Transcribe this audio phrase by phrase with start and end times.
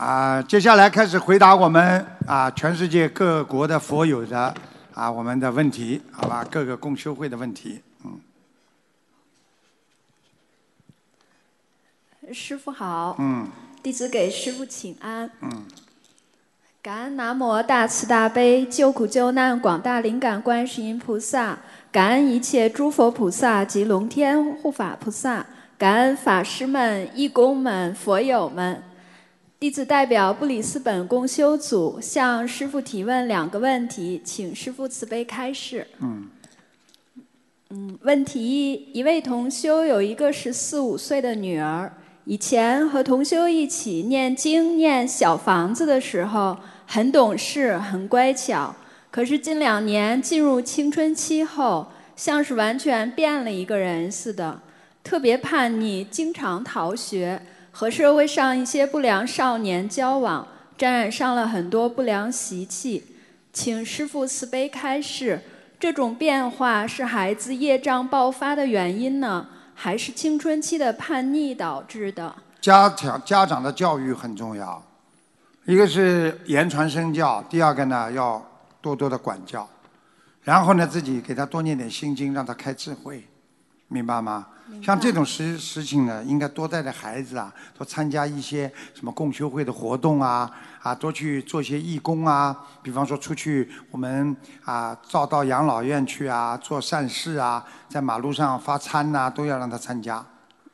[0.00, 4.54] 啊，接下来开始回答我们啊全世界各国的佛友的
[4.94, 6.42] 啊我们的问题，好吧？
[6.50, 8.18] 各个共修会的问题，嗯。
[12.32, 13.14] 师傅好。
[13.18, 13.46] 嗯。
[13.82, 15.30] 弟子给师傅请安。
[15.42, 15.66] 嗯。
[16.80, 21.58] 感恩南无大慈大悲救苦救难广大灵感观世音菩萨，
[21.92, 25.44] 感恩一切诸佛菩萨及龙天护法菩萨，
[25.76, 28.82] 感恩法师们、义工们、佛友们。
[29.60, 35.86] 弟子代表布里斯本共修组向师傅提问两个问题，请师傅慈悲开示。
[36.00, 36.30] 嗯。
[37.68, 41.92] 嗯，问题一：一位同修有一个十四五岁的女儿，
[42.24, 48.74] 以前和同修一起念经、念小房子的时候，很懂事、很乖巧。
[49.10, 54.62] 可是近两年进入青春期后，像是完全变了一个人似的，
[55.04, 57.42] 特别叛逆，经常逃学。
[57.80, 63.16] 和社会上一些不良少年交往，沾染上了很多不良习气，
[63.54, 65.40] 请师父慈悲开示，
[65.78, 72.34] 这种变化是孩子业障爆发的原因呢，还是青春期的叛逆导致的？
[72.60, 74.84] 家长家长的教育很重要，
[75.64, 78.46] 一个是言传身教，第二个呢要
[78.82, 79.66] 多多的管教，
[80.42, 83.26] 然后呢自己给他多念点心经，让他开智慧，
[83.90, 84.46] 明白吗？
[84.80, 90.48] 像这种事事情呢，应该多带带孩子啊，多参加一些什么共修会的活动啊，
[90.80, 100.24] 啊，多去做些义工啊，比方说出去我们啊，照到养老院去啊，做善事啊，在马路上发餐呐，都要让他参加。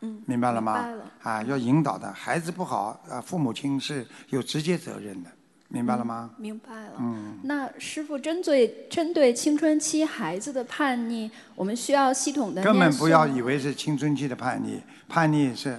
[0.00, 0.74] 嗯，明白了吗？
[0.74, 1.04] 明白了。
[1.22, 5.30] 啊，要引导的，孩子不好，啊，父母亲是有直接责任的，
[5.68, 6.30] 明白了吗？
[6.36, 6.92] 明白了。
[6.98, 7.38] 嗯。
[7.42, 15.78] 那师傅针对针对青春期孩子的叛逆，我们需要系统的根本不要以为是青春期的叛逆，叛逆是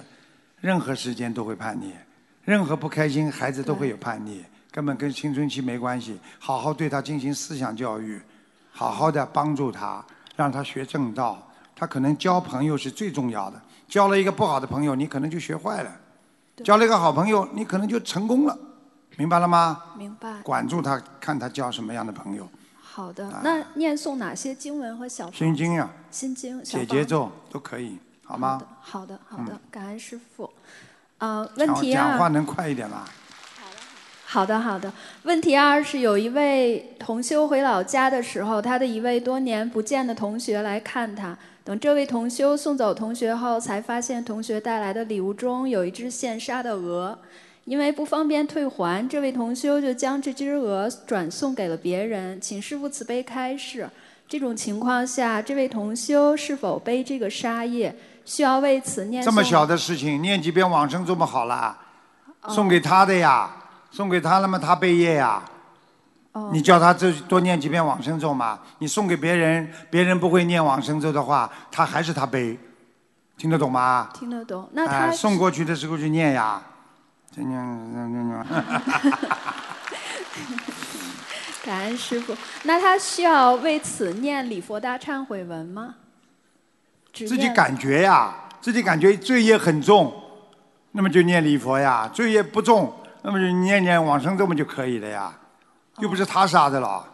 [0.59, 1.93] 任何时间都会叛逆，
[2.43, 6.19] 任何不开心孩子都会有叛逆，根本跟青春期没关系。
[6.37, 8.19] 好好对他进行思想教育，
[8.71, 11.43] 好好的帮助他，让他学正道。
[11.79, 15.91] 他可能交朋友是最重要的，交了一个不好的朋友，你可能就学坏了；
[16.63, 18.57] 交了一个好朋友，你可能就成功了，
[19.17, 19.83] 明白了吗？
[19.97, 20.41] 明白。
[20.43, 22.47] 管住他，看他交什么样的朋友。
[22.79, 28.61] 好的，那念诵哪些经文和小心经呀、心经、小解节奏都可以，好吗？
[28.79, 30.49] 好的，好的，嗯感恩师傅。
[31.17, 33.03] 呃，问题二，讲话能快一点吗？
[34.23, 34.91] 好的，好的。
[35.23, 41.35] 问题二是有一位同修回老家的时候，他的一位多年不见的同学来看他。
[41.63, 47.17] 等这位同修送走同学后，才发现同学带来的礼物中有一只现杀的鹅。
[47.67, 53.89] 因为不方便退还，这位同修就将这只鹅转送给了别人，请师傅慈悲开示。
[54.25, 57.93] 这种情况下，这位同修是否背这个杀业？
[58.23, 61.77] 需要为此念诵这么小的事情，念几遍往生咒不好了？
[62.41, 63.53] 哦送给他的呀，
[63.91, 65.43] 送给他了嘛，他背业呀。
[66.31, 68.59] 哦你叫他这多念几遍往生咒嘛？
[68.79, 72.57] 你送给别人，别人不会念往生咒的话，他还是他背，
[73.37, 74.09] 听得懂吗？
[74.13, 74.69] 听得懂？
[74.71, 76.61] 那他哎，送过去的时候就念呀，
[77.37, 78.43] 就念念念念。
[81.63, 82.35] 感恩师傅。
[82.63, 85.95] 那他需要为此念礼佛大忏悔文吗？
[87.13, 90.11] 自己感觉呀，自己感觉罪业很重，
[90.93, 95.31] 那么就念礼佛呀；罪业不重，那么就念念往生咒嘛就可以了呀，
[95.99, 97.05] 又不是他杀的了。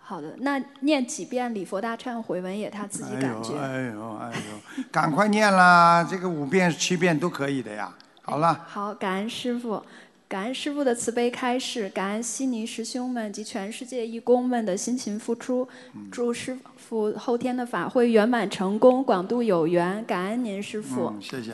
[0.00, 3.58] 好的，那念几遍礼佛大忏悔文也他自己哎呦感觉。
[3.58, 6.06] 哎呦哎呦，赶快念啦！
[6.08, 7.92] 这个五遍七遍都可以的呀。
[8.28, 9.80] 好了，好，感恩师傅，
[10.28, 15.68] 感恩师傅的慈悲开示，感恩悉尼师兄们及全世界义工们的辛勤付出。
[15.94, 20.04] 嗯祝师傅后天的法会圆满成功，广度有缘。
[20.04, 21.12] 感恩您师傅。
[21.14, 21.52] 嗯，谢谢。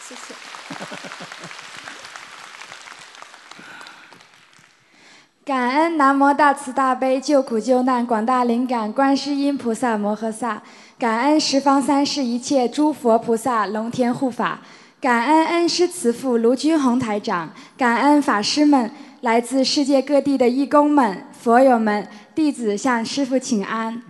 [0.00, 0.32] 谢谢。
[5.44, 10.62] 感恩南无大慈大悲救苦救难广大灵感观世音菩萨摩诃萨，
[10.96, 14.60] 感恩十方三世一切诸佛菩萨龙天护法，
[15.00, 24.02] 感恩恩师慈父卢军宏台长，感恩法师们，来自世界各地的义工们、佛友们，弟子向师父请安。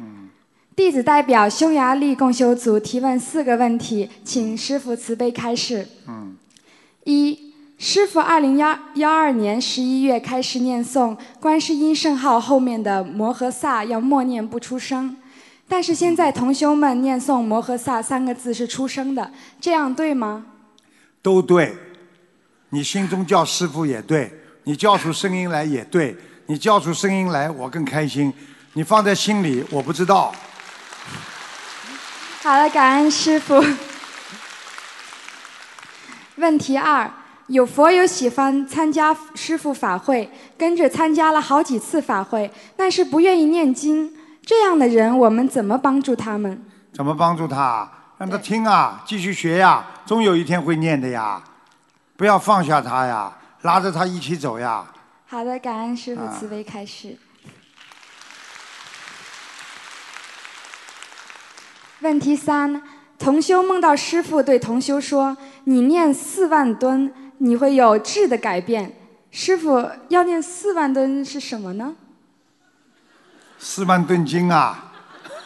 [0.74, 5.86] 弟子代表匈牙利共修组提问四个问题，请师父慈悲开示。
[6.06, 6.34] 嗯，
[7.04, 15.14] 一，师父二零幺幺二年十一月开始念诵观世音圣号后面的摩诃萨要默念不出声，
[15.68, 19.30] 但是现在同修们念诵摩诃萨三个字是出声的，
[19.60, 20.46] 这样对吗？
[21.28, 21.76] 都对。
[22.70, 24.32] 你心中叫师傅也对，
[24.64, 26.16] 你叫出声音来也对，
[26.46, 28.32] 你叫出声音来我更开心。
[28.72, 30.34] 你放在心里，我不知道。
[32.42, 33.62] 好了，感恩师傅。
[36.36, 37.10] 问题二：
[37.48, 44.14] 有佛友喜欢参加师傅法会，跟着参加了好几次法会，但是不愿意念经。
[44.46, 46.64] 这样的人，我们怎么帮助他们？
[46.94, 47.90] 怎么帮助他？
[48.18, 51.40] 让他听啊，继续学呀，终有一天会念的呀。
[52.16, 53.32] 不要放下他呀，
[53.62, 54.84] 拉着他一起走呀。
[55.26, 57.16] 好的，感恩师傅慈悲开示。
[62.00, 62.82] 问题三：
[63.18, 68.94] 同修梦到师傅对同修说：“你念四万吨，你会有质的改变。”
[69.30, 71.94] 师傅要念四万吨是什么呢？
[73.58, 74.92] 四万吨金啊！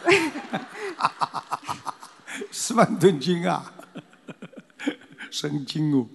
[2.55, 3.63] 四万吨金啊！
[5.31, 6.05] 神经哦！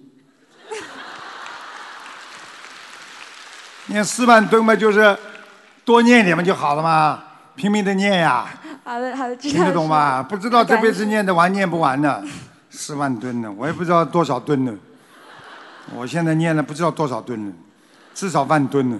[3.87, 5.17] 念四万吨嘛，就是
[5.83, 7.21] 多念点嘛就好了嘛，
[7.57, 8.47] 拼命的念呀。
[8.85, 10.23] 好的，好的，听得懂吗？
[10.23, 12.23] 不知道这辈子念得完念不完呢？
[12.69, 14.73] 四万吨呢，我也不知道多少吨呢。
[15.93, 17.53] 我现在念了不知道多少吨呢，
[18.13, 18.97] 至少万吨呢。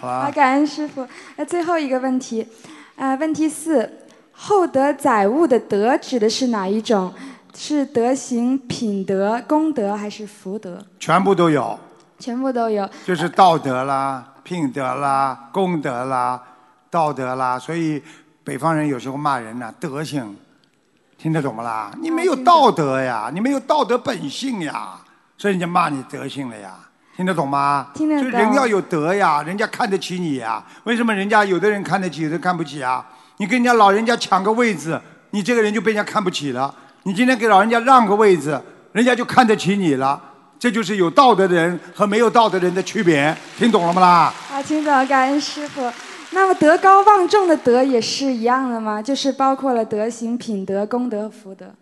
[0.00, 1.08] 好好，感恩师傅。
[1.34, 2.46] 那最后一个问题，
[2.94, 3.90] 呃，问题四：
[4.36, 7.12] 厚德载物的德指的是哪一种？
[7.56, 10.84] 是德行、品德、功德还是福德？
[10.98, 11.78] 全部都有。
[12.18, 12.88] 全部都有。
[13.06, 16.42] 就是道德啦、品德啦、功德啦、
[16.90, 17.56] 道德啦。
[17.56, 18.02] 所以
[18.42, 20.36] 北方人有时候骂人呢，德行，
[21.16, 21.92] 听得懂不啦？
[22.02, 24.98] 你没有道德呀，你没有道德本性呀，
[25.38, 26.74] 所以人家骂你德行了呀。
[27.16, 27.88] 听得懂吗？
[27.94, 28.30] 听得懂。
[28.32, 30.64] 就人要有德呀，人家看得起你呀。
[30.82, 33.06] 为什么人家有的人看得起，有的看不起啊？
[33.38, 35.00] 你跟人家老人家抢个位置，
[35.30, 36.74] 你这个人就被人家看不起了。
[37.02, 38.60] 你今天给老人家让个位置，
[38.92, 40.20] 人家就看得起你了。
[40.58, 44.34] 这就是有道德的人和没有道德人的区别，听懂了吗啦？
[44.50, 45.92] 啊，听懂，感恩师傅。
[46.30, 49.02] 那么德高望重的德也是一样的吗？
[49.02, 51.74] 就是包括了德行、品德、功德、福德。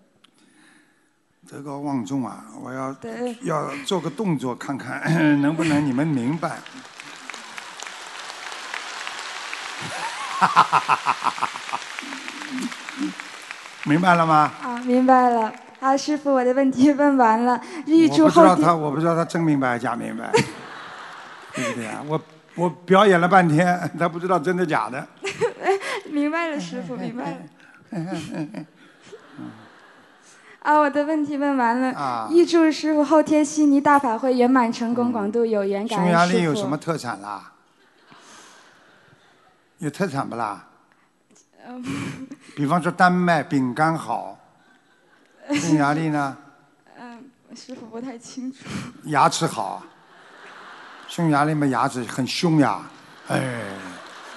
[1.48, 2.44] 德高望重啊！
[2.62, 2.96] 我要
[3.43, 5.02] 要做个动作看看
[5.43, 6.58] 能不能你们明白。
[13.84, 14.52] 明白了吗？
[14.62, 15.52] 啊，明白了。
[15.80, 17.60] 啊，师傅，我的问题问完了。
[17.86, 18.54] 预祝后天。
[18.54, 20.30] 我不知道他，我不知道他真明白假明白，
[21.54, 22.00] 对不对啊？
[22.06, 22.20] 我
[22.54, 25.04] 我表演了半天， 他不知道真的假的。
[26.06, 27.38] 明白了，师傅，明白了。
[30.60, 31.88] 啊，我的问题问完了。
[31.98, 32.28] 啊。
[32.30, 37.51] 预祝师傅后天悉尼大法会圆满成功，广度有缘，感恩匈牙利有什么特产啦？
[39.82, 40.64] 有特产不啦？
[41.67, 42.29] 嗯。
[42.55, 44.38] 比方说，丹麦饼干好。
[45.55, 46.37] 匈牙利呢？
[46.96, 47.25] 嗯，
[47.56, 48.58] 师傅不太清楚。
[49.06, 49.82] 牙齿好，
[51.08, 52.82] 匈牙利嘛牙齿很凶呀，
[53.26, 53.43] 哎，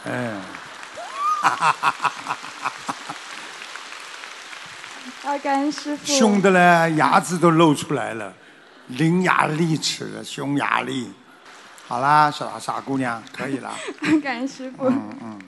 [0.06, 0.34] 哎，
[1.42, 2.72] 哈哈哈哈哈
[5.22, 5.38] 哈！
[5.38, 6.06] 感恩师傅。
[6.06, 8.34] 凶的嘞，牙齿都露出来了，
[8.88, 11.14] 伶牙俐齿的匈牙利。
[11.88, 13.72] 好啦，傻傻姑娘，可以了。
[14.24, 14.86] 感恩师傅。
[14.86, 15.40] 嗯嗯。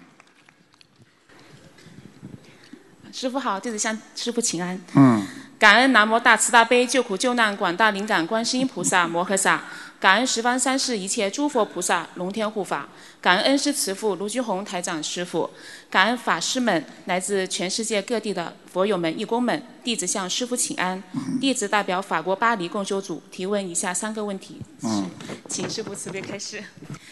[3.11, 4.79] 师傅好，弟子向师傅请安。
[4.93, 5.25] 嗯。
[5.57, 9.63] 感恩南无大慈大悲救苦救难广大灵感观世音菩萨摩诃萨，
[9.99, 12.87] 感恩十方三世一切诸佛菩萨龙天护法，
[13.27, 15.49] 感恩恩师慈父卢居宏台长师傅，
[15.91, 21.03] 感恩法师们来自全世界各地的佛友们义工们，弟子向师傅请安。
[21.41, 24.61] 弟子代表法国巴黎共修组提问以下三个问题，
[25.49, 26.63] 请师傅慈悲开示。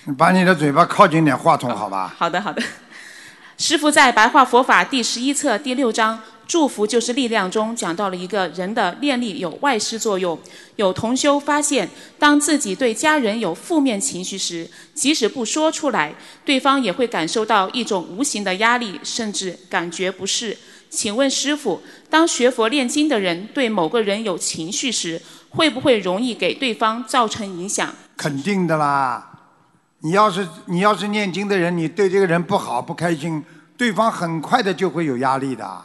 [0.06, 2.16] 你把你的嘴巴靠近点话筒，好吧？
[2.18, 2.64] 好的，好的。
[3.58, 6.22] 师傅在白话佛法第十一册第六章。
[6.48, 10.38] 祝福就是力量中讲到了一个人的念力有外施作用。
[10.76, 20.56] 有同修发现，当自己对家人有负面情绪时，即使不说出来，对方也会感受到一种无形的压力，甚至感觉不适。
[20.92, 21.82] 请问师傅，
[22.12, 25.20] 当学佛念经的人对某个人有情绪时，
[25.50, 27.96] 会不会容易给对方造成影响？
[28.16, 29.32] 肯定的啦。
[30.06, 33.44] 你要是你要是念经的人，你对这个人不好不开心，
[33.76, 35.82] 对方很快的就会有压力的。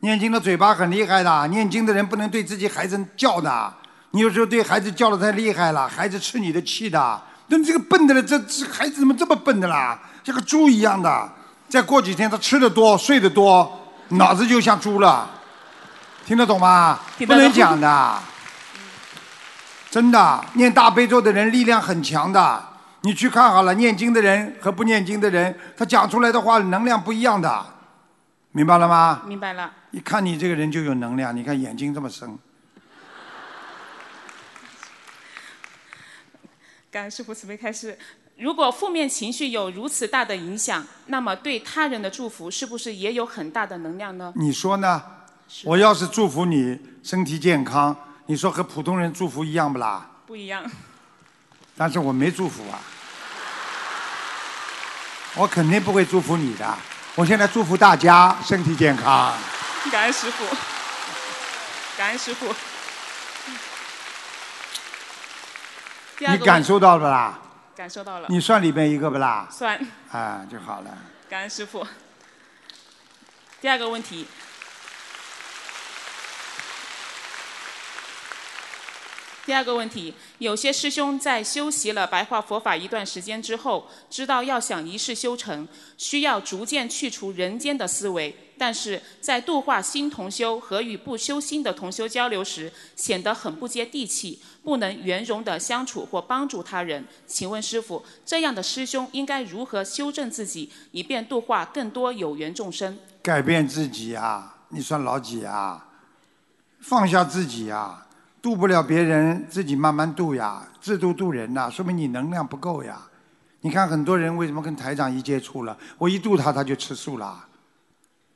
[0.00, 3.72] 念经的嘴巴很厉害的，念经的人不能对自己孩子叫的。
[4.10, 7.22] 你有时候对孩子叫的太厉害了，孩子吃你的气的。
[7.46, 9.96] 那你这个笨的了，这这孩子怎么这么笨的啦？
[10.24, 11.30] 像个猪一样的。
[11.68, 15.30] 再过几天他吃的多，睡得多，脑子就像猪了。
[16.26, 16.98] 听得懂吗？
[17.16, 18.18] 不能讲的。
[19.88, 22.70] 真的，念大悲咒的人力量很强的。
[23.02, 27.66] 你去看好了，念经的人和不念经的人，他讲出来的话能量不一样的。
[28.52, 29.22] 明白了吗？
[29.26, 29.72] 明白了。
[29.90, 32.38] 一看你这个人就有能量，你看眼睛这么深。
[36.90, 37.98] 感恩师傅慈悲开示。
[38.38, 44.32] 如果负面情绪有如此大的影响，那么对他人的祝福是不是也有很大的能量呢？
[44.36, 45.02] 你说呢？
[45.64, 47.94] 我要是祝福你身体健康，
[48.26, 50.10] 你说和普通人祝福一样不啦？
[50.26, 50.64] 不一样。
[51.76, 52.80] 但是我没祝福啊，
[55.34, 56.78] 我肯定不会祝福你的。
[57.14, 59.34] 我现在祝福大家身体健康。
[59.90, 60.44] 感恩师傅，
[61.96, 62.54] 感恩师傅。
[66.18, 67.38] 你感受到了啦？
[67.74, 68.26] 感受到了。
[68.28, 69.48] 你算里边一个不啦？
[69.50, 69.80] 算。
[70.10, 70.90] 啊，就好了。
[71.28, 71.86] 感恩师傅。
[73.60, 74.28] 第二个问题。
[79.44, 85.66] 第二个问题，有些师兄在修习了白话佛法一段时间之后，知道要想一世修成，
[85.98, 97.04] 需要逐渐去除人间的思维，但是在度化新同修和与不修心的同修交流时，显得很不接地气，不能圆融的相处或帮助他人。
[97.26, 102.96] 请问师傅，这样的师兄应该如何修正自己，以便度化更多有缘众生？
[103.20, 104.58] 改变自己啊！
[104.68, 105.88] 你算老几啊？
[106.80, 108.06] 放下自己啊！
[108.42, 110.66] 渡不了别人，自己慢慢渡呀。
[110.80, 113.00] 自度渡人呐，说明你能量不够呀。
[113.60, 117.46] 你看很多人为什么跟台长一接触了，我一渡他他就吃素啦。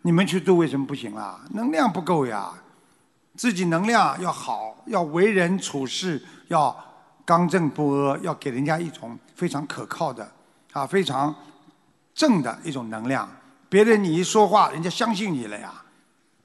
[0.02, 1.40] 你们去渡为什么不行啦？
[1.50, 2.52] 能量不够呀。
[3.34, 6.74] 自己能量要好，要为人处事要
[7.24, 10.30] 刚正不阿，要给人家一种非常可靠的
[10.72, 11.34] 啊，非常
[12.14, 13.28] 正的一种能量。
[13.68, 15.82] 别人你一说话，人家相信你了呀。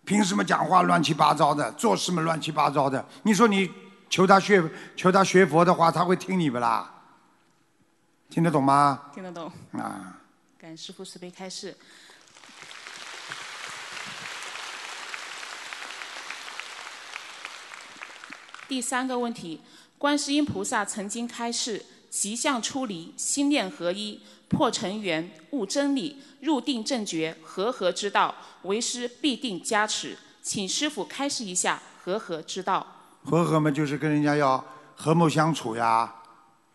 [0.05, 3.05] 凭什么讲话乱七八糟的，做事嘛乱七八糟的？
[3.23, 3.71] 你说你
[4.09, 4.63] 求他学
[4.95, 6.91] 求他学佛的话，他会听你不啦？
[8.29, 9.11] 听得懂吗？
[9.13, 9.51] 听得懂。
[9.73, 10.17] 啊。
[10.57, 11.77] 感师父慈悲开示。
[18.67, 19.61] 第三个问题，
[19.97, 26.21] 观世音菩萨曾经开示：吉相出离，心念合一，破尘缘，悟真理。
[26.41, 30.17] 入定正觉，和合之道，为师必定加持。
[30.41, 32.85] 请师傅开示一下和合之道。
[33.23, 34.63] 和合嘛，就是跟人家要
[34.95, 36.11] 和睦相处呀，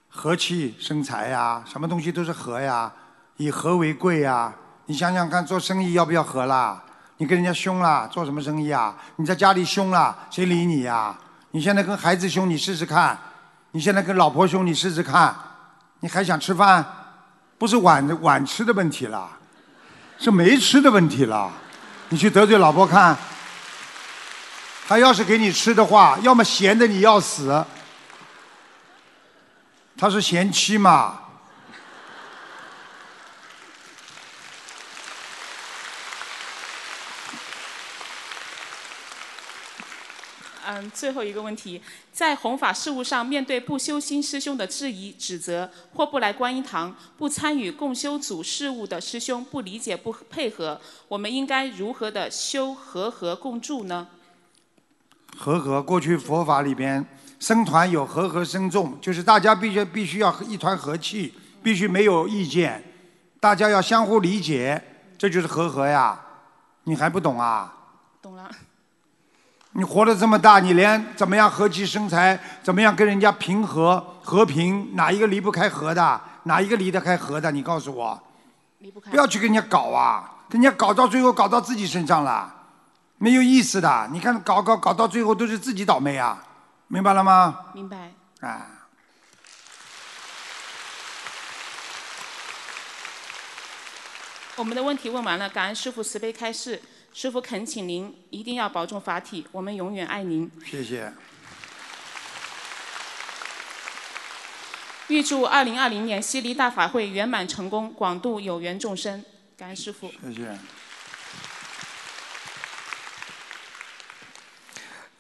[0.08, 2.92] 和气生财呀，什么东西都是和呀，
[3.37, 4.54] 以和为贵呀。
[4.87, 6.85] 你想想看，做生意要不要和啦？
[7.16, 8.96] 你跟人家凶了，做什么生意啊？
[9.16, 11.18] 你在家里凶了，谁理你呀？
[11.50, 13.16] 你现在跟孩子凶，你试试看；
[13.73, 15.35] 你现在跟老婆凶，你试试看。
[16.00, 16.87] 你还想吃饭？
[17.58, 19.36] 不是碗碗吃的问题了。
[20.18, 21.52] 是没吃的问题了，
[22.08, 23.16] 你去得罪老婆看，
[24.88, 27.64] 他要是给你吃的话，要么闲的你要死，
[29.96, 31.20] 他是贤妻嘛。
[40.90, 41.80] 最后一个问题，
[42.12, 54.09] 在弘法事务上，面对不修心师兄的质疑、指责，或不来观音堂、不参与共修组事务的师兄不理解、不配合，我们应该如何的修和合共住呢？
[55.37, 57.04] 和合，过去佛法里边，
[57.38, 62.83] 僧团有和合僧众，就是大家必须必须要一团和气，必须没有意见，
[63.38, 64.83] 大家要相互理解，
[65.18, 66.18] 这就是和合呀。
[66.85, 67.75] 你还不懂啊？
[69.76, 76.21] 你活了这么大，你连怎么样和气生财，怎么样跟人家平和和平，哪一个离不开和的？
[76.45, 77.52] 哪一个离得开和的？
[77.52, 78.18] 你告诉我。
[78.78, 79.11] 离不开。
[79.11, 82.50] 不要去跟人家搞啊，跟人家搞到最后搞到自己身上了，
[83.18, 84.09] 没有意思的。
[84.11, 86.42] 你看搞搞搞到最后都是自己倒霉啊，
[86.87, 87.66] 明白了吗？
[87.75, 88.14] 明白。
[88.40, 88.68] 啊。
[94.56, 96.80] 我们的问题问完了，感恩师傅慈悲开示。
[97.16, 100.50] 师傅恳请您一定要保重法体，我们永远爱您。
[100.66, 101.11] 谢谢。
[105.08, 109.25] 预祝二零二零年西离大法会圆满成功，广度有缘众生。
[109.56, 110.12] 感恩师傅。
[110.23, 110.58] 谢谢。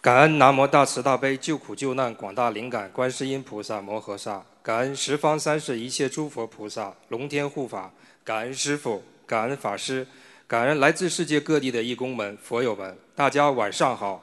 [0.02, 7.90] 感恩南无大慈大悲救苦救难广大灵感观世音菩萨摩诃萨，感恩十方三世一切诸佛菩萨龙天护法，
[8.22, 10.06] 感恩师傅，感恩法师。
[10.48, 14.22] 感恩来自世界各地的义工们、佛友们，大家晚上好。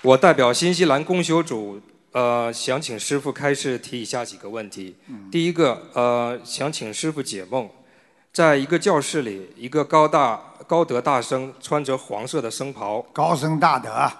[0.00, 1.78] 我代表新西兰公修组，
[2.12, 4.96] 呃，想请师傅开示提以下几个问题。
[5.30, 7.68] 第一个，呃，想请师傅解梦，
[8.32, 13.02] 在一个教室里，一个高大高德大生穿着黄色的僧袍。
[13.12, 14.10] 高僧大德，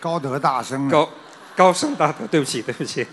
[0.00, 0.88] 高德大生。
[0.88, 1.10] 高
[1.54, 3.06] 高僧大德，对不起，对不起。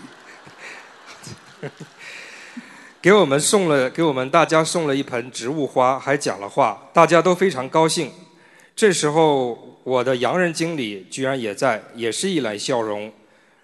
[3.02, 8.12] 给我们送了，给我们大家送了一盆植物花，还讲了话，大家都非常高兴。
[8.76, 13.10] 这时候，我的洋人经理居然也在，也是一脸笑容。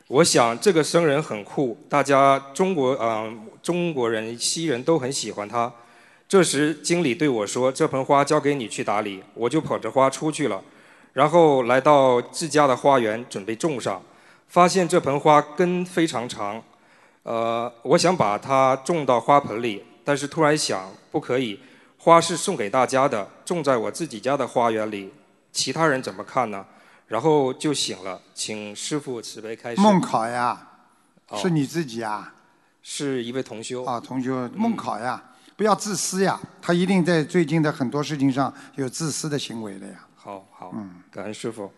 [0.08, 3.30] 我想这个僧人很酷，大家中国啊
[3.62, 5.70] 中国人、西人都很喜欢他。
[6.26, 10.62] 这时经理对我说：“这盆花交给你去打理。”我就捧着花出去了，
[11.12, 14.00] 然后来到自家的花园准备种上，
[14.48, 16.62] 发现这盆花根非常长，
[17.26, 21.58] 呃，我想把它种到花盆里，但是突然想不可以，
[21.98, 25.12] 花是送给大家的，种在我自己家的花园里，
[25.50, 26.64] 其他人怎么看呢？
[27.08, 29.80] 然后就醒了，请师傅慈悲开示。
[29.80, 30.68] 梦考呀，
[31.28, 32.32] 哦是你自己呀。
[32.80, 35.20] 是一位同修啊，同修梦考呀，
[35.56, 40.06] 不要自私呀，他一定在最近的很多事情上有自私的行为的呀。
[40.14, 41.72] 好好，嗯，感恩师傅。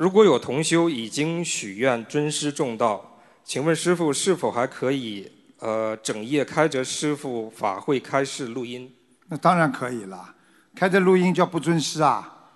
[0.00, 8.90] 如果有同修已经许愿尊师重道，请问师傅是否还可以呃整夜开着师傅法会开示录音？
[9.28, 10.34] 那当然可以了，
[10.74, 12.48] 开着录音叫不尊师啊，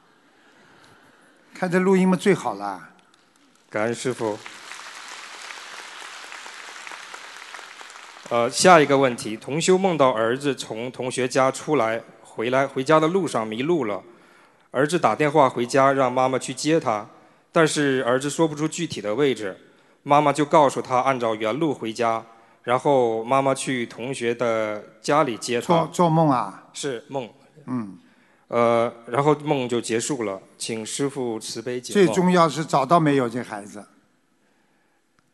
[1.53, 2.89] 开着录音嘛最好了。
[3.69, 4.39] 感恩师傅。
[8.31, 14.03] 呃，下一个问题，同修梦到儿子从同学家出来，回来回家的路上迷路了，
[14.71, 17.07] 儿子打电话回家让妈妈去接他，
[17.55, 19.57] 但是儿子说不出具体的位置，
[20.03, 22.27] 妈妈就告诉他按照原路回家，
[22.65, 25.89] 然后妈妈去同学的家里接他做。
[25.93, 26.65] 做梦啊？
[26.73, 27.31] 是梦。
[27.67, 27.97] 嗯，
[28.49, 32.05] 呃，然后梦就结束了，请师傅慈悲解梦。
[32.05, 33.87] 最重要是找到没有这孩子。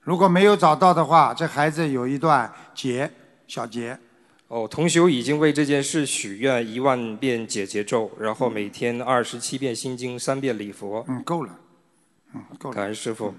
[0.02, 3.10] 如果没有找到的话，这孩子有一段劫，
[3.46, 3.98] 小劫。
[4.48, 11.02] 哦，同修已经为这件事许愿一万遍解结咒，然后每天二十七遍心经，三遍礼佛。
[11.08, 11.59] 嗯，够了。
[12.34, 12.74] 嗯，够了。
[12.74, 13.34] 感恩师傅。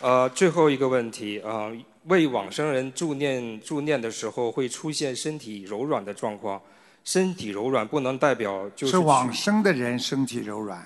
[0.00, 1.70] 呃，最后一个问题啊、
[2.06, 6.60] 为往生人助念助念的时候会出现身体柔软的状况，
[7.04, 10.84] 身体柔软不能代表就是是往生的人身体柔软，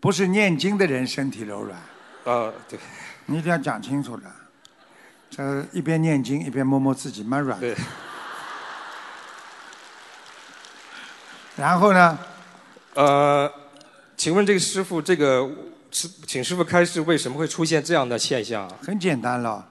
[0.00, 1.80] 不是念经的人身体柔软。
[2.24, 2.78] 呃，对，
[3.24, 4.30] 你一定要讲清楚的。
[5.30, 7.58] 这一边念经一边摸摸自己，蛮软。
[7.58, 7.74] 对。
[11.62, 12.18] 然后呢？
[12.94, 13.48] 呃，
[14.16, 15.48] 请问这个师傅，这个
[15.92, 18.74] 师请师傅开示，为什么会出现这样的现象啊？
[18.84, 19.64] 很简单了，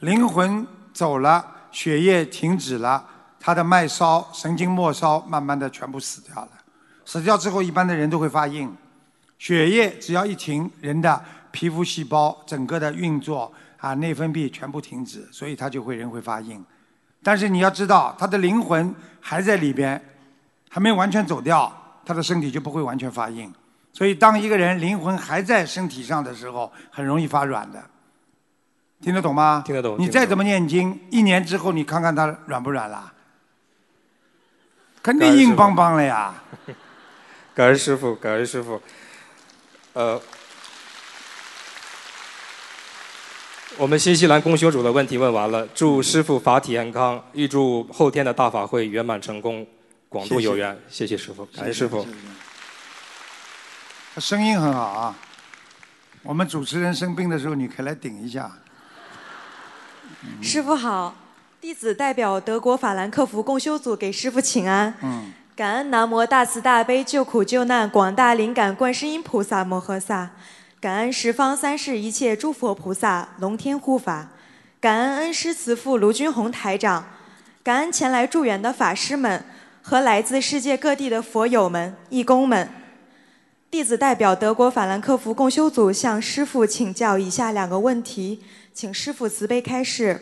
[0.00, 3.02] 灵魂走了，血液停止了，
[3.40, 6.50] 他的脉烧、神经末梢慢慢的全部死掉了。
[7.06, 8.76] 死掉之后，一般的人都会发硬。
[9.38, 11.18] 血液只要一停，人的
[11.50, 16.62] 皮肤细胞整个的运作啊，内分泌全部停止，所以他就会人会发硬。
[17.22, 19.98] 但是你要知道，他的灵魂还在里边，
[20.68, 23.52] 还没完全走掉，他的身体就不会完全发硬。
[23.92, 27.82] 所以，当一个人灵魂还在身体上的时候，很容易发软的。
[29.00, 29.62] 听得懂吗？
[29.64, 29.96] 听得懂。
[29.98, 33.12] 你再怎么念经，一年之后你看看他软不软啦？
[35.02, 36.34] 肯定硬邦邦了呀。
[37.54, 38.80] 感恩师傅， 感恩师傅。
[39.94, 40.20] 呃，
[43.78, 49.66] 我们新西兰公修主的问题问完了，祝师傅法体安康，预祝后天的大法会圆满成功，
[50.08, 50.78] 广度有缘。
[50.88, 52.06] 谢谢师傅，感谢师傅。
[54.14, 55.14] 他声音很好啊。
[56.22, 58.50] 我们主持人生病的时候，你可以来顶一下。
[60.42, 61.14] 师傅好，
[61.60, 64.94] 弟子代表德国法兰克福共修组给师傅请安。
[65.02, 65.32] 嗯。
[65.54, 70.30] 感恩南无大慈大悲救苦救难广大灵感观世音菩萨摩诃萨，
[70.80, 74.28] 感恩十方三世一切诸佛菩萨龙天护法，
[74.80, 77.04] 感恩恩师慈父卢军宏台长，
[77.64, 79.44] 感恩前来助缘的法师们
[79.88, 82.68] 和来自世界各地的佛友们、义工们。
[83.70, 88.42] 弟子代表德国法兰克福共修组向师父请教以下两个问题，
[88.74, 90.20] 请师父慈悲开示。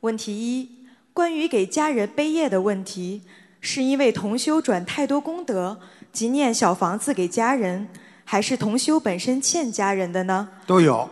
[0.00, 0.68] 问题一：
[1.14, 3.22] 关于给家人背业的问题，
[3.62, 5.80] 是因为同修转太多功德
[6.12, 7.88] 即念小房子给家人，
[8.26, 10.46] 还是同修本身欠家人的呢？
[10.66, 11.08] 都有，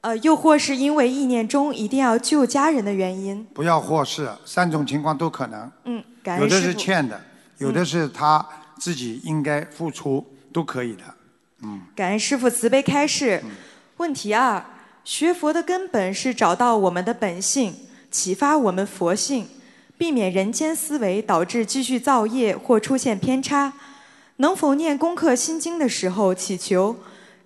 [0.00, 3.46] 呃，又或是因为意念中一定要救家人的原因？
[3.52, 5.70] 不要或是，三种情况都可能。
[5.84, 6.60] 嗯，感有的。
[6.60, 7.20] 是欠的，
[7.58, 8.44] 有的是他
[8.80, 11.02] 自己应该付出，都可以的。
[11.62, 11.82] 嗯。
[11.94, 13.40] 感恩师傅慈悲开示。
[13.98, 14.62] 问题二：
[15.04, 17.72] 学佛的根本是找到我们的本性，
[18.10, 19.46] 启发我们佛性，
[19.96, 23.72] 避免人间思维导致继续造业或出现偏差。
[24.38, 26.96] 能否念功课心经的时候祈求，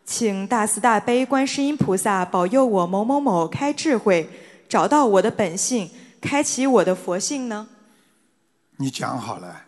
[0.04, 4.28] 请大慈大悲观世音菩萨保佑我某某某开智慧，
[4.68, 5.88] 找到我的本性，
[6.20, 7.68] 开启我的佛性呢？
[8.80, 9.60] 你讲好了，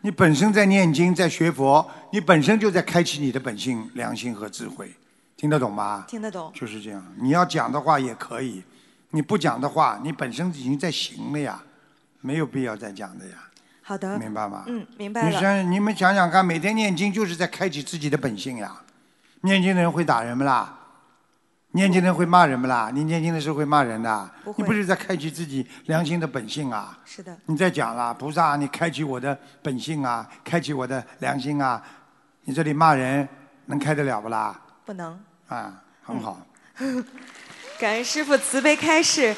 [0.00, 4.90] 你本身在念经，在学佛，你本身就在开启你的本性、良心和智慧，
[5.36, 6.06] 听得懂吗？
[6.08, 6.50] 听得懂。
[6.54, 7.04] 就是这样。
[7.20, 8.62] 你要讲的话也可以，
[9.10, 11.62] 你不讲的话，你本身已经在行了呀，
[12.22, 13.32] 没有必要再讲的呀。
[13.82, 14.18] 好的。
[14.18, 14.64] 明白吗？
[14.66, 15.28] 嗯，明白了。
[15.28, 18.80] 你想，你们想想看，每天念经就是在开启自己的本性呀。
[19.42, 20.74] 念经的人会打人不啦？
[21.72, 22.90] 念经的人会骂人不啦？
[22.92, 26.98] 你年轻的时候会骂人的不，你不是在开启自己良心的本性啊？
[27.04, 31.82] 是的，你在讲啦，菩萨，你开启我的本性啊，开启我的良心啊，
[32.44, 33.28] 你这里骂人
[33.66, 34.58] 能开得了不啦？
[34.86, 35.18] 不能。
[35.48, 36.40] 啊，很好。
[37.78, 39.36] 感恩师傅慈悲开示，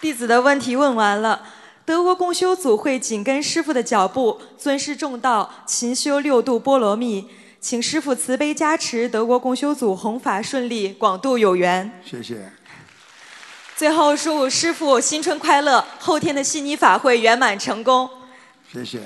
[0.00, 1.42] 弟子的问题问完了。
[1.84, 12.00] 德国共修组会紧跟师傅的脚步，尊师重道，勤修六度波罗蜜，请师傅慈悲加持德国共修组弘法顺利，广度有缘。
[12.04, 12.50] 谢谢。
[13.76, 18.08] 最后祝师傅新春快乐，后天的悉尼法会圆满成功。
[18.72, 19.02] 谢谢。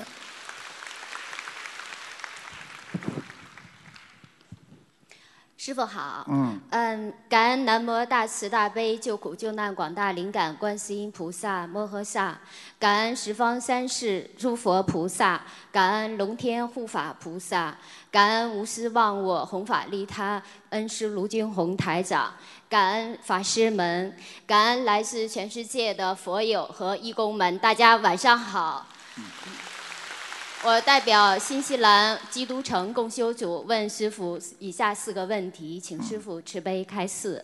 [5.57, 12.37] 师傅好，嗯嗯，感恩南无大慈大悲救苦救难广大灵感观世音菩萨摩诃萨，
[12.81, 17.79] 感恩十方三世诸佛菩萨，感恩龙天护法菩萨，
[18.12, 22.31] 感恩无私忘我弘法利他恩师卢军宏台长，
[22.68, 24.14] 感恩法师们，
[24.46, 28.87] 感恩来自全世界的佛友和义工们，大家晚上好。
[30.62, 37.42] 我代表新西兰基督城共修组问师傅以下四个问题，请师傅慈悲开示。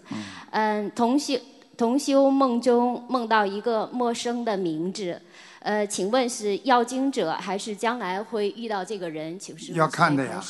[0.51, 1.35] 嗯，同修
[1.79, 5.23] 同修梦中梦到一个陌生的名字，
[5.61, 9.39] 呃，请问是要经者还是将来会遇到这个人？
[9.39, 10.43] 请师傅要看的呀。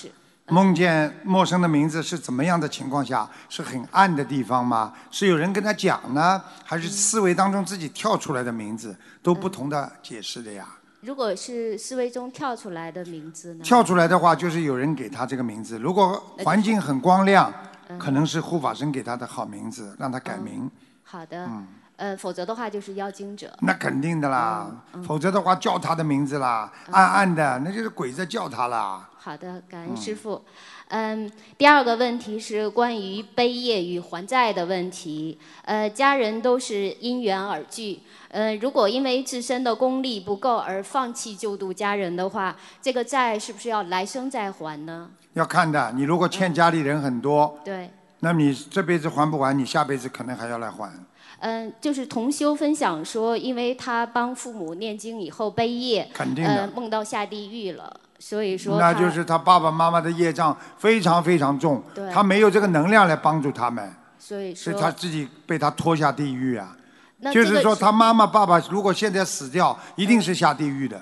[0.46, 3.28] 梦见陌生的名字是怎么样的情况下？
[3.50, 4.94] 是很暗的地方吗？
[5.10, 8.96] 是有人跟他讲呢，还是思维当中自己跳出来的名字？
[9.22, 10.66] 都不同的解释的呀。
[11.02, 13.60] 如果是思维中跳出来的名字呢？
[13.62, 15.78] 跳出来的话，就是有人给他这个名字。
[15.78, 17.52] 如果环境很光亮，
[17.98, 20.70] 可能是护法神给他的好名字，让他改名。
[21.10, 21.66] 好的，嗯
[21.96, 23.50] 呃，否则的话就是妖精者。
[23.60, 24.70] 那肯定的啦，
[25.06, 29.08] 否则的话叫他的名字啦，暗暗的，那就是鬼在叫他啦。
[29.16, 30.44] 好的，感恩师傅。
[30.88, 35.38] 嗯，第二个问题是关于悲业与还债的问题。
[35.64, 38.00] 呃，家人都是因缘而聚。
[38.28, 45.10] 呃，如果因为自身的功力不够而放弃救度家人的话，这个债是不是要来生再还呢？
[45.32, 50.92] 要看的，你如果欠家里人很多，对，那你这辈子还不完，你下辈子可能还要来还。
[51.40, 61.80] 嗯，就是同修分享说，因为他帮父母念经以后背业，肯定的呃，梦到下地狱了，所以说那就是他爸爸妈妈的业障非常非常重，
[62.12, 66.76] 他没有这个能量来帮助他们，所以说是他自己被他拖下地狱啊。
[67.18, 71.00] 那这个就是说，他妈妈、爸爸如果现在死掉，一定是下地狱的，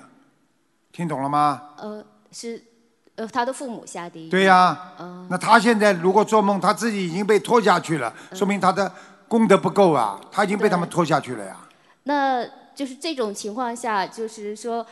[0.91, 1.61] 听懂了吗？
[1.77, 2.61] 呃是
[3.17, 4.29] 呃他的父母下地狱。
[4.29, 8.89] 对呀、嗯那他现在如果做梦，他自己已经被拖下去了，说明他的
[9.27, 11.57] 功德不够啊，他已经被他们拖下去了呀。
[12.03, 14.85] 那就是这种情况下，就是说，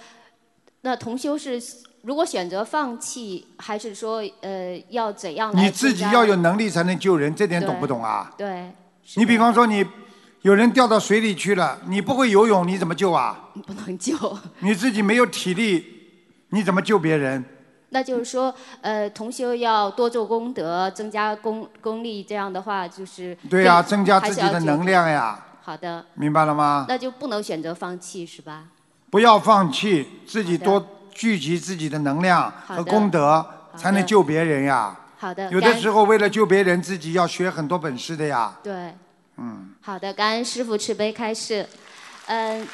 [0.81, 1.61] 那同修是
[2.01, 8.33] 如果选择放弃，还是说呃要怎样来你自己增加要有能力才能救人，这点懂不懂啊？
[8.37, 8.71] 对，
[9.15, 9.85] 你比方说你
[10.41, 13.49] 有人掉到水里去了，你不会游泳，你怎么救啊？
[13.65, 14.13] 不能救。
[14.59, 15.85] 你自己没有体力，
[16.49, 17.45] 你怎么救别人？
[17.95, 26.85] 那就是说，呃，同修要多做功德，增加功功力，这样的话就是对呀、更增加自己的能量呀，好的，明白了吗？
[26.89, 28.65] 那就不能选择放弃，是吧？
[29.09, 33.45] 不要放弃，自己多聚集自己的能量和功德，
[33.77, 34.93] 才能救别人呀。
[35.17, 38.53] 好的，有的时候为了救别人，自己要学很多本事的呀。
[38.61, 38.93] 对，
[39.37, 41.65] 嗯，好的，感恩师傅慈悲开示。
[42.25, 42.67] 嗯，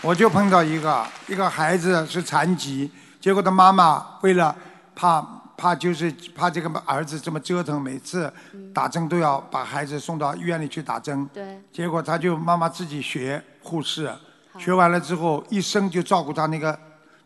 [0.00, 2.90] 我就碰到一个一个孩子是残疾，
[3.26, 4.54] 结果他妈妈为了
[4.94, 5.20] 怕
[5.56, 8.32] 怕就是怕这个儿子这么折腾，每次
[8.72, 11.28] 打针都要把孩子送到医院里去打针。
[11.34, 14.14] 对，结果他就妈妈自己学护士，
[14.60, 16.78] 学完了之后一生就照顾他那个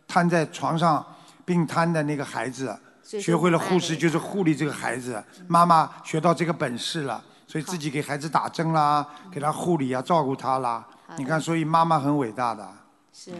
[0.08, 1.04] 瘫在床上
[1.44, 5.22] 病瘫的那个孩子，学会了护士就是护理这个孩子。
[5.48, 11.14] 妈妈学到这个本事了，所以自己给孩子打针啦，给他护理啊，照顾他啦好。
[11.18, 12.66] 你看，所以妈妈很伟大的。
[13.12, 13.32] 是。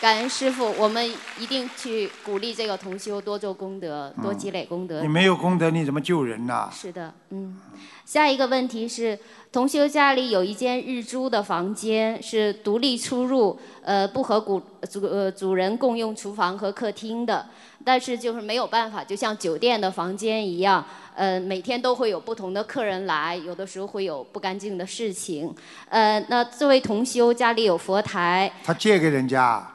[0.00, 1.06] 感恩师傅，我们
[1.38, 5.02] 一定去鼓励这个同修多做功德，多积累功德。
[5.02, 6.70] 你没有功德，你怎么救人呐？
[6.72, 7.60] 是的，嗯。
[8.06, 9.18] 下一个问题是，
[9.52, 17.46] 同修家里有一间日租的房间，是独立出入，呃，不和主主呃主人共用厨房和客厅的。
[17.84, 20.82] 但是就是没有办法，就像酒店的房间一样，
[21.14, 25.54] 呃，每天都会有不同的客人来，有的时候会有不干净的事情。
[25.90, 29.66] 呃，那这位同修家里有佛台，他借给人家，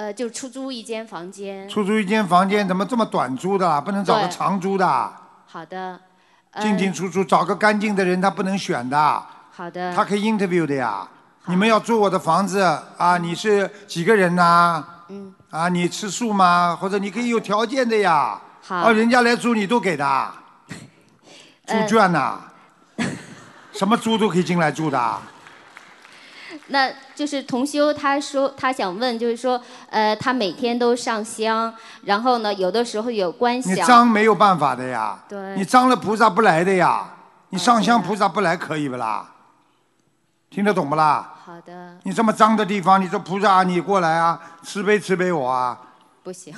[0.00, 1.68] 呃，就出租一间房间。
[1.68, 3.78] 出租一间房间，怎么这么短租的啦？
[3.78, 5.12] 不能找个对长租的，
[5.46, 6.00] 好的。
[6.52, 9.22] 呃进进出出，找个干净的人，他不能选的。
[9.50, 9.94] 好的。
[9.94, 11.06] 他可以 interview 的呀。
[11.44, 12.62] 你们要租我的房子
[12.96, 13.18] 啊？
[13.18, 16.74] 你是几个人呐、嗯，啊，你吃素吗？
[16.80, 18.40] 或者你可以有条件的呀。
[18.62, 20.32] 好啊，人家来租你都给的，
[21.66, 22.40] 猪呃圈呐、
[23.74, 25.18] 什么猪都可以进来住的。
[26.70, 31.72] 那就是同修，他说他想问，就是说，呃，他每天都上香，
[32.04, 35.22] 然后呢，有的时候有观你，脏没有办法的呀。
[35.28, 37.14] 对你脏了菩萨不来的呀。
[37.52, 39.28] 你上香菩萨不来可以不啦？
[40.48, 41.34] 听得懂不啦？
[41.44, 45.78] 好的，你这么脏的地方，你说菩萨你过来啊，慈悲慈悲我啊，
[46.22, 46.54] 不行。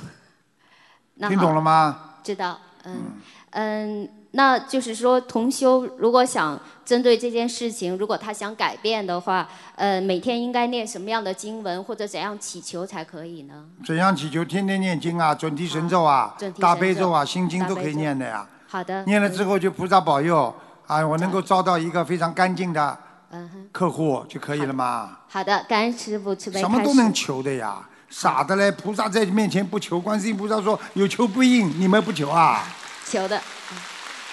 [1.14, 1.98] 那听懂了吗？
[2.22, 3.20] 知道，嗯
[3.50, 13.66] 嗯，那就是说，同修如果想针对这件事情，如果他想改变的话，呃，每天应该念什么样的经文，或者怎样祈求才可以呢？
[13.84, 14.42] 怎样祈求？
[14.42, 18.46] 天天念经啊，准提神咒啊大悲咒啊，心经都可以念的呀。
[18.66, 20.54] 好的，念了之后就菩萨保佑
[20.86, 22.98] 啊，我能够招到一个非常干净的
[23.32, 25.18] 嗯，客户就可以了嘛。
[25.28, 26.82] 好的，感恩师傅慈悲什么。
[26.82, 28.70] 都能求的呀，傻的嘞！
[28.70, 32.64] 菩萨在面前不求，观世音菩萨说有求不应，你们不求啊？
[33.06, 33.36] 求的。
[33.36, 33.76] 嗯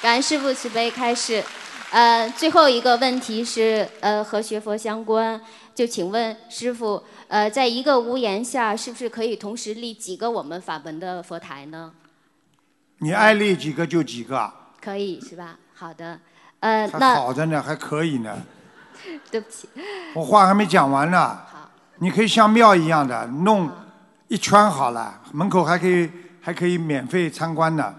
[0.02, 1.44] 感恩师父慈悲开示。
[1.92, 5.40] 呃，最后一个问题是，呃，和学佛相关，
[5.76, 11.92] 就请问师傅，呃，在一个屋檐下，是不是可以同时立几个我们法门的佛台呢？
[13.00, 15.58] 你爱立几个就几个，可以是吧？
[15.74, 16.20] 好的。
[16.62, 18.38] 呃，还那好着呢，还可以呢。
[19.32, 19.68] 对不起，
[20.14, 21.40] 我话还没讲完呢。
[21.98, 23.70] 你可以像庙一样的弄
[24.30, 26.10] 一圈好了，门口还可以
[26.40, 27.94] 还可以免费参观的，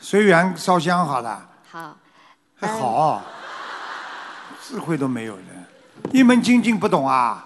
[0.00, 1.96] 随缘烧香好了，好，
[2.56, 3.22] 还好，
[4.62, 5.42] 智慧都没有的，
[6.12, 7.44] 一门精进不懂啊？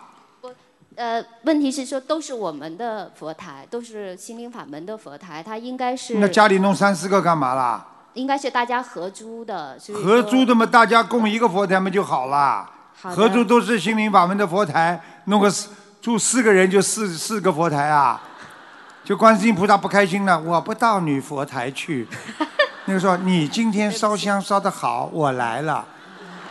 [0.94, 7.86] 呃，问题是说都是我们的佛台，都是心灵法门的佛台，它应该是那家里弄三四个干嘛啦？
[8.12, 12.70] 应该是大家合租的，所以说合租的嘛，大家供一个佛台嘛就好了。
[13.00, 15.70] 好的合租都是心灵法门的佛台，弄个四
[16.02, 18.20] 住四个人就四四个佛台啊。
[19.04, 22.06] 就观世音菩萨不开心了，我不到女佛台去。
[22.86, 25.84] 那个说你今天烧香烧得好，我来了，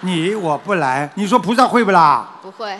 [0.01, 2.29] 你我不来，你说菩萨会不啦？
[2.41, 2.77] 不会。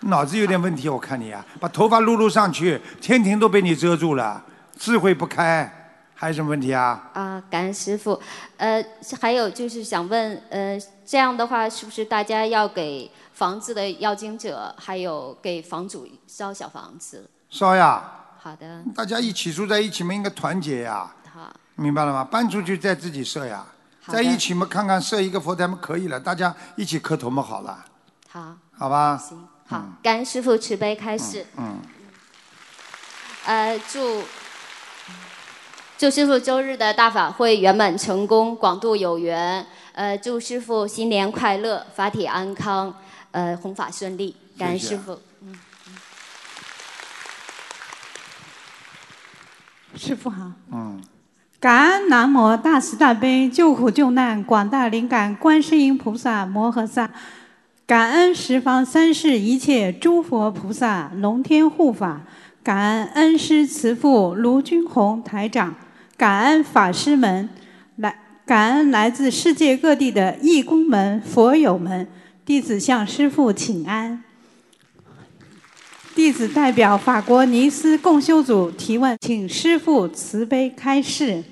[0.00, 4.42] 脑子有点问题，我看你啊，把头发撸撸上去，天庭都被你遮住了，
[4.78, 7.10] 智慧不开，还有什么问题啊？
[7.12, 8.18] 啊，感恩师傅。
[8.56, 8.82] 呃，
[9.20, 17.28] 还有就是想问，呃，这样的话，是不是大家要给房子的要经者，还有给房主烧小房子？
[17.50, 18.02] 烧呀，
[18.42, 21.12] 好的，大家一起住在一起嘛，应该团结呀。
[21.30, 22.24] 好，明白了吗？
[22.24, 23.66] 搬出去再自己设呀，
[24.02, 27.84] 好在一起嘛，看看设一个佛台嘛，可以了，大家一起磕头嘛，好了，
[28.30, 29.18] 好，好吧？
[29.18, 31.44] 行，好，感恩师傅慈悲开示。
[31.58, 31.80] 嗯，
[33.44, 34.22] 呃，祝
[35.98, 39.66] 祝师傅周日的大法会圆满成功，广度有缘。
[39.92, 42.94] 呃，祝师傅新年快乐，法体安康，
[43.32, 44.34] 呃，弘法顺利。
[44.56, 45.00] 感恩谢谢
[50.02, 50.30] 师傅。
[50.30, 50.98] 好，嗯，
[51.60, 57.10] 感恩南无大慈大悲救苦救难广大灵感观世音菩萨摩诃萨，
[57.86, 62.22] 感恩十方三世一切诸佛菩萨龙天护法，
[62.64, 65.74] 感恩恩师慈父卢军宏台长，
[66.16, 67.50] 感恩法师们，
[67.96, 72.08] 来感恩来自世界各地的义工们、佛友们，
[72.46, 74.24] 弟子向师父请安。
[76.20, 81.42] 弟子代表法国尼斯共修组提问，请师父慈悲开示。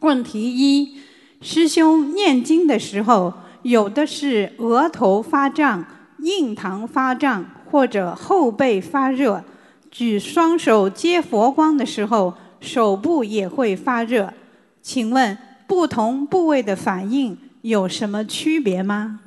[0.00, 0.98] 问题一：
[1.40, 5.86] 师兄念经的时候，有的是额头发胀、
[6.18, 9.44] 印堂发胀，或者后背发热；
[9.92, 14.34] 举双手接佛光的时候，手部也会发热。
[14.82, 19.20] 请问不同部位的反应有什么区别吗？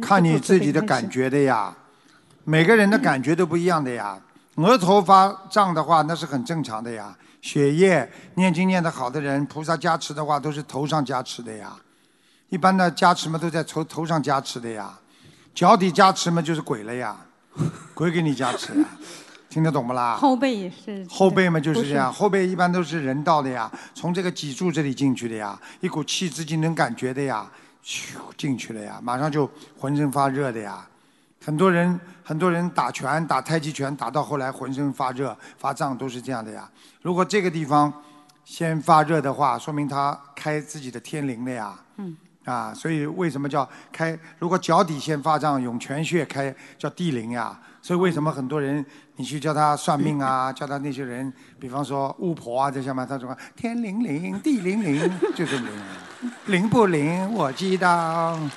[0.00, 1.76] 看你自己的感觉的呀，
[2.44, 4.18] 每个人的感觉都不一样的呀。
[4.56, 7.16] 额头发胀的话，那是很正常的呀。
[7.40, 11.76] 血液念经念得好的人，菩萨加持的话，都是头上加持的呀。
[12.50, 14.98] 一般的加持嘛，都在头头上加持的呀。
[15.54, 17.16] 脚底加持嘛，就是鬼了呀，
[17.94, 18.86] 鬼给你加持呀，
[19.50, 20.16] 听得懂不啦？
[20.16, 21.04] 后背也是。
[21.08, 27.50] 后背嘛就是这样，后背一般都是人道的呀，从这个脊柱这里进去的呀，一股气自己能感觉的呀，
[27.84, 30.86] 咻进去了呀，马上就浑身发热的呀。
[31.44, 36.68] 很多人很多人打拳打太极拳打到后来浑身发热发胀都是这样的呀。
[37.02, 37.92] 如果这个地方
[38.44, 41.78] 先发热的话，说明他开自己的天灵了呀。
[41.98, 42.16] 嗯。
[42.44, 44.18] 啊，所以为什么叫开？
[44.38, 47.58] 如果脚底先发胀，涌泉穴开叫地灵呀。
[47.80, 48.84] 所以为什么很多人
[49.16, 55.70] 你去叫他算命啊， 叫他那些人，比方说巫婆啊这些嘛，他说天灵灵，地灵灵，就是灵，
[56.46, 58.38] 灵不灵我知道。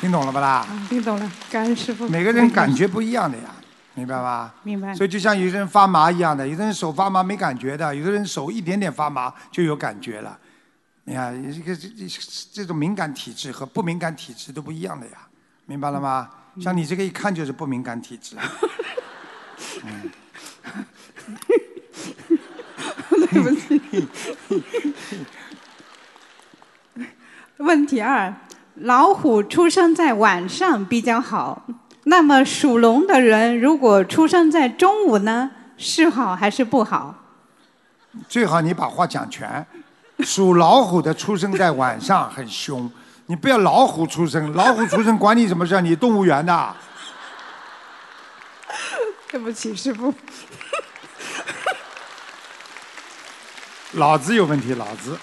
[0.00, 0.66] 听懂了吧啦？
[0.70, 2.08] 嗯听懂了，感恩师傅。
[2.08, 3.44] 每个人感觉不一样的呀。
[3.94, 4.54] 明白吧？
[4.62, 10.38] 明白所以就像有些人发麻一样的，有的人手发麻没感觉的，有的人手一点点发麻就有感觉了。
[11.04, 12.06] 你看，这个这这
[12.52, 15.18] 这种敏感体质和不敏感体质都不一样的呀，
[15.66, 16.30] 明白了吗？
[16.60, 18.36] 像你这个一看就是不敏感体质。
[19.84, 20.10] 嗯，
[23.30, 23.80] 对不起。
[27.58, 28.34] 问题二：
[28.80, 31.66] 老虎出生在晚上比较好，
[32.04, 37.14] 那么属龙的人如果出生在中午呢，是好还是不好？
[38.26, 39.66] 最好你把话讲全。
[40.20, 42.90] 属老虎的出生在晚上很凶，
[43.26, 45.78] 你不要老虎出生，老虎出生管你什么事？
[45.82, 46.74] 你动物园的。
[49.30, 50.12] 对不起，师傅。
[53.92, 55.18] 脑子有问题，脑子。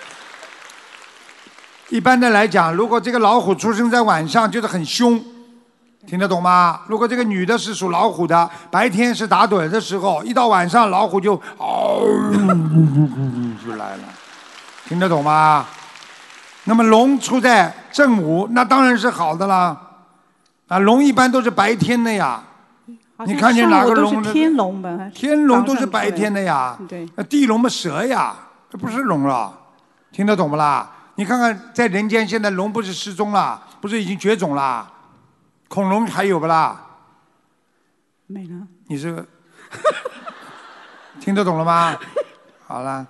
[1.90, 5.24] 一般的来讲，如果这个老虎出生在晚上，就是很凶，
[6.06, 6.82] 听得懂吗？
[6.88, 12.02] 如果这个女的是属老虎的，白天是打盹的时候，一到晚上老虎就嗷
[13.66, 14.04] 就来了。
[14.86, 15.66] 听得懂吗？
[16.66, 19.78] 那么龙出在正午，那当然是好的啦。
[20.68, 22.44] 啊，龙一般都是白天的呀。
[23.26, 24.22] 你看见哪个龙？
[24.22, 25.10] 天龙吧？
[25.16, 26.78] 天龙都是白天的呀。
[26.90, 27.08] 对。
[27.16, 28.36] 那地龙嘛蛇呀，
[28.70, 29.54] 这不是龙了。
[30.12, 30.90] 听得懂不啦？
[31.18, 34.94] 你看看在人间，现在龙不是失踪了，不是已经绝种了？
[35.68, 36.80] 恐龙还有不啦？
[38.28, 38.68] 没了。
[38.88, 39.26] 你这个
[41.20, 41.98] 听得懂了吗？
[42.68, 43.08] 好了。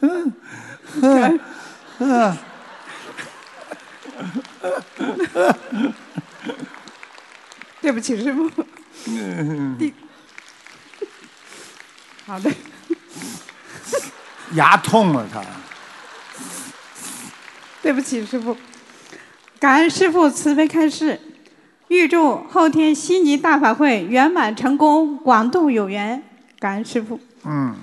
[0.00, 0.32] 嗯
[1.98, 2.36] 嗯，
[7.80, 8.50] 对不起，师傅。
[12.26, 12.52] 好的。
[14.52, 15.42] 牙痛了，他。
[17.82, 18.56] 对不起，师傅。
[19.60, 21.20] 感恩师傅慈悲开示，
[21.88, 26.22] 预祝后天悉尼大法会圆满成功，广度有缘。
[26.58, 27.18] 感恩师傅。
[27.44, 27.76] 嗯。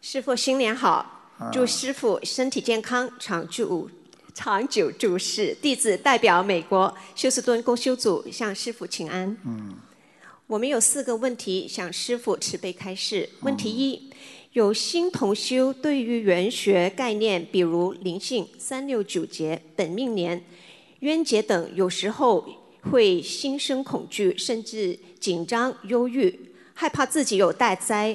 [0.00, 3.90] 师傅新年好，祝师傅身体健康，长住
[4.34, 5.56] 长久住世。
[5.62, 9.34] 弟子代表美国休斯敦公修组向师傅请安。
[9.46, 9.74] 嗯，
[10.52, 13.26] 我们有四个问题向师傅慈悲开示。
[13.40, 14.10] 问题一：
[14.52, 20.44] 有新同修对于玄学概念，比如灵性、三六九节、本命年、
[20.98, 22.46] 冤结等，有时候
[22.90, 26.38] 会心生恐惧，甚至紧张、忧郁，
[26.74, 28.14] 害怕自己有大灾。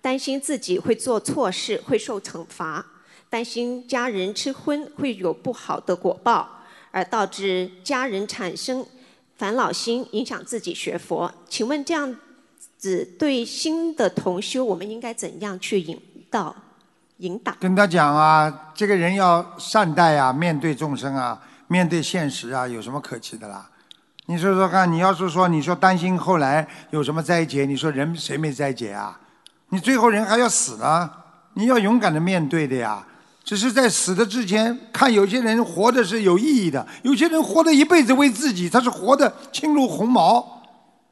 [0.00, 2.84] 担心自己会做错事会受惩罚，
[3.30, 8.84] 担心家人吃荤会有不好的果报，而导致家人产生
[9.36, 11.30] 烦恼心，影响自己学佛。
[11.48, 12.16] 请问这样
[12.78, 16.54] 子对新的同修，我们应该怎样去引导、
[17.18, 17.54] 引导？
[17.60, 23.68] 跟他讲啊，这个人要善待啊，面对众生啊，面对现实啊，有什么可气的啦？
[24.26, 29.20] 你说说看，你要是说你说担心后来有什么灾劫，你说人谁没灾劫啊？
[29.68, 31.10] 你最后人还要死呢，
[31.54, 33.06] 你要勇敢的面对的呀。
[33.46, 40.64] 只是在死的之前，看有些人活的是有意义的，有些人活的一辈子为自己，他是活的轻如鸿毛。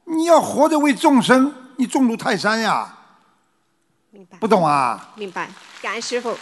[0.07, 2.92] 你要活着为众生，你重如泰山呀。
[4.11, 4.37] 明白。
[4.38, 5.12] 不懂啊？
[5.14, 5.49] 明白。
[5.81, 6.37] 感恩师傅。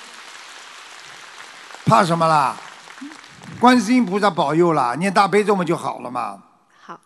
[1.85, 2.57] 怕什么啦？
[3.61, 6.43] 观世音菩萨保佑啦，念大悲咒嘛就好了嘛。
[6.81, 6.99] 好。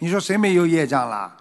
[0.00, 1.34] 你说谁没有业障啦？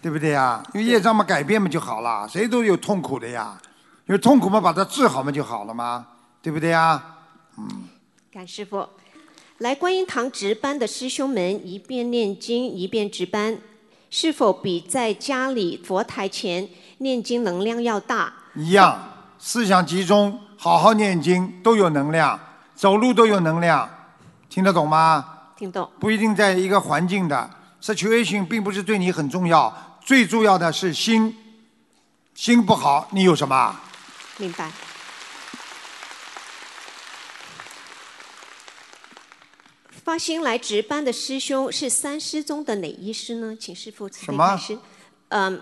[0.00, 0.62] 对不对呀？
[0.72, 2.26] 因为业障嘛，改变嘛就好了。
[2.26, 3.60] 谁都有痛苦的呀，
[4.06, 6.06] 有痛苦嘛，把它治好嘛就好了嘛，
[6.42, 7.18] 对不对啊？
[7.58, 7.84] 嗯。
[8.32, 8.88] 感师傅，
[9.58, 13.58] 来观音堂值班的师兄们，一边念经一边值班，
[14.08, 18.32] 是否比在家里佛台前念经能量要大？
[18.54, 18.98] 一样，
[19.38, 22.38] 思想集中，好好念经都有能量，
[22.74, 23.88] 走路都有能量，
[24.48, 25.24] 听得懂吗？
[25.56, 25.90] 听懂。
[25.98, 27.50] 不一定在一个环境的
[27.82, 29.98] situation，并不是对你很重要。
[30.02, 31.36] 最重要的是心，
[32.34, 33.76] 心不好，你有什么？
[34.38, 34.70] 明白。
[40.10, 43.56] 发心来值班的师兄是三师中的哪一师呢？
[43.56, 44.76] 请师傅慈悲开示。
[45.28, 45.60] 嗯，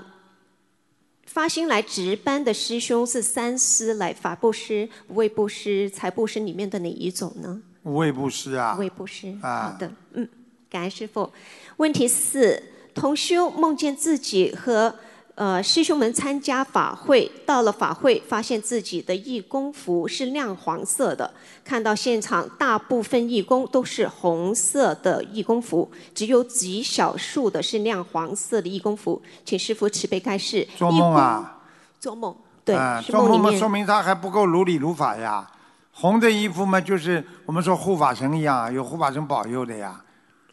[1.27, 7.61] 发心来值班的师兄是三师来法布施、无畏布施、财布施里面的哪一种呢？
[7.83, 8.75] 无畏布施啊。
[8.75, 9.37] 无畏布施。
[9.43, 9.73] 啊。
[9.73, 10.27] 好的，嗯，
[10.71, 11.31] 感恩师傅。
[11.77, 12.63] 问题四。
[12.95, 14.93] 同修梦见自己和
[15.39, 21.33] 呃师兄们参加法会，到了法会发现自己的义工服是亮黄色的，
[21.65, 30.67] 看到现场大部分义工都是红色的义工服，只有极少数的是亮黄色的义工服，请师傅慈悲开示。
[30.77, 31.61] 做梦啊？
[32.01, 32.35] 做梦，
[32.65, 35.49] 对，做梦嘛，说明他还不够如理如法呀。
[35.93, 40.01] 红的衣服嘛，就是我们说护法神一样啊，有护法神保佑的呀。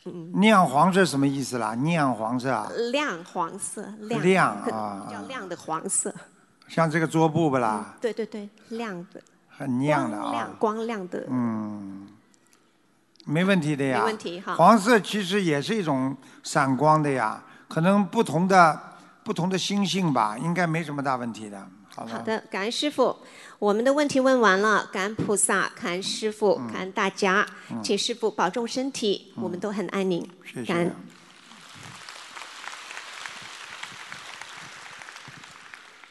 [0.06, 1.74] 嗯，亮黄色什么意思啦？
[1.76, 6.14] 亮黄色啊，亮黄色，亮亮啊比较亮的黄色。
[6.68, 7.96] 像这个桌布不啦？
[8.00, 10.56] 对对对，亮的，很亮的啊光亮。
[10.60, 11.26] 光亮的。
[11.28, 12.08] 嗯，
[13.26, 14.00] 没问题的呀。
[14.00, 18.80] 没问题哈黄色其实也是一种闪光的呀，可能不同的
[19.24, 21.68] 不同的星星吧，应该没什么大问题的。
[21.96, 22.12] 好了。
[22.12, 23.16] 好的，感恩师傅，
[23.58, 27.82] 我们的问题问完了，感恩菩萨，感恩师傅，感恩大家，嗯。
[27.82, 30.66] 请师傅保重身体，我们都很爱您，谢谢。
[30.66, 30.96] 感恩。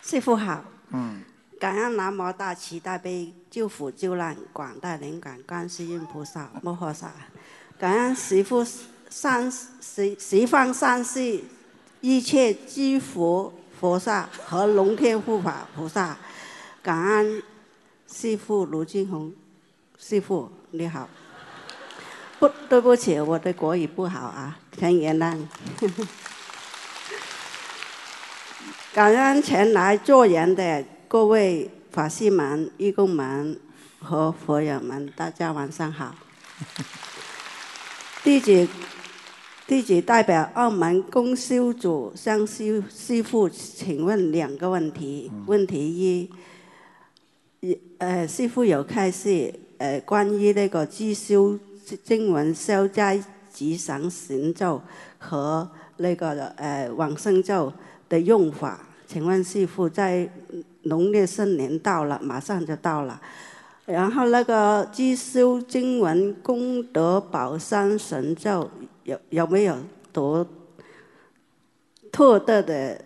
[0.03, 1.23] 师傅好，嗯，
[1.59, 7.13] 感恩南无大慈大悲救苦救难广大灵感观世音菩萨摩诃萨，
[7.79, 8.65] 感恩十父
[9.11, 11.43] 三十十方三世
[12.01, 16.17] 一切诸佛菩萨和龙天护法菩萨，
[16.85, 17.43] 感恩
[18.07, 19.33] 师父卢俊宏，
[19.99, 21.09] 师父你好。
[22.39, 25.35] 不，对不起，我的国语不好啊，请原谅。
[28.93, 33.59] 感恩前来做人的各位法师们、义工们
[34.01, 36.15] 和佛友们，大家晚上好。
[38.23, 38.69] 弟子
[39.67, 45.33] 弟子代表澳门公修组向师师傅请问两个问题。
[45.47, 46.31] 问题一，
[47.99, 51.59] 呃，师傅有开示呃关于那个自修
[52.03, 54.81] 经文消灾吉祥神咒
[55.19, 57.73] 和那个呃往生咒
[58.09, 60.29] 的用法，请问师傅在
[60.83, 63.21] 农历新年到了，马上就到了。
[63.87, 68.71] 然后那个自修经文功德宝山神咒
[69.05, 69.77] 有有没有
[70.13, 70.47] 多
[72.11, 73.01] 特特的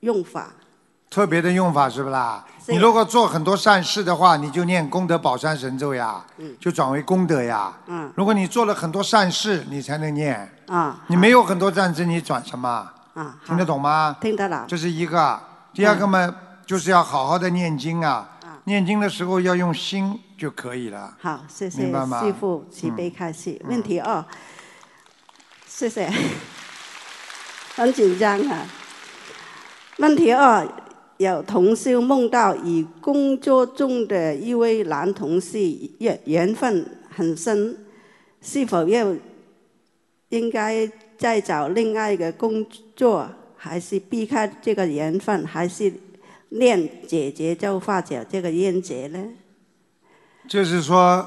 [0.00, 0.54] 用法？
[1.12, 2.42] 特别的用法是不啦？
[2.68, 7.70] 你如果做很多善事的话，你就念功德宝山神咒呀，嗯就转为功德呀。
[7.86, 10.50] 嗯如果你做了很多善事，你才能念。
[10.68, 12.90] 啊你没有很多善事，你转什么？
[13.12, 14.16] 啊，听得懂吗？
[14.22, 14.64] 听得了。
[14.66, 15.38] 这是一个。
[15.74, 16.34] 第二个嘛，
[16.64, 18.30] 就是要好好的念经啊。
[18.64, 21.12] 念经的时候要用心就可以了。
[21.20, 23.60] 好，谢谢明白吗师傅慈悲开示。
[23.64, 24.24] 嗯问题二，
[25.66, 26.10] 谢谢，
[27.76, 28.64] 很紧张啊。
[29.98, 30.66] 问题二，
[31.22, 35.58] 有同修梦到与工作中的一位男同事
[35.98, 37.76] 缘缘分很深，
[38.40, 39.14] 是否要
[40.28, 42.64] 应该再找另外一个工
[42.94, 45.92] 作，还是避开这个缘分，还是
[46.50, 49.24] 念姐姐就化解这个冤结呢？
[50.48, 51.26] 就是说，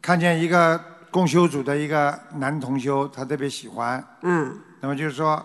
[0.00, 0.80] 看见一个
[1.10, 4.04] 共修组的一个男同修，他特别喜欢。
[4.22, 4.58] 嗯。
[4.80, 5.44] 那么就是说，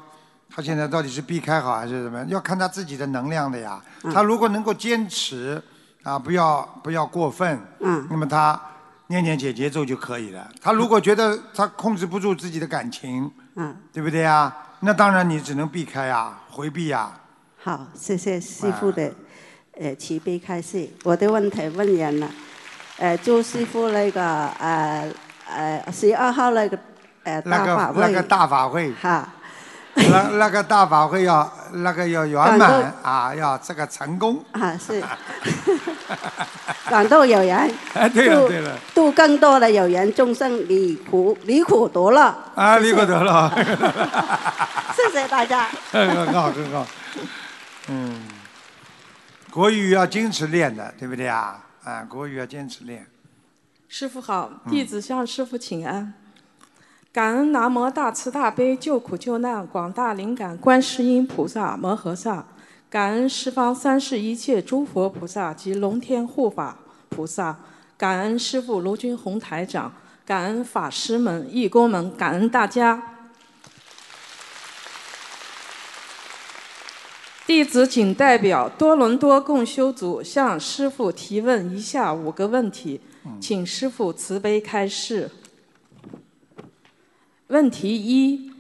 [0.56, 2.28] 他现在到底是避开好还是怎么样？
[2.30, 3.82] 要看他自己的能量的呀。
[4.04, 5.62] 嗯他如果能够坚持
[6.04, 7.60] 啊，不要不要过分。
[7.80, 8.06] 嗯。
[8.10, 8.60] 那么他
[9.08, 10.48] 念念姐姐咒就可以了。
[10.62, 13.76] 他如果觉得他控制不住自己的感情，嗯。
[13.92, 14.54] 对不对呀？
[14.82, 17.10] 那当然你只能避开呀，回避呀。
[17.64, 19.10] 好，谢谢师傅的
[19.80, 20.90] 呃慈悲开示。
[21.04, 22.30] 我的问题问人了，
[22.98, 25.10] 呃，祝师傅那个呃
[25.48, 26.78] 呃十二号那个
[27.24, 29.34] 呃那大法会，个那个大法会，哈，
[29.96, 34.44] 那 那个大法会要那个要圆满啊，要这个成功。
[34.52, 35.04] 啊是，
[36.90, 42.36] 广度有缘，哎， 对了对了，度更多的有缘众生离苦离苦得乐。
[42.56, 43.52] 啊，离苦得乐，
[44.96, 45.68] 谢谢大家。
[45.92, 46.86] 很好很好。
[47.90, 48.22] 嗯，
[49.52, 51.60] 国语要坚持练的，对不对啊？
[51.84, 53.06] 啊，国语要坚持练。
[53.88, 56.14] 师傅好，弟子向师傅请安。
[57.14, 62.44] 感恩南无大慈大悲救苦救难广大灵感观世音菩萨摩诃萨，
[62.90, 67.56] 感恩十方三世一切诸佛菩萨及龙天护法菩萨，
[67.96, 69.94] 感恩师父卢军宏台长，
[70.26, 73.04] 感恩法师们、义工们，感恩大家。
[77.46, 83.00] 弟子仅代表多伦多共修组向师父提问以下五个问题，
[83.40, 85.30] 请师父慈悲开示。
[87.54, 88.52] 问题一：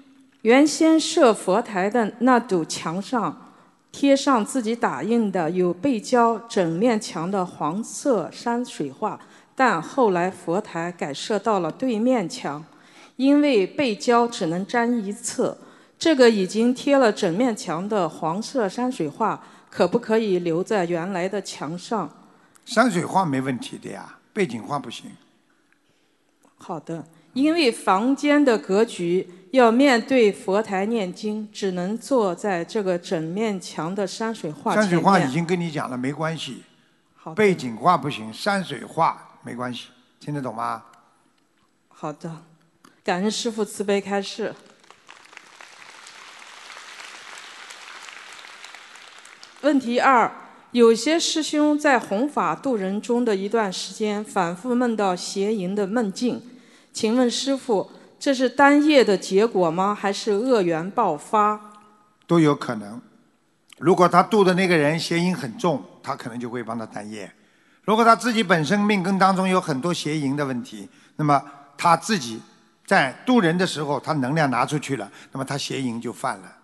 [0.44, 3.52] 原先设佛台的那堵墙上
[3.91, 9.20] 贴上自己打印的有背胶整面墙的黄色山水画，
[9.56, 12.64] 但后来佛台改设到了对面墙，
[13.16, 15.58] 因为背胶只能粘一侧。
[15.98, 22.08] 这个已经贴了整面墙的黄色山水画，可不可以留在原来的墙上？
[22.64, 25.10] 山水画没问题的呀，背景画不行。
[26.58, 34.73] 好的，因为房间的格局要面对佛台念经，只能坐在这个整面墙的山水画。
[34.73, 36.63] 山水画已经跟你讲了，没关系。
[37.15, 40.84] 好背景画不行，山水画没关系，听得懂吗？
[41.88, 42.43] 好的，
[43.03, 44.53] 感恩师父慈悲开示。
[49.61, 50.29] 问题二：
[50.71, 56.41] 有些师兄在弘法度人中的一段时间，反复梦到邪淫的梦境，
[56.94, 59.98] 请问师傅，这是单业的结果吗？
[60.00, 61.60] 还是恶缘爆发？
[62.28, 63.02] 都有可能。
[63.80, 67.28] 如果他渡的那个人邪淫很重，他可能就会帮他单业；
[67.84, 71.44] 如果他自己本身命根当中有很多邪淫的问题，那么
[71.76, 72.39] 他自己
[72.86, 76.58] 在渡人的时候，他能量拿出去了，那么他邪淫就犯了。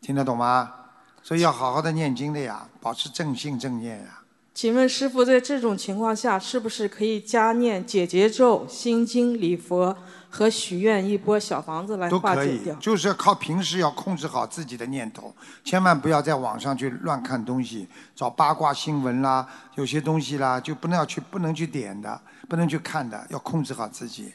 [0.00, 0.74] 听得懂吗？
[1.22, 4.19] 所以要好好的念经的呀，保持正信正念呀。
[4.52, 9.96] 请问师傅，在这种情况下，是不是可以加念解结咒、心经、礼佛
[10.28, 15.34] 和许愿一波小房子来都可以化解掉？，就是要靠平时要控制好自己的念头，
[15.64, 24.34] 千万不要在网上去乱看东西，找八卦新闻啦，有些东西啦就不能要去不能去点的，不能去看的，要控制好自己。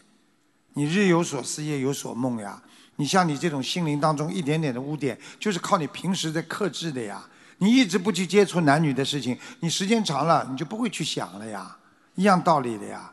[0.74, 2.62] 你日有所思，夜有所梦呀。
[2.96, 7.24] 你像你这种心灵当中一点点的污点，就是靠你平时在克制的呀。
[7.58, 11.76] 你一直不去接触男女的事情，你时间长了，你就不会去想了呀，
[12.16, 13.12] 一样道理的呀。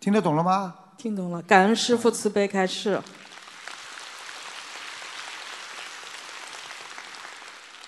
[0.00, 0.74] 听得懂了吗？
[0.96, 3.00] 听懂了，感恩师父慈悲开示。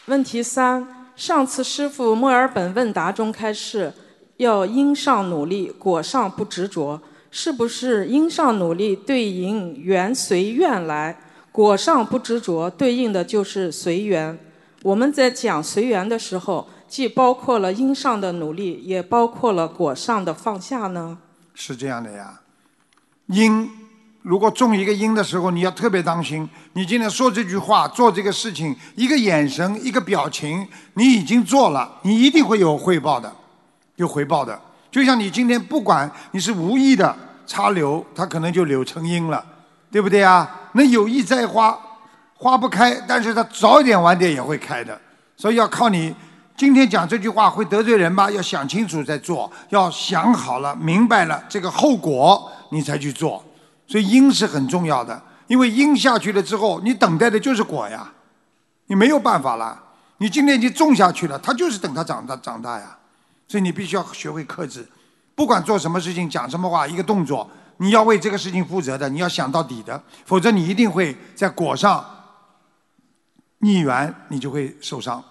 [0.06, 3.92] 问题三：上次师父墨尔本问答中开示，
[4.38, 11.20] 要因上努力，果上不执着，是不是因上努力对应缘随愿来，
[11.52, 14.38] 果上不执着对应的就是随缘？
[14.82, 21.18] 我们在讲随缘的时候，既包括了因上的努力，也包括了果上的放下呢？
[21.54, 22.40] 是这样的呀，
[23.26, 23.68] 因
[24.22, 26.48] 如果种一个因的时候，你要特别当心。
[26.74, 33.32] 你今天说这句话、做这个事情，一个眼神、一个表情，你已经做了，你一定会有汇报的，
[33.96, 34.60] 有回报的。
[34.90, 37.16] 就像你今天不管你是无意的
[37.46, 39.44] 插柳，它可能就柳成荫了，
[39.90, 40.70] 对不对啊？
[40.72, 41.78] 那有意栽花，
[42.38, 44.98] 花不开，但是它早一点晚点也会开的。
[45.36, 46.14] 所以要靠你
[46.56, 48.30] 今天讲这句话会得罪人吧？
[48.30, 53.44] 要想清楚再做，要想好了、明白了这个后果，你才去做。
[53.86, 58.10] 所以因是很重要的，因为因下去了之后，你等待的就是果呀，
[58.86, 59.84] 你没有办法了。
[60.18, 62.96] 你今天已经种下去了，它就是等它长大长大呀。
[63.46, 64.86] 所以你必须要学会克制，
[65.34, 72.04] 不管做什么事情、讲什么话、一个动作，你要为这个事情负责的，你要想到底的，否则你一定会在果上
[73.60, 75.22] 逆缘，你就会受伤。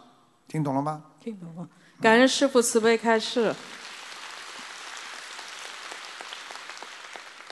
[0.47, 1.03] 听懂了吗？
[1.19, 1.67] 听懂了，
[2.01, 3.53] 感恩师父慈悲开示。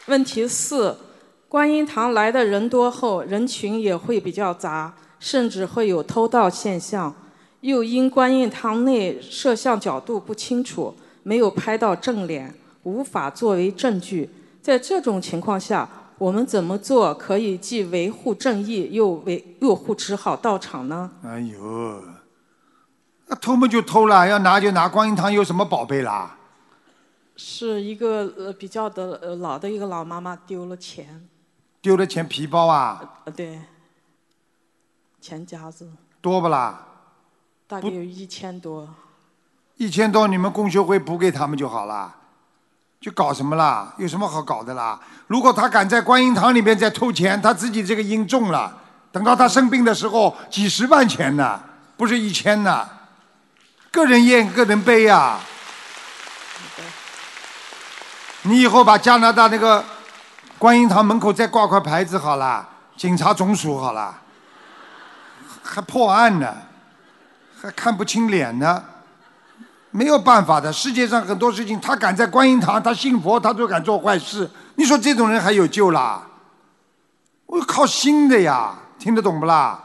[0.08, 0.98] 问题四：
[1.48, 7.14] 观音堂来的人多后，人群也会比较杂，甚至会有偷盗现象。
[7.62, 12.54] 又因观音堂内摄像角度不清楚，没有拍到正脸，
[12.84, 14.30] 无法作为证据。
[14.62, 21.12] 在这种情况下，我们怎么做可以既维护正义，又维又护持好道场呢？
[21.24, 22.04] 哎呦，
[23.28, 24.88] 那偷嘛就偷了，要拿就拿。
[24.88, 26.38] 观音堂有什么宝贝啦？
[27.36, 31.28] 是一个呃比较的呃老的一个老妈妈丢了钱，
[31.82, 33.60] 丢了钱皮包啊，呃对，
[35.20, 35.92] 钱夹子
[36.22, 36.88] 多不啦？
[37.68, 38.88] 大概有一千多。
[39.76, 42.16] 一千多，你们共修会补给他们就好了。
[43.06, 43.94] 去搞什么啦？
[43.98, 45.00] 有什么好搞的啦？
[45.28, 48.76] 如果他敢在观音堂里面再偷钱，他自己这个因重了，
[49.12, 51.62] 等到他生病的时候，几十万钱呢，
[51.96, 52.90] 不是一千呢。
[53.92, 55.38] 个人验，个人背呀、
[58.42, 59.86] 你以后把加拿大那个
[60.58, 64.20] 观音堂门口再挂块牌子好了，警察总署好了，
[65.62, 66.52] 还破案呢，
[67.62, 68.84] 还看不清脸呢。
[69.96, 74.52] 没有办法的，世界上很多事情，他敢在观音堂，他信佛，他都敢做坏事。
[74.76, 76.22] 你说这种人还有救啦？
[77.46, 79.82] 我靠心的呀，听得懂不啦？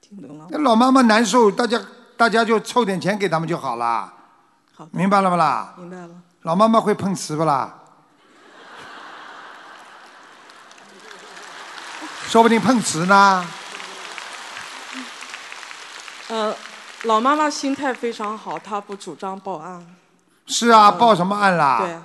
[0.00, 0.48] 听懂了。
[0.50, 1.80] 那老妈妈难受，大家
[2.16, 4.12] 大家就凑点钱给他们就好啦。
[4.76, 5.74] 好，明白了不啦？
[5.76, 6.08] 明白了。
[6.42, 7.72] 老妈妈会碰瓷不啦？
[12.26, 13.46] 说不定碰瓷呢。
[16.26, 16.52] 呃，
[17.04, 19.84] 老妈妈心态非常好，她不主张报案。
[20.46, 21.78] 是啊，报什么案啦？
[21.80, 21.98] 对，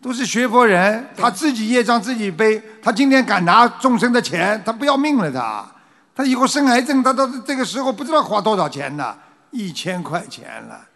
[0.00, 2.62] 都是学佛人，他自己业障自己背。
[2.82, 5.66] 他今天敢拿众生的钱，他不要命了他。
[6.14, 9.16] 他以后生癌症，他到这个时候不知道花多少钱呢，
[9.50, 10.86] 一千块钱了，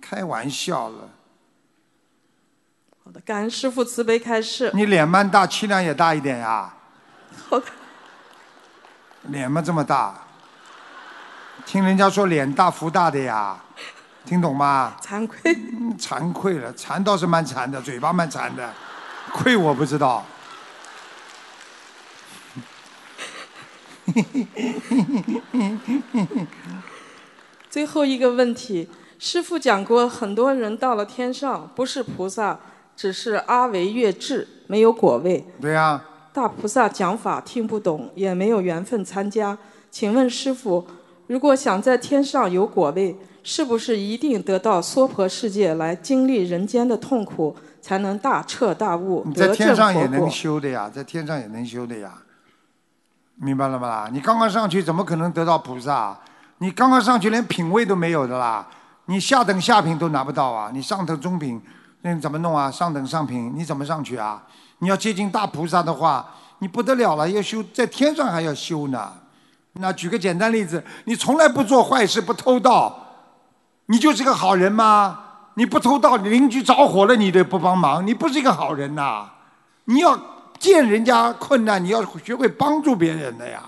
[0.00, 1.08] 开玩笑了。
[3.04, 4.70] 好的，感恩师父慈悲开示。
[4.74, 6.74] 你脸蛮大，气量也大一点呀。
[7.48, 7.66] 好的。
[9.28, 10.20] 脸嘛这么大，
[11.66, 13.58] 听人家说脸大福大的呀。
[14.24, 14.94] 听懂吗？
[15.02, 15.40] 惭愧。
[15.52, 18.72] 嗯惭愧了，馋倒是蛮馋的，嘴巴蛮馋的，
[19.32, 20.24] 愧我不知道。
[27.68, 28.88] 最后一个问题，
[29.18, 32.60] 师傅讲过，很多人到了天上不是菩萨，
[32.96, 35.44] 只是阿维月智，没有果位。
[35.60, 36.02] 对呀、
[36.32, 39.58] 大菩萨讲法听不懂，也没有缘分参加。
[39.90, 40.86] 请问师傅，
[41.32, 50.30] 如果想在天上有果位，是不是一定得到娑婆世界来经历人间的痛苦，才能大彻大悟，你在天上也能？
[50.30, 52.18] 修的呀，在天上也能修的呀，
[53.36, 54.10] 明白了吗？
[54.12, 56.14] 你刚刚上去怎么可能得到菩萨？
[56.58, 58.68] 你刚刚上去连品位都没有的啦，
[59.06, 60.70] 你下等下品都拿不到啊！
[60.74, 61.58] 你上等中品，
[62.02, 62.70] 那你怎么弄啊？
[62.70, 64.42] 上等上品你怎么上去啊？
[64.80, 66.28] 你要接近大菩萨的话，
[66.58, 69.10] 你不得了了，要修在天上还要修呢。
[69.74, 72.94] 那举个简单例子，你从来不做坏事，不偷盗，
[73.86, 75.18] 你就是个好人吗？
[75.54, 79.30] 你不偷盗，你邻居着火了，你都不帮忙，你不是一个好人呐、
[79.84, 80.18] 你要
[80.58, 83.62] 见人家困难，你要学会帮助别人的呀，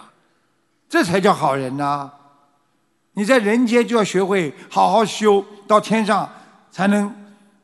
[0.88, 2.10] 这才叫好人呐、
[3.14, 6.28] 你在人间就要学会好好修，到天上
[6.70, 7.14] 才能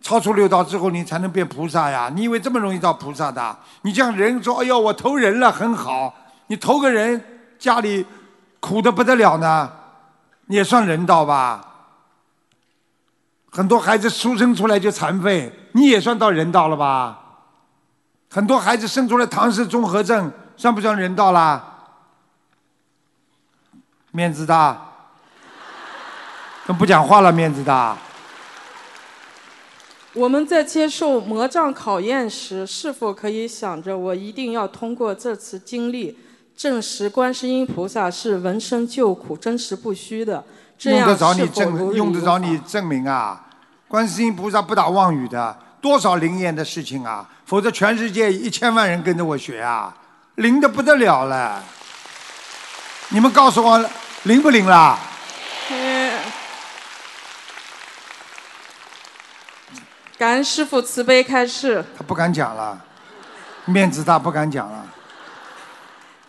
[0.01, 2.11] 超出六道之后，你才能变菩萨呀。
[2.15, 3.57] 你以为这么容易到菩萨的？
[3.83, 6.15] 你这样人说，哎呦，我投人了，很好。
[6.47, 7.23] 你投个人，
[7.59, 8.05] 家里
[8.61, 9.73] 苦的不得了呢，
[10.47, 11.67] 也算人道吧？
[13.51, 17.19] 很多孩子出生出来就残废，你也算到人道了吧？
[18.31, 21.79] 很多孩子生出来唐氏综合症，算不算人道啦？
[24.13, 24.81] 面子大，
[26.67, 27.97] 都不讲话了，面子大。
[30.13, 36.19] 我们在接受魔障考验时，是否可以想着我一定要通过这次经历，
[36.61, 40.45] 证实观世音菩萨是闻声救苦、真实不虚的？
[40.79, 43.47] 这样用得着你证，理用得着你证明啊！
[43.89, 47.27] 观世音菩萨不打妄语的，多少灵验的事情啊！
[47.47, 49.97] 否则全世界一千万人跟着我学啊，
[50.35, 51.65] 灵的不得了了。
[53.09, 53.83] 你们告诉我
[54.25, 54.99] 灵不灵啦？
[55.71, 56.13] 嗯
[60.19, 62.79] 感恩师父慈悲开示，他不敢讲了，
[63.65, 64.85] 面子大不敢讲了。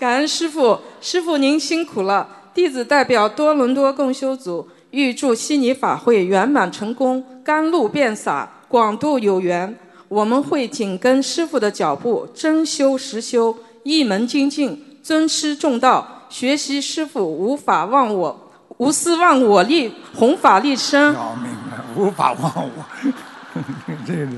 [0.01, 2.27] 感恩师傅，师傅您辛苦了。
[2.55, 9.77] 弟子代表多伦多共修组，预祝悉尼法会圆满成功，甘露遍洒，广度有缘。
[10.07, 21.13] 我们会紧跟师傅的脚步，真修实修，一门精进，尊师重道，学习师傅无法忘我，无私忘我立，弘法立身。
[21.13, 23.13] 要命了，无法忘我，
[24.07, 24.31] 这个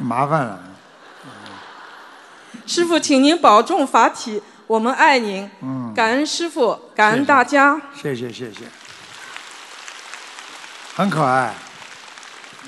[0.00, 0.58] 麻烦了。
[2.64, 5.50] 师傅，请您保重法体，我们爱您。
[5.62, 7.80] 嗯，感恩师傅，感恩大家。
[7.94, 8.66] 谢谢谢谢，
[10.94, 11.54] 很可爱，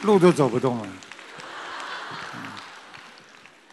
[0.03, 0.87] 路都走不动了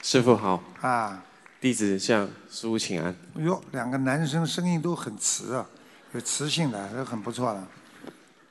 [0.03, 1.23] 师傅好，啊！
[1.61, 3.15] 弟子向师傅请安。
[3.38, 5.65] 哎呦，两个男生声音都很磁啊，
[6.11, 7.63] 有磁性的，都很不错的。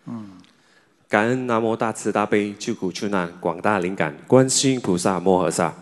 [0.07, 0.33] 嗯，
[1.07, 5.73] 感恩南无大慈大悲救苦救难广大灵感观世音菩萨摩诃萨，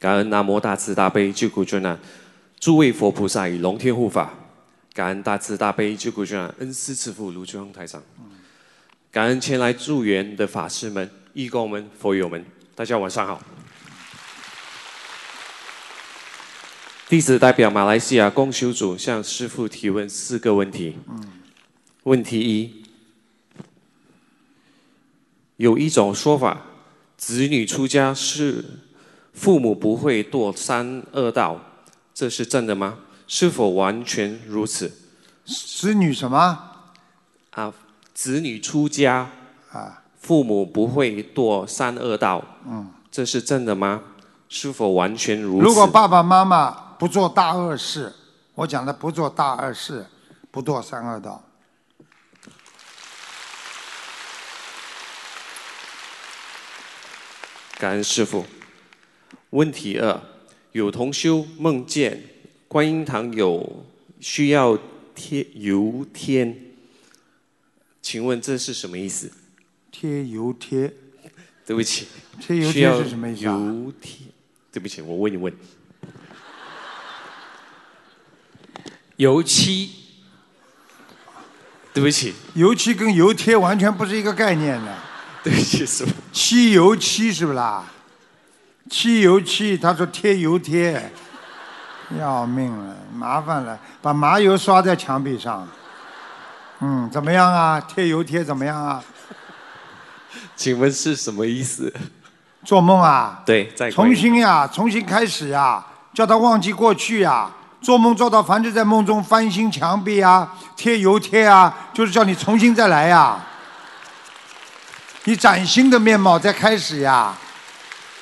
[0.00, 1.98] 感恩南无大慈大悲救苦救难
[2.62, 4.32] 诸位佛菩萨与龙天护法，
[4.94, 8.00] 感恩大慈大悲救苦救难恩师慈父卢俊宏台长，
[9.10, 12.46] 感恩前来助缘的法师们、义工们、佛友们，
[12.76, 13.42] 大家晚上好。
[17.08, 20.96] 弟子代表马来西亚共修组向师父提问四个问题。
[22.04, 22.84] 问题一：
[25.56, 26.62] 有一种说法，
[27.16, 28.64] 子女出家是
[29.32, 31.60] 父母不会堕三恶道，
[32.14, 32.98] 这是真的吗？
[33.26, 34.92] 是否完全如此？
[35.46, 36.58] 子女什么？
[37.50, 37.72] 啊，
[38.12, 39.30] 子女出家
[39.72, 44.02] 啊，父母不会堕三恶道，嗯，这是真的吗？
[44.48, 45.64] 是否完全如此？
[45.64, 48.12] 如果爸爸妈妈不做大恶事，
[48.54, 50.06] 我讲的不做大恶事，
[50.50, 51.42] 不堕三恶道。
[57.78, 58.44] 感恩师傅。
[59.50, 60.20] 问题二：
[60.72, 62.22] 有同修梦见
[62.66, 63.84] 观音堂有
[64.20, 64.78] 需要
[65.14, 66.56] 贴油贴，
[68.00, 69.30] 请问这是什么意思？
[69.90, 70.90] 贴油贴，
[71.66, 72.08] 对不起，
[72.40, 74.26] 贴油贴是什么意思啊油贴，
[74.72, 75.52] 对不起，我问一问。
[79.16, 79.90] 油漆，
[81.92, 84.98] 对不起，油漆跟油贴完全不是一个概念的。
[85.44, 86.12] 对不起，师傅。
[86.32, 87.92] 漆油漆是不啦？
[88.92, 91.10] 漆油漆，他说贴油贴，
[92.20, 95.66] 要命了，麻烦了，把麻油刷在墙壁上。
[96.80, 97.80] 嗯，怎么样啊？
[97.80, 99.02] 贴油贴怎么样啊？
[100.54, 101.90] 请问是什么意思？
[102.66, 103.40] 做梦啊？
[103.46, 105.82] 对，在重新呀，重新开始呀，
[106.12, 107.50] 叫他忘记过去呀。
[107.80, 113.38] 做梦做到凡是在梦中翻新墙壁啊、贴油贴啊，就是叫你重新再来呀。
[115.24, 117.34] 你崭新的面貌再开始呀，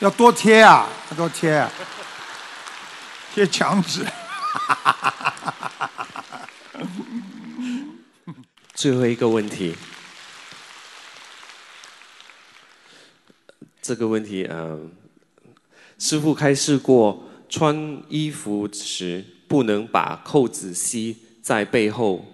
[0.00, 1.62] 要多贴啊，要多贴，
[3.34, 4.02] 贴墙纸。
[8.72, 9.76] 最后一个问题，
[13.82, 14.90] 这个问题，嗯、
[15.98, 22.24] 师傅开示过，穿衣服时不能把扣子系在背后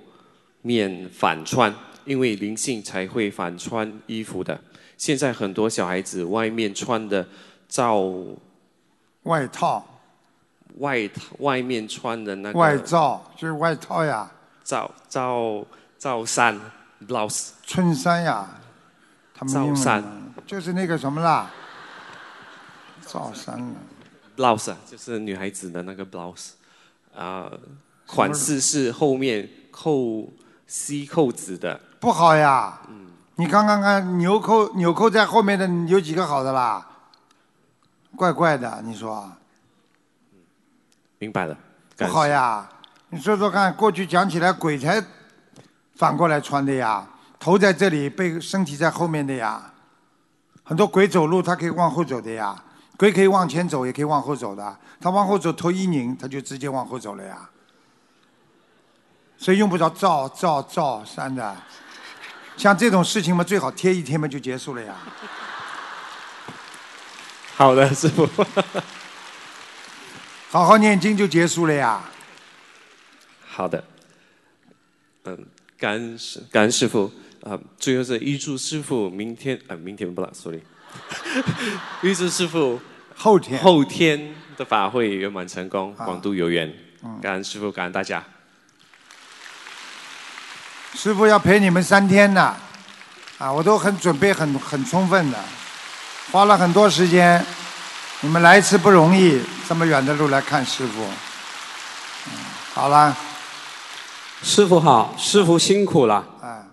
[0.62, 4.62] 面反穿，因为灵性才会反穿衣服的。
[4.96, 7.28] 现在很多小孩子外面穿的
[7.68, 8.02] 罩
[9.24, 9.84] 外套、
[10.78, 14.30] 外套外面穿的那个外罩就是外套呀，
[14.62, 15.64] 罩罩
[15.98, 16.60] 罩衫
[17.06, 18.48] blouse 衬衫呀，
[19.34, 20.04] 他们罩衫。
[20.46, 21.50] 就是那个什么啦，
[23.06, 23.74] 罩衫了。
[24.36, 26.50] blouse 啊就是女孩子的那个 blouse
[27.14, 27.50] 啊、
[28.06, 30.30] 款式是后面扣
[30.66, 32.80] C 扣子的，不好呀。
[32.88, 33.06] 嗯。
[33.36, 36.86] 你刚刚看纽扣纽扣在后面的有几个好的啦？
[38.16, 39.30] 怪怪的，你说
[41.18, 41.56] 明白了？
[41.96, 42.68] 不好呀？
[43.10, 45.02] 你说说看，过去讲起来鬼才
[45.94, 47.06] 反过来穿的呀，
[47.38, 49.72] 头在这里，背身体在后面的呀。
[50.64, 52.60] 很多鬼走路，他可以往后走的呀，
[52.96, 54.76] 鬼可以往前走，也可以往后走的。
[55.00, 57.48] 他往后走，头一拧，他就直接往后走了呀。
[59.38, 61.56] 所以用不着照照照山的。
[62.56, 64.96] 像这种事情嘛，最好贴一贴嘛就结束了呀。
[67.56, 68.28] 好的，师傅。
[70.50, 72.02] 好好念经就结束了呀。
[73.46, 73.82] 好的，
[75.24, 75.46] 嗯，
[75.78, 77.10] 感恩师感恩师傅
[77.42, 80.60] 啊、最后是预祝师傅明天啊、明天不了，sorry，
[82.02, 82.78] 预祝师傅
[83.14, 86.72] 后天后天的法会圆满成功，广度有缘。
[87.22, 88.22] 感恩师傅，感恩大家。
[90.94, 92.56] 师傅要陪你们三天呢，
[93.38, 95.38] 啊，我都很准备很很充分的，
[96.32, 97.44] 花了很多时间。
[98.20, 101.02] 你们来一次不容易，这么远的路来看师傅。
[101.02, 102.32] 嗯，
[102.72, 103.14] 好了，
[104.42, 106.24] 师傅好，师傅辛苦了。
[106.42, 106.64] 哎，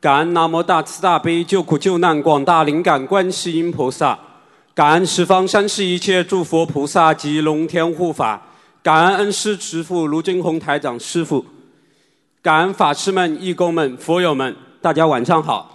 [0.00, 4.18] 感恩南无大慈大悲救苦救难广大灵感观世音菩萨，
[4.74, 8.40] 感恩十方三世一切诸佛菩萨及龙天护法，
[8.82, 11.44] 感恩恩师慈父卢金红台长师傅，
[12.40, 15.71] 感恩法师们、义工们、佛友们，大家晚上好。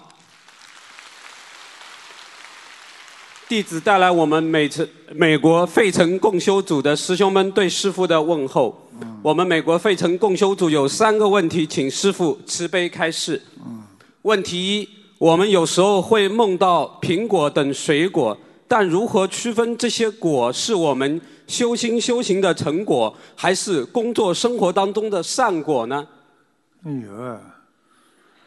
[3.47, 4.85] 弟子带来我们美城
[5.15, 8.77] 美国费城共修组的师兄们对师傅的问候。
[9.21, 13.41] 我们美国费城共修组有三个问题，请师傅慈悲开示。
[14.23, 18.37] 问题一：我们有时候会梦到苹果等水果，
[18.67, 26.05] 但如何区分这些果是我们修心修行的成果，还是工作生活当中的善果呢？
[26.83, 27.39] 哎呦，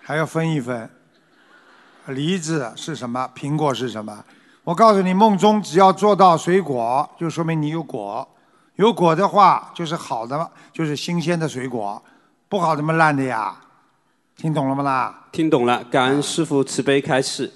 [0.03, 0.91] 还要分一分。
[2.09, 3.31] 梨子是什么？
[3.35, 4.23] 苹果是什么？
[4.71, 8.27] 我告诉你，梦中只要做到水果，就说明你有果。
[8.77, 12.01] 有果的话，就是好的，就是新鲜的水果；
[12.49, 13.53] 不好怎么，烂的呀。
[14.37, 15.25] 听懂了吗啦？
[15.33, 17.53] 听懂了，感恩师父慈悲开示。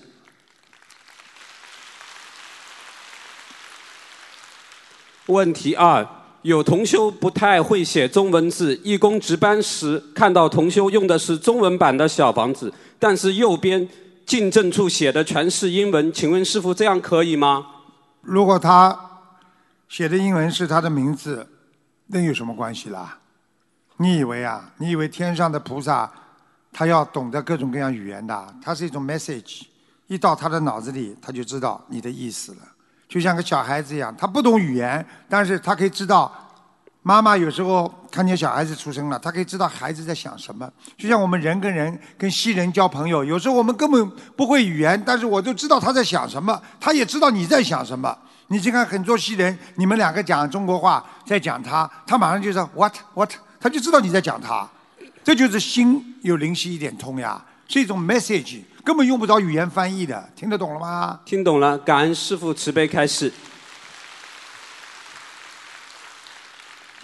[5.26, 6.04] 问题二：
[6.42, 13.88] 有同修不太会写中文字，义工值班时看到同修用的是中文版的小房子，但是右边
[14.26, 17.66] 进正处写的全是英文，请问师傅这样可以吗？
[18.22, 18.98] 如果他
[19.88, 21.46] 写的英文是他的名字，
[22.06, 23.18] 那有什么关系啦？
[23.98, 24.72] 你以为啊？
[24.78, 26.10] 你以为天上的菩萨
[26.72, 28.54] 他要懂得各种各样语言的？
[28.62, 29.62] 他是一种 message，
[30.06, 32.58] 一到他的脑子里，他就知道你的意思了。
[33.08, 36.40] 就像个小孩子一样，他不懂语言，但是他可以知道。
[37.06, 40.66] 妈妈有时候看见小孩子出生了，他可以知道孩子在想什么。
[40.96, 48.16] 就像我们人跟人、跟西人交朋友，有时候我们根本不会语言，但是我就知道他在想什么，他也知道你在想什么。
[48.46, 53.30] 你去看很多西人，你们两个讲中国话，在讲他，他马上就说 what what，
[53.60, 54.66] 他就知道你在讲他。
[55.22, 61.20] 这就是心有灵犀一点通呀，是一种 message，根本用不着语言翻译的，听得懂了吗？
[61.26, 63.30] 听懂了，感恩师父慈悲开示。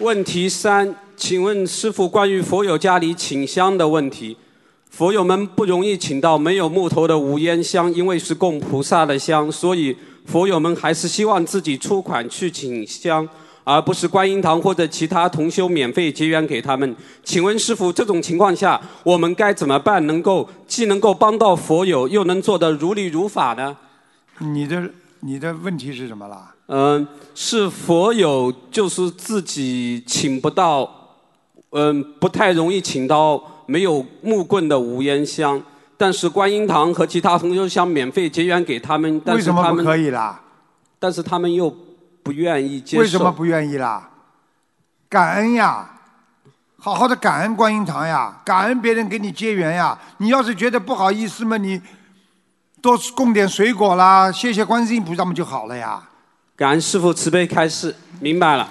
[0.01, 4.35] 问题三，请问师傅关于佛友家里请香的问题，
[4.89, 9.95] 佛友们不容易请到没有木头的无烟香，因为是供菩萨的香，所以
[10.25, 13.29] 佛友们还是希望自己出款去请香，
[13.63, 16.95] 而不是观音堂或者其他同修免费结缘给他们。
[17.23, 23.77] 请问师傅，这种情况下我们该怎么办，能够既能够帮到佛友，又能做得如理如法呢？
[24.39, 24.89] 你的
[25.21, 26.53] 你的问题是什么啦？
[26.67, 30.89] 嗯，是否有就是自己请不到，
[31.71, 35.61] 嗯，不太容易请到没有木棍的无烟香，
[35.97, 40.41] 但是观音堂和其他同修想免费结缘给他们，但为是他们什么不可以啦？
[40.97, 41.73] 但是他们又
[42.23, 43.01] 不愿意接受。
[43.01, 44.09] 为什么不愿意啦？
[45.07, 45.99] 感恩呀，
[46.77, 49.97] 好好的感恩观音堂呀，感恩别人给你结缘呀。
[50.17, 51.79] 你要是觉得不好意思嘛，你
[52.81, 56.01] 多供点水果啦，谢谢观世音菩萨们就好了呀。
[56.55, 58.67] 感恩师傅慈悲开示，明白了。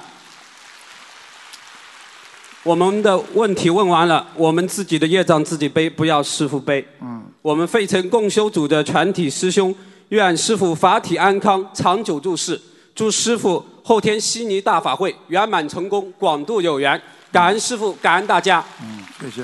[2.63, 6.87] 我们的问题问完了，我们自己的业障自己背，不要师傅背。
[7.01, 9.75] 嗯，我们费城共修组的全体师兄，
[10.09, 12.61] 愿师傅法体安康，长久住世。
[12.95, 17.01] 祝师傅后天悉尼大法会圆满成功，广度有缘。
[17.33, 18.63] 感恩师傅，感恩大家。
[18.83, 19.43] 嗯，谢谢。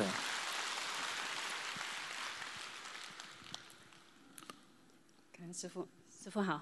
[5.39, 5.71] 感恩师
[6.37, 6.61] 不，好。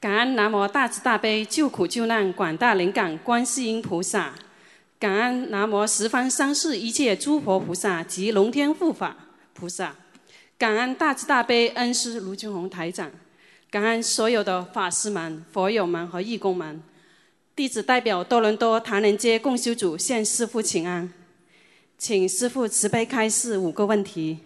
[0.00, 4.34] 感恩南无大慈大悲救苦救难广大灵感观世音菩萨，
[4.98, 9.16] 感恩南无十方三世一切诸佛菩萨及龙天护法
[9.52, 9.94] 菩萨，
[10.58, 13.12] 感恩大慈大悲恩师卢俊宏台长，
[13.70, 16.82] 感恩所有的法师们、佛友们和义工们。
[17.54, 21.12] 弟子代表多伦多唐人街共修组向师父请安，
[21.96, 24.40] 请师父慈悲开示五个问题。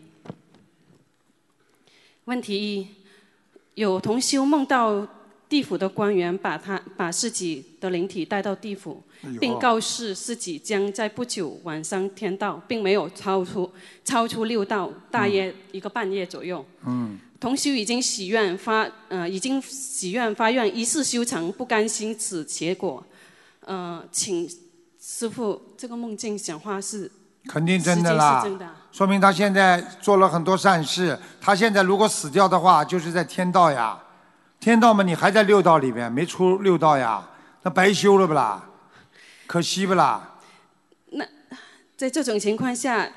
[2.27, 2.87] 问题一：
[3.79, 5.07] 有同修梦到
[5.49, 9.01] 地府的官员把他把自己的灵体带到地府
[9.41, 13.71] 并告示自己将在不久晚上天道，并没有超出
[14.05, 16.65] 超出六道，大约一个半月左右。
[16.85, 23.03] 嗯，同修已经许愿发呃已经许愿发愿一世修成，不甘心此结果。
[23.61, 24.49] 呃，请
[25.01, 27.11] 师傅，这个梦境讲话是
[27.47, 31.19] 肯定真的啦是真的啊，说明他现在做了很多善事。
[31.41, 33.99] 他现在如果死掉的话，就是在天道呀。
[34.61, 37.23] 天道嘛，你还在六道里面，没出六道呀，
[37.63, 38.65] 那白修了不啦？
[39.47, 40.37] 可惜不啦？
[41.11, 41.25] 那
[41.97, 43.09] 在这种情况下，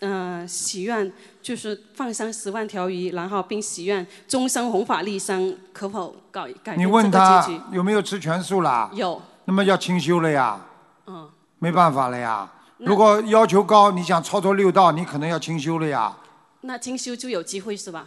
[0.00, 1.10] 呃，许愿
[1.40, 7.46] 就是放生十万条鱼，然后并许愿终生弘法利生，可否改改你问他？
[7.72, 8.90] 有没有吃全素啦？
[8.92, 9.22] 有。
[9.46, 10.60] 那么要清修了呀，
[11.06, 11.28] 嗯，
[11.58, 12.48] 没办法了呀。
[12.80, 16.16] 如果要求高，你想超脱六道，你可能要清修了呀。
[16.62, 18.04] 那清修就有机会是吧？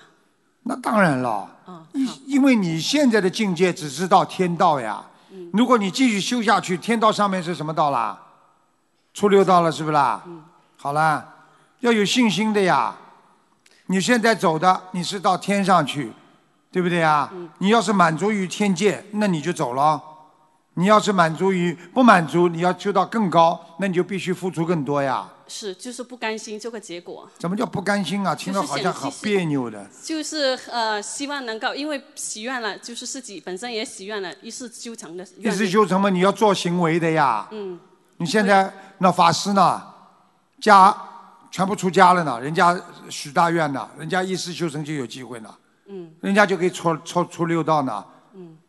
[0.63, 5.03] 那当然了，嗯，因因为你现在的境界只知道天道呀。
[5.31, 8.19] 嗯如果你继续修下去，天道上面是什么道啦？
[9.13, 10.21] 出六道了，是不是啦？
[10.25, 10.43] 嗯
[10.77, 11.23] 好啦，
[11.79, 12.95] 要有信心的呀。
[13.87, 16.11] 你现在走的，你是到天上去，
[16.71, 17.29] 对不对呀？
[17.33, 20.01] 嗯你要是满足于天界，那你就走了。
[20.75, 25.29] 你要是满足于不满足，你要修到更高，那你就必须付出更多呀。
[25.47, 28.33] 是，就是不甘心这个结果，怎么叫不甘心啊？
[28.33, 29.85] 听着好像好别扭的。
[30.01, 35.51] 就是呃，希望能够因为许愿了，就是自己本身也许愿了，一世修成的一。
[35.51, 37.47] 世修成嘛，你要做行为的呀。
[37.51, 37.79] 嗯，
[38.17, 39.79] 你现在那法师呢，
[40.59, 40.95] 家
[41.51, 42.75] 全部出家了呢，人家
[43.09, 45.53] 许大愿呢，人家一世修成就有机会呢，
[45.87, 48.03] 嗯人家就可以出出出六道呢。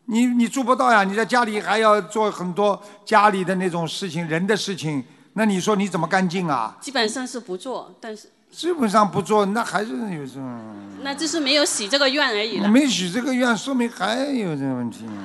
[0.07, 5.03] 嗯，你你做不到呀，你在家里还要做很多家里的那种事情，人的事情，
[5.33, 6.77] 那你说你怎么干净啊？
[6.79, 10.75] 基本上是不做，但是基本上不做，那还是有这种。
[11.01, 12.69] 那就是没有许这个愿而已了。
[12.69, 15.05] 没许这个愿，说明还有这个问题。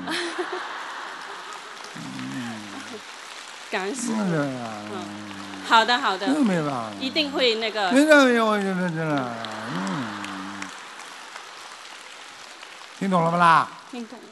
[3.71, 4.15] 感恩师傅。
[4.17, 4.99] 那个呀嗯，
[5.65, 7.93] 好的好的那没办法，一定会那个。
[7.93, 9.37] 没有没有，我觉得真的，
[9.77, 10.63] 嗯，
[12.99, 13.69] 听懂了不啦？
[13.91, 14.25] 听懂了。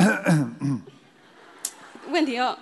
[2.10, 2.56] 问题二，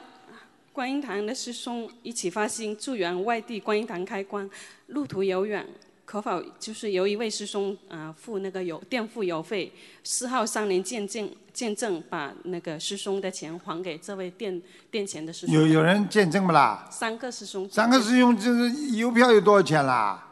[0.73, 4.49] 观音堂的师兄一起发心助缘外地观音堂开光，
[4.89, 5.67] 路途遥远，
[6.05, 9.73] 可否就是由一位师兄啊、呃付那个邮垫付邮费，
[10.05, 14.61] 四号三年见证见证把那个师兄的钱还给这位垫
[14.91, 15.55] 垫钱的师兄？
[15.55, 16.87] 有有人见证不啦？
[16.91, 17.69] 三个师兄。
[17.71, 20.25] 三个师兄，这个邮票有多少钱啦？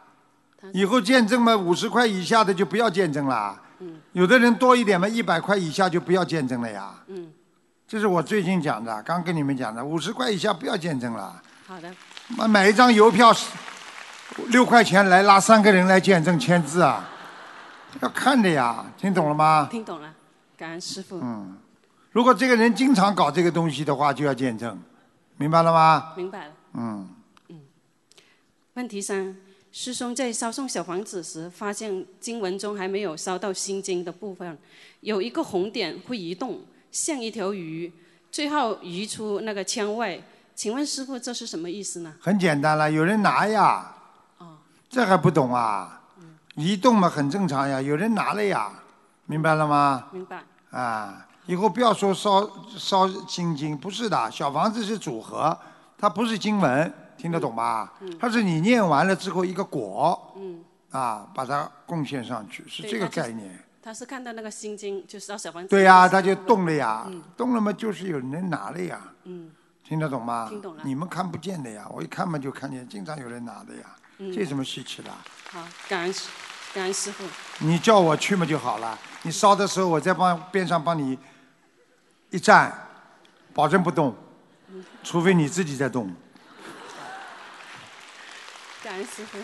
[0.72, 3.62] 以后见证嘛，五十块以下的就不要见证啦。
[3.80, 6.94] 嗯有的人多一点嘛，一百块以下就不要见证了呀。
[7.08, 7.32] 嗯，
[7.86, 11.42] 这是我最近讲的，刚跟你们讲的，五十块以下不要见证了。
[11.66, 11.92] 好的。
[12.36, 13.46] 买买一张邮票是
[14.48, 17.08] 六块钱来拉三个人来见证签字啊，
[18.00, 19.68] 要看的呀，听懂了吗？
[19.70, 20.12] 听懂了，
[20.56, 21.20] 感恩师傅。
[21.22, 21.56] 嗯，
[22.10, 24.76] 如果这个人经常搞这个东西的话，就要见证，
[25.36, 26.12] 明白了吗？
[26.16, 26.52] 明白了。
[26.74, 27.08] 嗯
[27.48, 27.60] 嗯，
[28.74, 29.36] 问题三：
[29.78, 34.56] 师兄在烧送小房子时，发现经文中还没有烧到心经的部分，
[35.00, 37.92] 有一个红点会移动，像一条鱼，
[38.32, 40.18] 最后移出那个腔外。
[40.54, 42.14] 请问师傅，这是什么意思呢？
[42.18, 43.94] 很简单了，有人拿呀。
[44.88, 46.00] 这还不懂啊？
[46.54, 48.72] 移动嘛很正常呀，有人拿了呀，
[49.26, 50.08] 明白了吗？
[50.10, 50.42] 明白。
[50.70, 55.54] 啊，以后不要说烧烧心经，不是的，小房子是组合，
[55.98, 56.90] 它不是经文，
[57.26, 57.92] 听得懂吧？
[58.00, 63.58] 嗯它是你念完了之后一个果，嗯，啊，把它贡献上去，是这个概念。
[63.82, 65.68] 他是看到那个心经，就是到小房子。
[65.68, 69.50] 对呀、他就动了呀，嗯动了嘛，就是有人拿了呀，嗯
[69.82, 70.46] 听得懂吗？
[70.48, 75.10] 听懂了你们看不见的呀，我一看嘛就看见，经常有人拿的呀，嗯这有什么稀奇的？
[75.50, 76.28] 好，感恩师
[76.72, 77.24] 感恩师傅。
[77.58, 81.18] 你叫我去嘛就好了，你烧的时候我在帮边上帮你
[82.30, 82.72] 一站，
[83.52, 84.14] 保证不动，
[85.02, 86.14] 除非你自己在动。
[88.86, 89.36] 感恩师傅。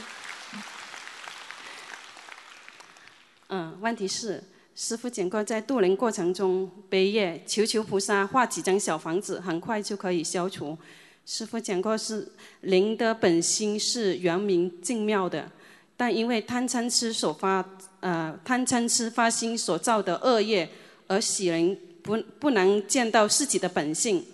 [3.49, 4.41] 嗯，问题是，
[4.77, 10.79] 师傅讲过，在渡人过程中悲业，求求菩萨画几张小房子，很快就可以消除。
[11.27, 12.31] 师傅讲过是
[12.61, 15.51] 灵的本心是圆明净妙的，
[15.97, 17.69] 但因为贪嗔痴所发
[17.99, 20.71] 呃贪嗔痴发心所造的恶业，
[21.09, 24.25] 而使人不不能见到自己的本性。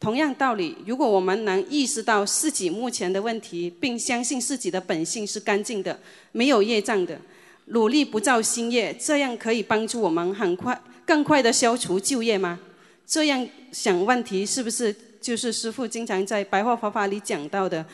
[0.00, 5.98] 同样道理，如果我们能意识到自己目前的问题，并相信自己的本性是干净的，
[6.30, 7.18] 没有业障的，
[7.66, 12.60] 努力不造新业，这样可以帮助我们很快、更快的消除旧业吗？
[13.04, 17.84] 这样想问题是不是就是师父经常在白话佛法里讲到的，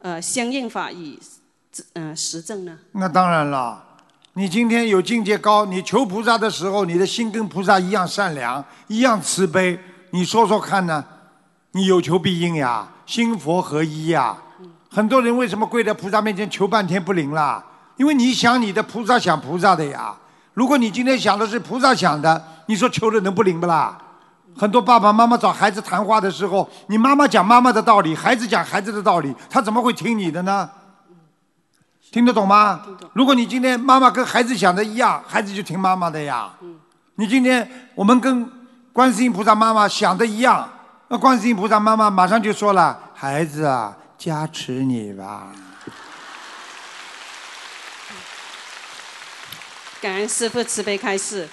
[0.00, 1.18] 呃，相应法与
[1.94, 2.78] 呃实证呢？
[2.92, 3.82] 那当然了，
[4.34, 9.78] 你今天有境界高，你求菩萨的时候，你的心跟菩萨一样善良，一样慈悲。
[10.10, 11.02] 你说说看呢？
[11.76, 14.36] 你有求必应呀，心佛合一呀。
[14.88, 17.62] 很多人为什么跪在菩萨面前求半天不灵啦？
[17.96, 20.14] 因为你想你的，菩萨想菩萨的呀。
[20.52, 23.98] 如果你今天想的是菩萨想的，你说求的能不灵不啦？
[24.56, 30.70] 很多爸爸妈妈找孩子谈话的时候，你妈妈讲妈妈的道理，孩子讲孩子的道理，他怎么会听你的呢？
[32.12, 32.82] 听得懂吗？
[33.14, 36.52] 如果你今天妈妈跟孩子想的一样，孩子就听妈妈的呀。
[37.16, 38.48] 你今天我们跟
[38.92, 40.68] 观世音菩萨妈妈想的一样，
[41.08, 45.52] 那观世音菩萨妈妈马上就说了：“孩子啊，加持你吧。
[50.00, 51.48] 感恩师父慈悲开示。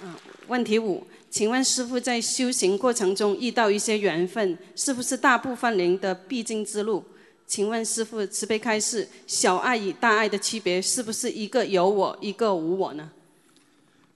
[0.00, 0.14] 嗯，
[0.48, 7.04] 问题五，请问师父在修行过程中遇到一些缘分，是不是大部分人的必经之路？
[7.46, 13.10] 请问师父慈悲开示，小爱与大爱的区别是不是一个有我，一个无我呢？”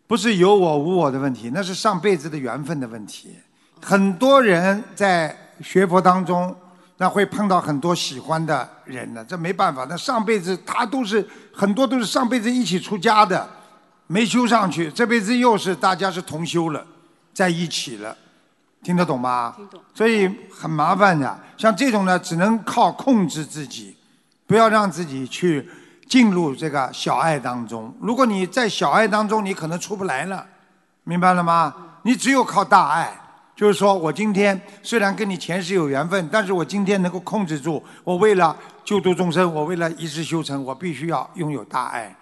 [0.07, 3.37] 不是有我无我的问题，那是上辈子的缘分的问题。
[3.85, 6.57] 很多人在学佛当中，
[6.97, 9.87] 那会碰到很多喜欢的人呢，这没办法。
[9.91, 13.47] 那上辈子他都是很多都是上辈子一起出家的，
[14.07, 16.83] 没修上去，这辈子又是大家是同修了，
[17.35, 18.17] 在一起了，
[18.83, 19.53] 听得懂吗？
[19.55, 19.79] 听懂。
[19.93, 23.95] 所以很麻烦的，像这种呢，只能靠控制自己，
[24.47, 25.69] 不要让自己去
[26.09, 27.95] 进入这个小爱当中。
[28.01, 30.47] 如果你在小爱当中，你可能出不来了，
[31.03, 31.75] 明白了吗？
[32.05, 33.13] 你只有靠大爱，
[33.57, 42.15] 就是说我今天虽然跟你前世有缘分，但是我今天能够控制住，我为了救度众生，我为了一世修成，我必须要拥有大爱，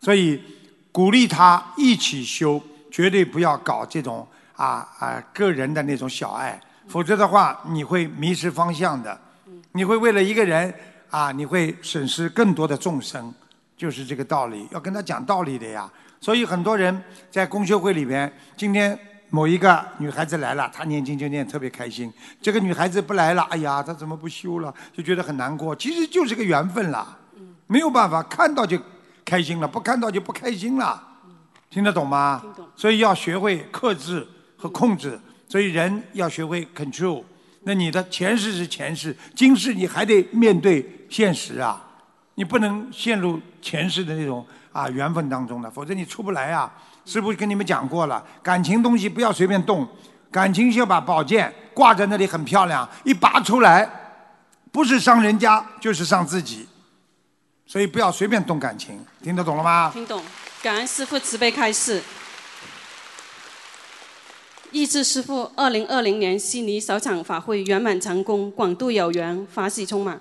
[0.00, 0.42] 所以
[0.90, 2.60] 鼓励他一起修，
[2.90, 4.26] 绝对不要搞这种
[4.56, 9.18] 啊啊个人的那种小爱，否则的话你会迷失方向的，
[9.72, 10.74] 你会为了一个人
[11.10, 13.32] 啊，你会损失更多的众生，
[13.76, 15.90] 就是这个道理，要跟他讲道理的呀。
[16.20, 18.98] 所以很多人在公修会里边，今天
[19.34, 22.10] 某一个女孩子来了，她念经就念特别开心；
[22.42, 24.72] 这个女孩子不来了，哎呀，她怎么不修了？
[24.92, 25.74] 就觉得很难过。
[25.74, 27.16] 其实就是个缘分啦，
[27.66, 28.78] 没有办法，看到就
[29.24, 31.02] 开心了，不看到就不开心了。
[31.70, 32.40] 听得懂吗？
[32.42, 32.68] 听懂。
[32.76, 34.28] 所以要学会克制
[34.58, 35.18] 和控制，
[35.48, 37.24] 所以人要学会 control。
[37.62, 41.82] 那你的前世是前世，今世你还得面对现实啊，
[42.34, 46.70] 你不能陷入前世的那种啊缘分当中的，否则你出不来啊。
[47.04, 49.86] 师傅跟你们讲过了，感情东西不要随便动，
[50.30, 53.88] 感情就把宝剑挂在那里很漂亮，一拔出来，
[54.70, 56.66] 不是伤人家就是伤自己，
[57.66, 59.90] 所以不要随便动感情，听得懂了吗？
[59.92, 60.22] 听懂，
[60.62, 62.02] 感恩师傅慈悲开示。
[64.70, 70.18] 意志师傅，二零二零年悉尼首场法会圆满成功，广度有缘，法喜充满。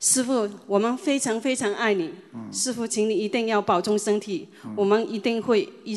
[0.00, 2.12] 师傅，我们非常非常爱你。
[2.50, 5.96] 师傅，请你一定要保重身体，我们一定会一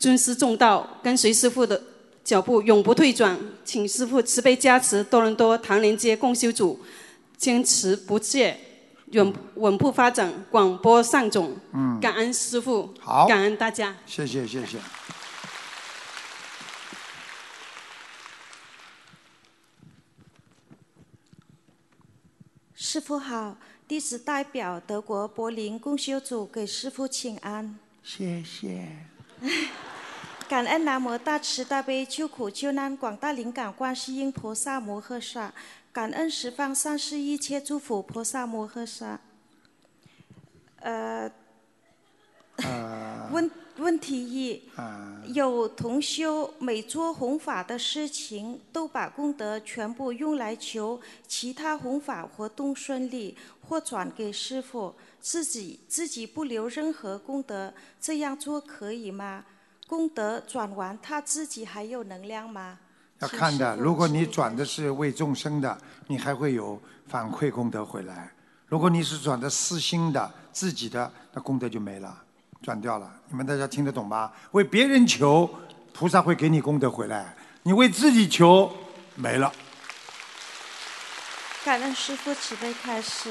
[0.00, 1.80] 尊师重道，跟随师傅的
[2.24, 3.38] 脚步，永不退转。
[3.66, 6.80] 请师傅慈悲加持多伦多唐人街共修组，
[7.36, 8.58] 坚持不懈，
[9.12, 11.54] 稳稳步发展，广播上种。
[11.74, 13.94] 嗯感恩师傅，好感恩大家。
[14.06, 14.78] 谢谢谢谢。
[22.74, 27.78] 师傅好，弟子代表德国柏林共修组给师傅请安。
[28.02, 29.10] 谢谢。
[30.48, 35.52] 感恩南无大慈大悲救苦救难广大灵感观世音菩萨摩诃萨，
[35.92, 39.18] 感恩十方三世一切诸佛菩萨摩诃萨。
[40.80, 41.30] 呃，
[42.56, 53.34] 呃， 问问题一，啊，有同修每做弘法的事情，都把功德全部用来求其他弘法活动顺利，
[53.66, 59.44] 或转给师傅，自己自己不留任何功德，这样做可以吗？
[59.86, 62.78] 功德转完，他自己还有能量吗？
[63.18, 68.30] 要看的，如果你转的是为众生的，你还会有反馈功德回来；
[68.66, 72.22] 如果你是转的私心的、自己的，那功德就没了，
[72.62, 73.12] 转掉了。
[73.28, 74.32] 你们大家听得懂吗？
[74.52, 75.50] 为别人求，
[75.92, 78.72] 菩萨会给你功德回来；你为自己求，
[79.16, 79.52] 没了。
[81.62, 83.30] 感恩师父慈悲开示。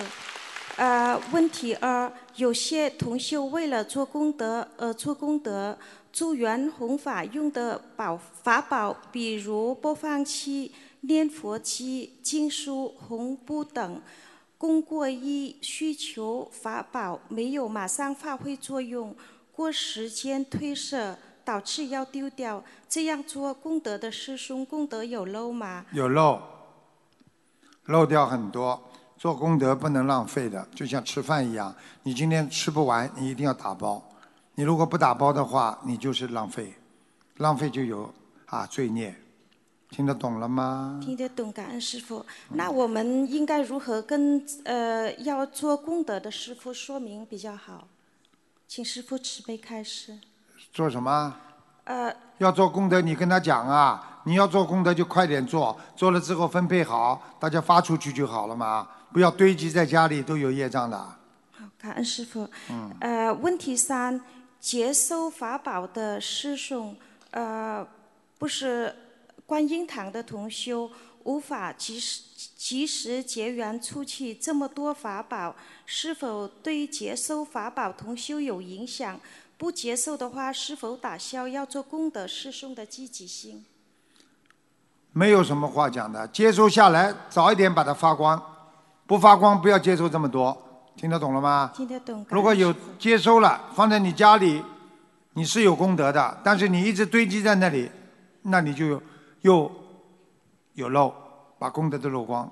[0.80, 5.78] 呃，问题二，有些同修为了做功德而做功德，
[6.14, 10.72] 助缘弘法用的宝法宝，比如播放器、
[11.02, 14.02] 念佛机、经书、红布等，
[14.58, 19.14] 供过一需求法宝没有马上发挥作用，
[19.52, 25.86] 过时间褪色，导致要丢掉，这样做功德的师兄功德有漏吗？
[25.92, 26.42] 有漏，
[27.88, 28.86] 漏掉很多。
[29.20, 34.02] 做功德不能浪费的，就像吃饭一样，你今天吃不完，你一定要打包。
[34.56, 36.74] 你如果不打包的话，你就是浪费，
[37.36, 38.14] 浪费就有
[38.46, 39.14] 啊罪孽。
[39.90, 41.02] 听得懂了吗？
[41.04, 42.26] 听得懂，感恩师傅。
[42.52, 47.90] 那我们应该如何跟呃要做功德的师傅说明比较好？
[48.70, 50.18] 请师傅慈悲开示。
[50.72, 51.36] 做什么？
[51.84, 60.98] 呃，要做功德，你跟他讲啊，你要做功德就快点做，做了之后分配好，大家发出去就好了嘛，不要堆积在家里都有业障的。
[60.98, 62.50] 好感恩师傅。
[62.70, 64.22] 嗯，呃，问题三，
[64.60, 66.96] 接收法宝的师兄，
[67.32, 67.86] 呃，
[68.38, 68.96] 不是
[69.46, 70.90] 观音堂的同修，
[71.24, 72.22] 无法及时
[72.56, 75.56] 及时结缘出去这么多法宝，
[75.86, 79.20] 是否对接收法宝同修有影响？
[79.58, 83.66] 不接受的话，是否打消要做功德师兄的积极性？
[85.12, 88.42] 没有什么话讲的，接收下来早一点把它发光，
[89.10, 90.56] 不发光不要接收这么多，
[90.96, 91.72] 听得懂了吗？
[91.76, 92.24] 听得懂。
[92.30, 94.64] 如果有接收了，放在你家里，
[95.34, 97.90] 你是有功德的，但是你一直堆积在那里，
[98.44, 99.02] 那你就
[99.42, 99.72] 又
[100.76, 101.12] 有漏，
[101.58, 102.48] 把功德都漏光。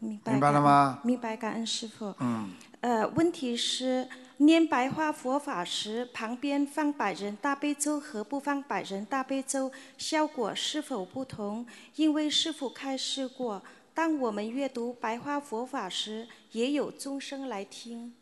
[0.00, 0.98] 明白明白了吗？
[1.04, 2.12] 明白，感恩师傅。
[2.18, 4.08] 嗯，呃，问题是
[4.38, 11.64] 念白话佛法时，旁边放百人大悲咒和不放百人大悲咒，效果是否不同？
[11.94, 13.62] 因为师傅开示过，
[13.96, 18.12] 当我们阅读白话佛法时，也有众生来听。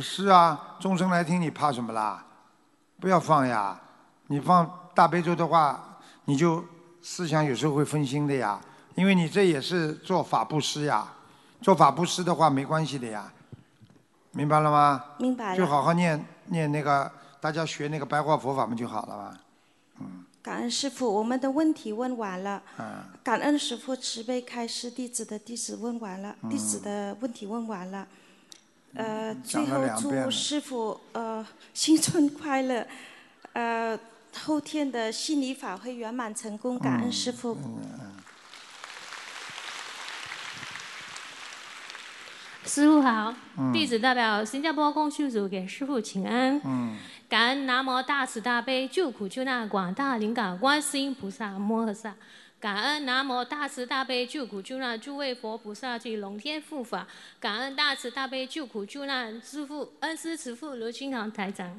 [0.00, 2.24] 是啊，众生来听你怕什么啦？
[2.98, 3.78] 不要放呀！
[4.28, 6.64] 你放大悲咒的话，你就
[7.02, 8.58] 思想有时候会分心的呀，
[8.94, 11.06] 因为你这也是做法布施呀。
[11.60, 13.30] 做法布施的话没关系的呀，
[14.30, 15.04] 明白了吗？
[15.18, 19.38] 明白了就好好念念那个，大家学那个白话佛法嘛就好了嘛。
[20.42, 22.62] 感恩师傅，我们的问题问完了。
[22.78, 28.06] 嗯，感恩师傅慈悲开示，弟子的弟子问完了，弟子的问题问完了。
[28.94, 32.86] 呃，最后祝师傅呃新春快乐，
[33.52, 33.98] 呃
[34.44, 37.58] 后天的心理法会圆满成功，感恩师傅。
[42.64, 46.60] 师傅好，嗯弟子代表新加坡共修组给师傅请安。
[46.64, 46.96] 嗯，
[47.28, 52.14] 感恩南无大慈大悲救苦救难广大灵感观世音菩萨摩诃萨，
[52.58, 57.06] 感恩南无大慈大悲救苦救难诸位佛菩萨及龙天护法，
[57.38, 61.78] 感恩大慈大悲救苦救难师父恩师慈父卢军堂台长，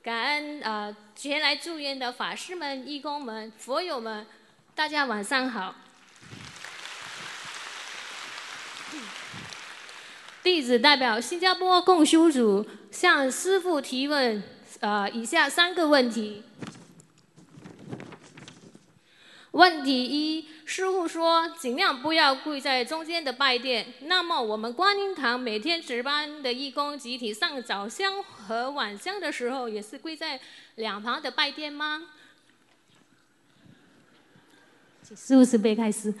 [0.00, 4.24] 感恩呃前来祝愿的法师们、义工们、佛友们，
[4.76, 5.74] 大家晚上好。
[10.42, 14.42] 弟子代表新加坡共修组向师父提问，
[14.80, 16.42] 呃，以下三个问题。
[19.50, 23.86] 问题一，师傅说尽量不要跪在中间的拜殿。
[24.04, 30.40] 那么我们观音堂每天值班的义工集体上早香和晚香的时候，也是跪在
[30.76, 32.04] 两旁的拜殿吗？
[35.02, 36.14] 请师傅慈悲开示。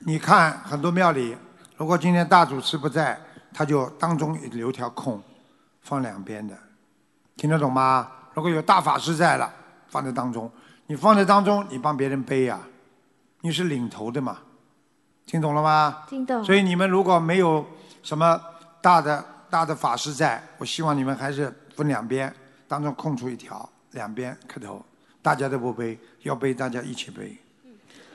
[0.00, 1.36] 你看很多庙里，
[1.84, 3.20] 如果今天大主持不在，
[3.52, 5.22] 他就当中留条空，
[5.82, 6.56] 放两边的，
[7.36, 8.10] 听得懂吗？
[8.32, 9.52] 如果有大法师在了，
[9.88, 10.50] 放在当中，
[10.86, 12.58] 你放在当中，你帮别人背呀、
[13.42, 14.38] 你是领头的嘛，
[15.26, 16.04] 听懂了吗？
[16.08, 16.42] 听懂。
[16.42, 17.62] 所以你们如果没有
[18.02, 18.40] 什么
[18.80, 22.34] 大的大的法师在，我希望你们还是分两边，
[22.66, 24.82] 当中空出一条，两边磕头，
[25.20, 27.36] 大家都不背，要背大家一起背。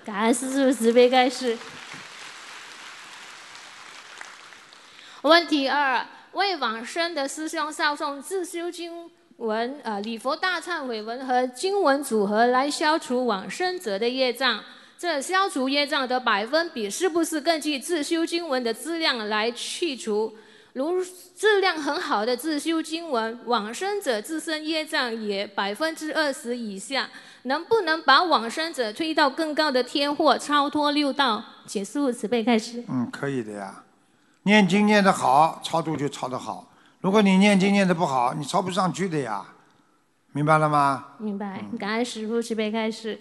[0.04, 1.56] 感恩师父慈悲开示。
[5.24, 14.64] 问题二：为往生的师兄烧送自修经文、呃礼佛大忏悔文和经文组合来消除往生者的业障。
[14.98, 20.34] 这消除业障的百分比是不是根据自修经文的质量来去除？
[20.74, 21.04] 如
[21.36, 27.10] 质量很好的自修经文，往生者自身业障也百分之二十以下，
[27.44, 31.44] 能不能把往生者推到更高的天或超脱六道？
[31.66, 32.84] 请师父慈悲开始。
[32.88, 33.84] 嗯，可以的呀。
[34.44, 36.68] 念经念得好，超度就超得好。
[37.02, 39.46] 如果你念经念得不好，你超不上去的呀。
[40.32, 41.06] 明白了吗？
[41.18, 43.20] 明白，感恩师父慈悲开始。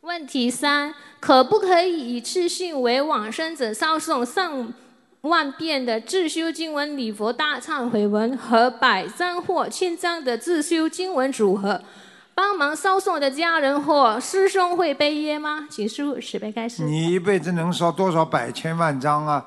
[0.00, 4.72] 问题三：可不可以一次性为往生者烧送上
[5.20, 11.82] 万遍的自修经文礼佛大忏悔文和百张或千张的自修经文组合？
[12.34, 15.66] 帮忙烧送的家人或师兄会背业吗？
[15.70, 16.84] 请师父慈悲开始。
[16.84, 19.44] 你一辈子能烧多少百千万张啊？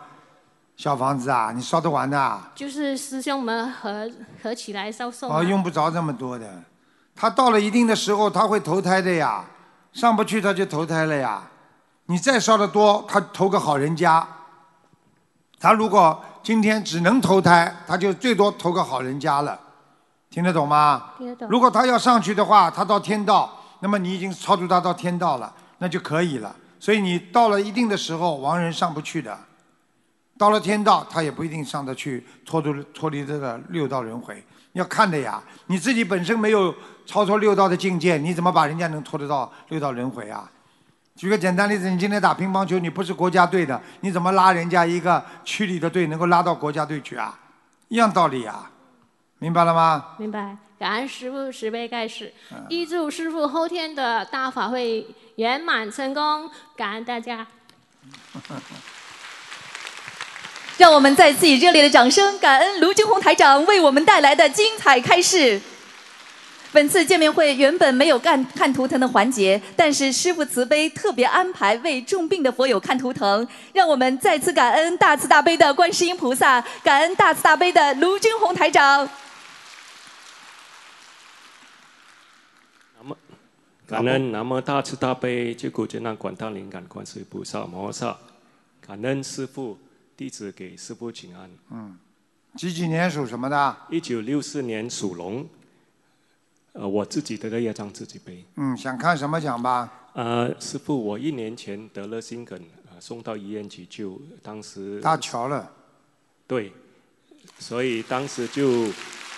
[0.82, 2.50] 小房子啊，你烧得完的啊？
[2.56, 4.10] 就是师兄们合
[4.42, 5.36] 合起来烧送吗。
[5.38, 6.52] 哦，用不着这么多的。
[7.16, 9.46] 他到了一定的时候，他会投胎的呀，
[9.94, 11.44] 上不去他就投胎了呀。
[12.08, 14.28] 你再烧得多，他投个好人家。
[15.60, 19.60] 他如果今天只能投胎，他就最多投个好人家了，
[20.32, 21.12] 听得懂吗？
[21.20, 21.48] 听得懂。
[21.48, 26.56] 如果他要上去的话，他到天道，那么你已经超度他到天道了，那就可以了。
[26.80, 29.38] 所以你到了一定的时候，亡人上不去的。
[30.42, 34.44] 到了天道，他也不一定上得去，脱度脱离这个六道轮回，
[34.74, 35.40] 要看的呀。
[35.68, 36.74] 你自己本身没有
[37.06, 40.50] 超脱六道的境界，你怎么把人家能脱得到六道轮回啊？
[41.16, 47.40] 举个简单例子，你今天打乒乓球，你不是国家队的，你怎么拉人家一个区里的队能够拉到国家队去啊？
[47.90, 48.72] 一样道理啊，
[49.38, 50.16] 明白了吗？
[50.18, 50.58] 明白。
[50.80, 52.34] 感恩师傅慈悲开示，
[52.70, 55.06] 预祝师傅后天的大法会
[55.36, 56.50] 圆满成功。
[56.76, 57.46] 感恩大家。
[60.82, 65.62] 让我们再次以热烈的掌声，感恩卢军红台长为我们带来的精彩开示。
[66.72, 79.08] 本次见面会原本没有看看图腾的环节，但是师父慈悲特别安排为重病的佛友看图腾，让我们再次感恩大慈大悲的观世音菩萨，感恩大慈大悲的卢军红台长。
[83.86, 88.18] 感恩南无大慈大悲救苦救难广大灵感观世音菩萨摩诃萨，
[88.88, 89.78] 感恩师父。
[90.22, 91.50] 弟子给师父请安。
[91.72, 91.98] 嗯，
[92.56, 93.78] 几几年属什么的？
[93.90, 95.44] 一九六四年属龙。
[96.74, 98.46] 呃，我自己得的业障自己背。
[98.58, 99.92] 嗯，想看什么讲吧？
[100.14, 102.56] 呃，师父，我一年前得了心梗，
[102.92, 105.02] 呃，送到医院急救，当时。
[105.02, 105.68] 搭桥了。
[106.46, 106.72] 对，
[107.58, 108.92] 所以当时就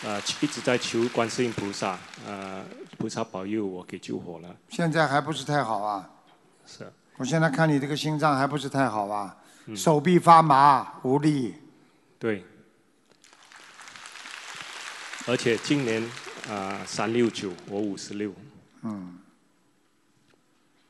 [0.03, 1.97] 呃一直在求观世音菩萨，
[2.27, 2.61] 呃，
[2.97, 4.53] 菩萨保佑我给救活了。
[4.67, 6.09] 现在还不是太好啊。
[6.65, 6.91] 是。
[7.15, 9.37] 我现在看你这个心脏还不是太好啊。
[9.73, 11.55] 手臂发麻无力，
[12.19, 12.43] 对，
[15.25, 16.03] 而且今年
[16.49, 18.33] 啊三六九，我五十六。
[18.81, 19.19] 嗯，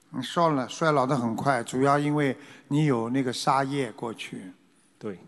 [0.09, 2.35] 你衰了，衰老的很快，主要因为
[2.69, 4.51] 你有那个沙业过去。
[4.97, 5.19] 对。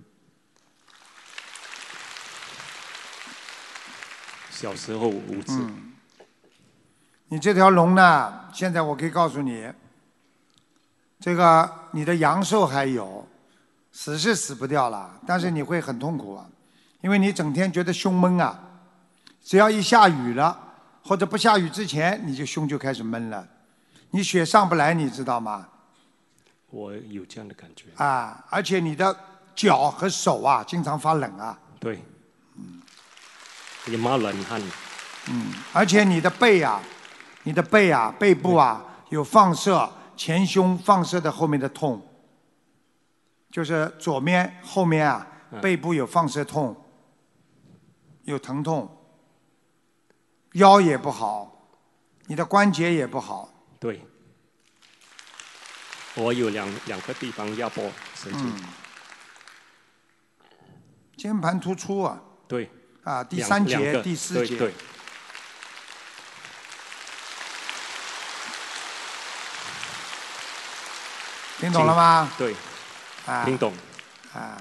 [4.49, 5.53] 小时候无知。
[7.27, 8.49] 你这条龙呢？
[8.51, 9.71] 现在我可以告诉你，
[11.19, 13.27] 这个你的阳寿还有。
[13.97, 16.45] 死是死不掉了，但是你会很痛苦啊，
[16.99, 18.59] 因为你整天觉得胸闷啊，
[19.41, 20.59] 只要一下雨了
[21.01, 23.47] 或者不下雨之前，你就胸就开始闷了，
[24.09, 25.65] 你血上不来，你知道吗？
[26.71, 27.85] 我有这样的感觉。
[27.95, 29.17] 啊，而且你的
[29.55, 31.57] 脚和手啊，经常发冷啊。
[31.79, 32.03] 对。
[32.57, 32.81] 嗯。
[33.87, 34.61] 也冒冷汗。
[35.29, 36.81] 嗯，而且你的背啊，
[37.43, 42.04] 你的背啊，背部啊，有放射，前胸放射的后面的痛。
[43.55, 45.25] 就是左面后面啊，
[45.61, 46.75] 背部有放射痛，
[48.23, 48.85] 有疼痛，
[50.55, 51.69] 腰也不好，
[52.25, 53.49] 你的关节也不好。
[53.79, 54.01] 对，
[56.15, 58.53] 我有两两个地方压迫神经。
[61.15, 62.21] 肩盘突出啊。
[62.49, 62.69] 对。
[63.05, 64.57] 啊，第三节、第四节。
[64.57, 64.73] 对。
[71.57, 72.29] 听懂了吗？
[72.37, 72.53] 对。
[73.43, 73.73] 听懂，
[74.33, 74.55] 啊，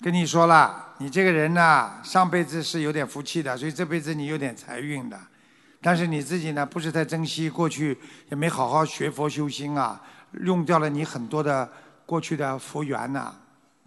[0.00, 5.20] 跟你说了，你这个人呢，上辈子是有点福气的，所以这辈子你有点财运的，
[5.82, 7.98] 但是你自己呢，不是太珍惜，过去
[8.30, 10.00] 也没好好学佛修心啊，
[10.40, 11.70] 用掉了你很多的
[12.06, 13.34] 过去的福缘呐，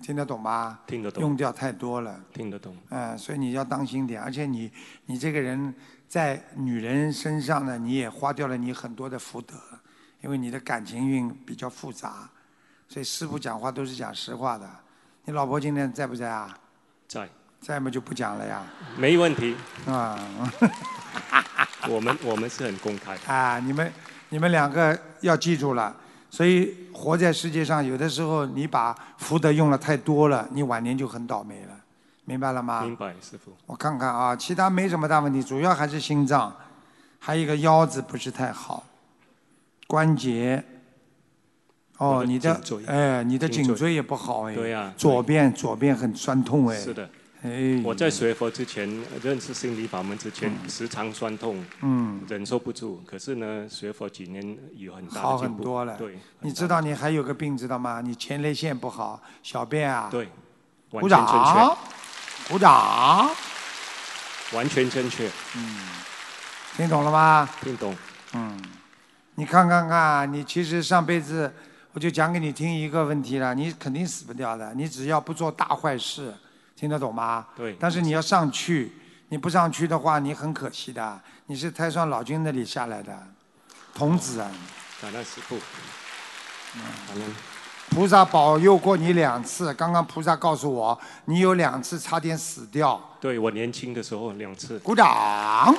[0.02, 0.80] 听得懂吗？
[0.85, 2.19] 听得懂用掉太多了。
[2.34, 2.77] 听得懂。
[2.90, 4.72] 嗯，所以你要当心点，而且你
[5.07, 5.73] 你这个人
[6.07, 9.56] 在女人身上呢，你也花掉了你很多的福德，
[10.22, 12.30] 因为你的感情运比较复杂，
[12.94, 14.70] 所以师傅讲话都是讲实话的。
[15.26, 16.56] 你老婆今天在不在啊？
[17.07, 17.28] 在。
[17.60, 18.61] 在嘛就不讲了呀。
[18.95, 19.56] 没问题。
[19.88, 20.15] 啊。
[21.90, 23.18] 我们我们是很公开。
[23.26, 23.91] 啊，你们
[24.30, 25.95] 你们两个要记住了，
[26.30, 31.76] 所以活在世界上，有的时候你把福德用了太多了，你晚年就很倒霉了，
[32.26, 32.84] 明白了吗？
[32.84, 33.52] 明白，师傅。
[33.65, 36.56] 我看看啊，其他没什么大问题，主要还是心脏，
[37.18, 38.84] 还有一个腰子不是太好，
[39.88, 40.64] 关节。
[41.98, 44.56] 哦，你的哎，你的颈椎也不好哎。
[44.56, 46.76] 对呀左边左边很酸痛哎。
[46.78, 47.10] 是的。
[47.44, 47.82] 哎。
[47.84, 48.90] 我在学佛之前，
[49.22, 53.02] 认识心理法门之前，时常酸痛，嗯忍受不住。
[53.06, 55.38] 可是呢，学佛几年有很大好。
[55.38, 55.95] 很多了。
[55.98, 58.02] 对，你知道你还有个病知道吗？
[58.02, 60.07] 你前列腺不好，小便啊。
[60.10, 60.28] 对，
[60.90, 61.26] 鼓掌，
[62.49, 63.30] 鼓掌。
[64.53, 65.28] 完全正确。
[65.56, 65.78] 嗯，
[66.76, 67.49] 听懂了吗？
[67.61, 67.95] 听懂。
[68.34, 68.60] 嗯，
[69.36, 71.52] 你看看看，你其实上辈子
[71.94, 76.34] 我就讲给你听一个问题了，你肯定死不掉的，你只要不做大坏事，
[76.76, 77.45] 听得懂吗？
[77.56, 78.91] 对但是你要上去，
[79.30, 81.22] 你不上去的话，你很可惜的。
[81.45, 83.15] 你是太上老君那里下来的
[83.94, 84.49] 童子啊，
[84.99, 85.56] 感恩师傅。
[87.07, 87.36] 感恩。
[87.90, 89.72] 菩萨保佑过你两次。
[89.76, 92.99] 刚刚菩萨告诉我，你有两次差点死掉。
[93.22, 94.80] 对我年轻的时候两次。
[94.80, 95.72] 鼓掌。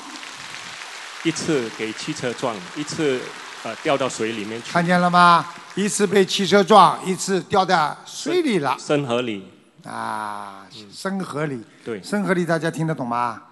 [1.24, 3.20] 一次给汽车撞，一次
[3.64, 4.70] 呃掉到水里面去。
[4.70, 5.44] 看见了吗？
[5.74, 8.76] 一次被汽车撞，一次掉在水里了。
[8.78, 9.50] 深河里。
[9.84, 11.64] 啊，深河里。
[11.84, 12.02] 对。
[12.02, 13.42] 深河里大家听得懂吗？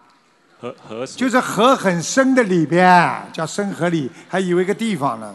[0.61, 5.35] 河河就是河很深的里边，叫深河里，还以为个地方呢。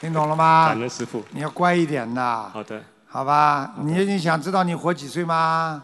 [0.00, 0.68] 听懂了吗？
[0.68, 1.22] 感恩师傅。
[1.30, 2.50] 你要乖一点呐。
[2.52, 2.82] 好的。
[3.06, 5.82] 好吧，你你想知道你活几岁吗？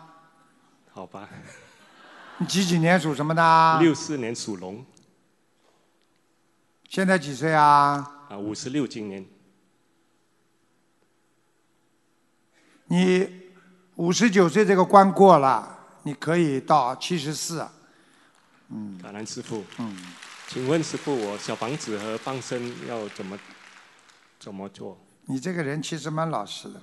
[0.92, 1.28] 好吧。
[2.38, 3.78] 你几几年属什么的？
[3.78, 4.84] 六四年属龙，
[6.88, 8.11] 现在几岁啊？
[8.32, 9.22] 啊，五十六今年。
[12.86, 13.28] 你
[13.96, 17.68] 五十九岁这个关过了，你可以到七十四。
[18.70, 18.98] 嗯。
[19.02, 19.62] 感恩师傅。
[19.76, 19.94] 嗯。
[20.48, 23.38] 请问师傅，我小房子和放生要怎么
[24.40, 24.98] 怎么做？
[25.26, 26.80] 你这个人其实蛮老实的。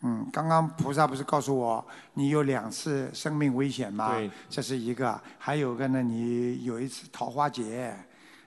[0.00, 4.16] 嗯，刚刚菩萨不是告诉我你有两次生命危险吗？
[4.16, 4.28] 对。
[4.50, 7.96] 这是一个，还有个呢，你有一次桃花劫，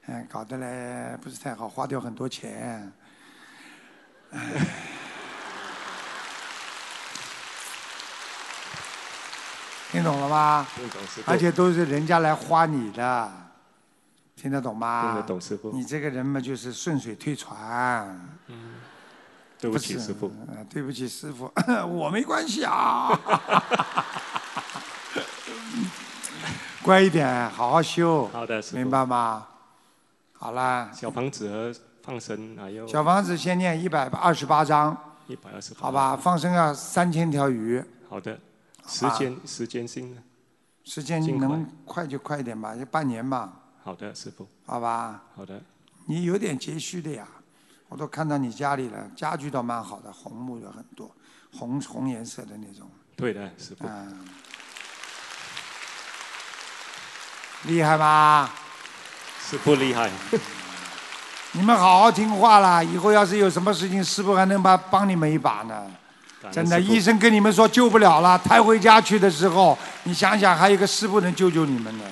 [0.08, 2.92] 嗯，搞得嘞不是太好，花掉很多钱。
[4.32, 4.40] 唉
[9.92, 10.68] 听懂了吗？
[10.76, 13.32] 听懂师傅而且都是人家来花你的，
[14.36, 15.04] 听得懂吗？
[15.06, 18.20] 听得懂师傅你这个人嘛，就是顺水推船。
[18.48, 18.74] 嗯。
[19.58, 20.30] 对不起师傅。
[20.50, 21.50] 呃对不起师傅，
[21.88, 23.10] 我没关系啊。
[26.84, 28.28] 乖一点，好好修。
[28.28, 28.78] 好的，师傅。
[28.78, 29.48] 明白吗？
[30.38, 32.88] 好啦，小房子和放生还有。
[32.88, 34.96] 小房子先念一百二十八章，
[35.28, 35.74] 一百二十。
[35.74, 36.16] 好吧？
[36.16, 37.84] 放生要三千条鱼。
[38.10, 38.40] 好的。
[38.88, 40.22] 时间时间性呢？
[40.84, 43.52] 时间能快就快一点吧，就半年吧，
[43.84, 44.48] 好的，师傅。
[44.68, 45.24] 好吧？
[45.36, 45.60] 好的。
[46.06, 47.28] 你有点拮据的呀，
[47.88, 51.10] 我都看到你家里了，家具倒蛮好的，红木有很多，
[51.58, 52.88] 红红颜色的那种。
[53.16, 53.88] 对的，师傅。
[53.88, 54.28] 嗯。
[57.64, 58.54] 厉害吧？
[59.48, 60.10] 师傅厉害。
[61.54, 65.86] 你们好好听话啦，以后要是有什么事情，师傅还能把帮你们一把呢。
[66.52, 72.04] 真的，医生跟你们说救不了了，抬回家去的时候，你想想还有个师傅能救救你们呢，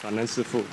[0.00, 0.64] 感恩师傅。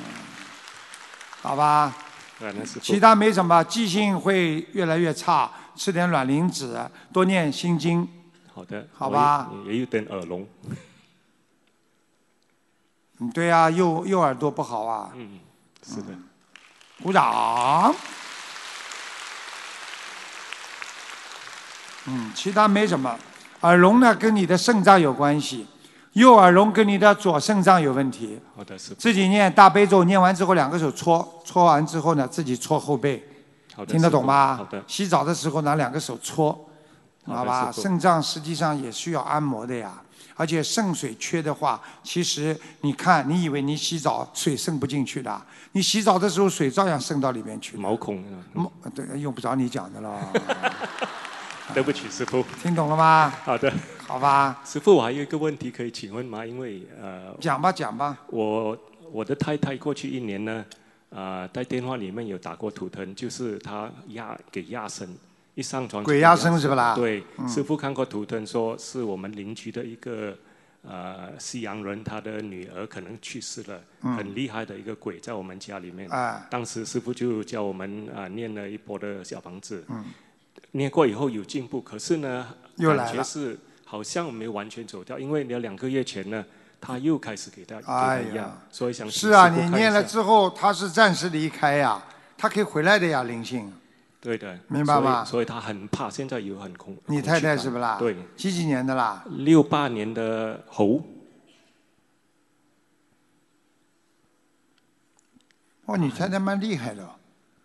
[1.41, 1.93] 好吧？
[2.39, 2.79] 感恩师傅。
[2.79, 6.79] 其他没什么，记性会越来越差，吃点卵磷脂，
[7.11, 8.07] 多念心经。
[8.53, 8.87] 好的。
[8.95, 10.47] 好吧也也有点耳聋。
[13.19, 15.11] 嗯，对呀、右右耳朵不好啊。
[15.15, 15.39] 嗯，
[15.83, 16.07] 是的。
[17.01, 17.93] 鼓掌。
[22.05, 23.17] 嗯，其他没什么。
[23.61, 25.65] 耳聋呢，跟你的肾脏有关系，
[26.13, 28.39] 右耳聋跟你的左肾脏有问题。
[28.55, 28.93] 好的，是。
[28.95, 33.25] 自己念大悲咒，念完之后两个手搓，搓完之后呢，自己搓后背，
[33.73, 34.57] 好的听得懂吗？
[34.57, 36.69] 好的洗澡的时候拿两个手搓，
[37.25, 37.71] 好吧？
[37.71, 40.02] 肾脏实际上也需要按摩的呀。
[40.35, 45.41] 而且肾水缺的话，其实你看，你以为你洗澡水渗不进去的，
[45.73, 47.77] 你洗澡的时候水照样渗到里面去。
[47.77, 48.23] 毛孔。
[48.53, 50.33] 毛对，用不着你讲的了。
[51.73, 52.43] 对不起，师傅。
[52.61, 53.33] 听懂了吗？
[53.43, 53.71] 好的。
[54.05, 54.61] 好吧。
[54.65, 56.45] 师傅，我还有一个问题可以请问吗？
[56.45, 57.35] 因为呃。
[57.39, 58.17] 讲吧，讲吧。
[58.27, 58.77] 我
[59.11, 60.65] 我的太太过去一年呢，
[61.09, 65.07] 呃，在电话里面有打过图腾，就是她压给压身，
[65.55, 66.95] 一上床鬼压身是不啦？
[66.95, 67.47] 对，嗯。
[67.47, 70.35] 师傅看过图腾说是我们邻居的一个
[70.81, 74.15] 呃西洋人，他的女儿可能去世了，嗯。
[74.15, 76.09] 很厉害的一个鬼在我们家里面。
[76.09, 76.47] 啊。
[76.49, 80.03] 当时师傅就叫我们啊、呃念了一波的小房子，嗯。
[80.71, 82.47] 念过以后有进步，可是呢，
[82.77, 83.03] 又来了。
[83.05, 83.55] 感觉是
[83.85, 86.43] 好像没有完全走掉，因为你两个月前呢，
[86.81, 88.37] 他又开始给他哎一样。
[88.37, 92.01] 呀，所以想是啊，你念了之后，他是暂时离开呀，
[92.35, 93.71] 他可以回来的呀，灵性。
[94.23, 96.97] 对的，明白吗所以所以他很怕，现在有很恐。
[97.07, 97.97] 你太太是不啦？
[97.99, 99.21] 对，几几年的啦？
[99.29, 101.01] 六八年的猴，
[105.83, 107.05] 哦，你太太蛮厉害的。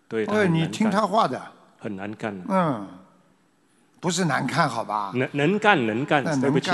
[0.09, 1.41] 对，他哦，你听干他话的。
[1.79, 2.89] 很难干，嗯，
[4.01, 5.13] 不是难看好吧？
[5.15, 6.73] 能能干能干那，对不起，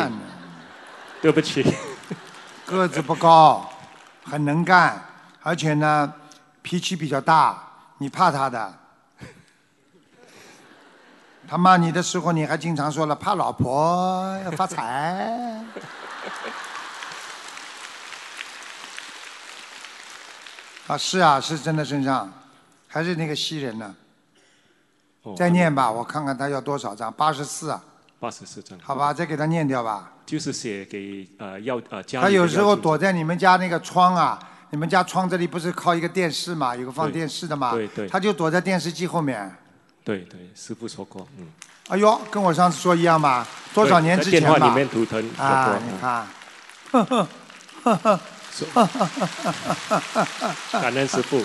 [1.21, 1.63] 对不起，
[2.65, 3.69] 个子不高，
[4.25, 4.99] 很能干，
[5.43, 6.11] 而且呢，
[6.63, 7.63] 脾气比较大，
[7.99, 8.79] 你怕他的。
[11.47, 15.61] 他骂你的时候，你还经常说了怕老婆要 发财。
[20.87, 22.31] 啊，是啊，是真的身上，
[22.89, 23.95] 还是那个西人呢？
[25.23, 27.83] 哦再念吧，我看看他要多少张，八十四啊，
[28.21, 30.13] 八十四张，好吧，再给他念掉吧。
[30.27, 34.39] 就是写给呃要呃家里他的有时候躲在你们家那个窗啊，
[34.71, 39.55] 你们家窗这里不是靠一个电视嘛，有个放电视的嘛，对对他就躲在电视机后面。
[40.05, 41.49] 对对，师傅说过，嗯，
[41.89, 44.51] 哎呦，跟我上次说一样吧，多少年之前吧？
[44.51, 46.27] 在电话里面图腾说啊过，你看，
[46.93, 47.29] 呵呵
[47.83, 48.19] 呵呵
[48.75, 48.87] 呵呵
[49.89, 50.27] 呵
[50.71, 51.43] 呵感恩师傅，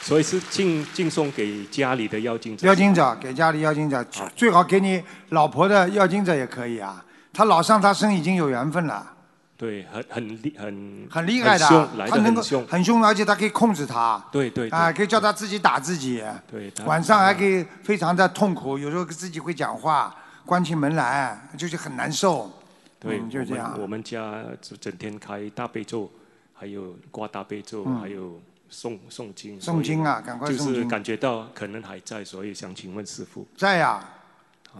[0.00, 2.66] 所以是敬敬送给家里的妖精者。
[2.66, 4.04] 妖精者给家里妖精者，
[4.34, 7.04] 最好给你老婆的妖精者也可以啊。
[7.32, 9.13] 他老上他身已经有缘分了，
[9.56, 14.22] 对，很很厉很很厉害的很凶，他能够很凶，而且他可以控制他。
[14.32, 16.22] 对对对啊，可以叫他自己打自己。
[16.50, 20.14] 对，他晚上还可以非常的痛苦，有时候自己会讲话，
[20.44, 22.50] 关起门来就是很难受。
[22.98, 26.10] 对，嗯就这样我们我们家就整天开大悲咒，
[26.52, 28.40] 还有挂大悲咒，嗯还有
[28.72, 29.60] 诵诵经。
[29.60, 33.46] 诵经啊赶快诵就是感觉到可能还在，所以想请问师傅。
[33.56, 34.04] 在呀，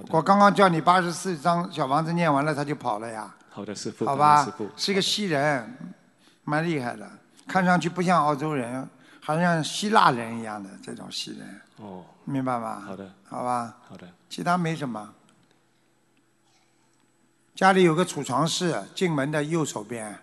[0.09, 3.32] 我刚刚叫你八十四张小房子念完了，他就跑了呀。
[3.55, 4.44] 好的，师傅，好吧
[4.76, 5.78] 是个西人，
[6.43, 7.09] 蛮厉害的，
[7.47, 8.89] 看上去不像澳洲人，
[9.20, 12.81] 好像希腊人一样的这种西人，哦，明白吗？
[12.81, 15.14] 好的，好吧，好的，其他没什么。
[17.55, 20.18] 家里有个储藏室，进门的右手边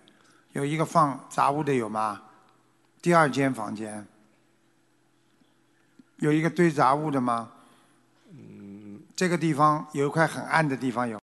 [0.52, 2.24] 有一个放杂物的，有吗？
[3.02, 4.06] 第二间房间
[6.18, 7.50] 有一个堆杂物的吗？
[8.32, 11.21] 嗯，这个地方有一块很暗的地方有。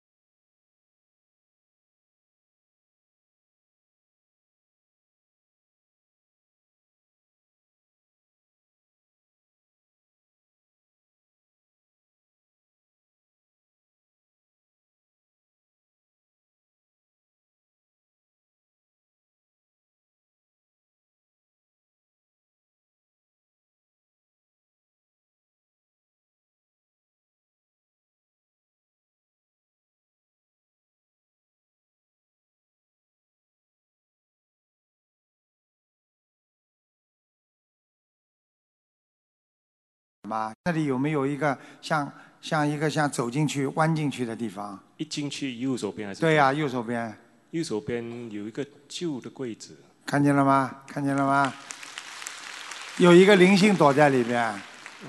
[40.29, 40.53] 吗？
[40.65, 44.79] 那里有没有一个像像一个像走进去弯进去的地方？
[44.97, 46.21] 一进去右手边还是？
[46.21, 47.17] 对呀、右手边
[47.51, 49.75] 右手边有一个旧的柜子，
[50.05, 50.71] 看见了吗？
[50.87, 51.51] 看见了吗？
[52.97, 54.53] 有一个灵性躲在里边，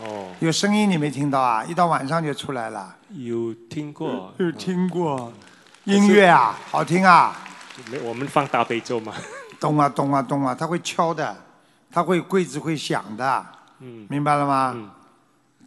[0.00, 1.62] 哦，有声音你没听到啊？
[1.64, 2.96] 一到晚上就出来了。
[3.10, 4.32] 有听过？
[4.38, 5.32] 有听过
[5.84, 7.36] 音乐啊，好听啊，
[7.90, 9.12] 没，我们放大悲咒嘛。
[9.58, 11.36] 咚啊咚啊咚啊，它会敲的，
[11.90, 13.44] 它会柜子会响的，
[13.80, 14.72] 嗯，明白了吗？
[14.74, 14.88] 嗯，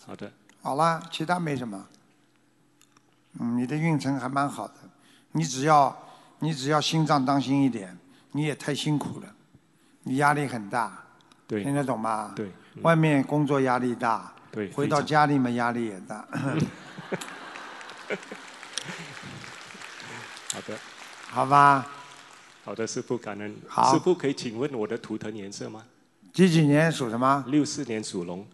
[0.05, 0.31] 好的，
[0.61, 1.87] 好啦，其他没什么。
[3.39, 4.75] 嗯，你的运程还蛮好的，
[5.31, 5.97] 你只要
[6.39, 7.97] 你只要心脏当心一点，
[8.33, 9.27] 你也太辛苦了，
[10.03, 11.05] 你压力很大，
[11.47, 12.33] 对听得懂吗？
[12.35, 12.51] 对，
[12.81, 16.27] 外面工作压力大，对回到家里面压力也大。
[20.53, 20.77] 好的，
[21.29, 21.87] 好吧，
[22.63, 23.55] 好的，师傅感恩。
[23.67, 25.83] 好师傅可以请问我的图腾颜色吗？
[26.31, 27.43] 几几年属什么？
[27.47, 28.45] 六四年属龙。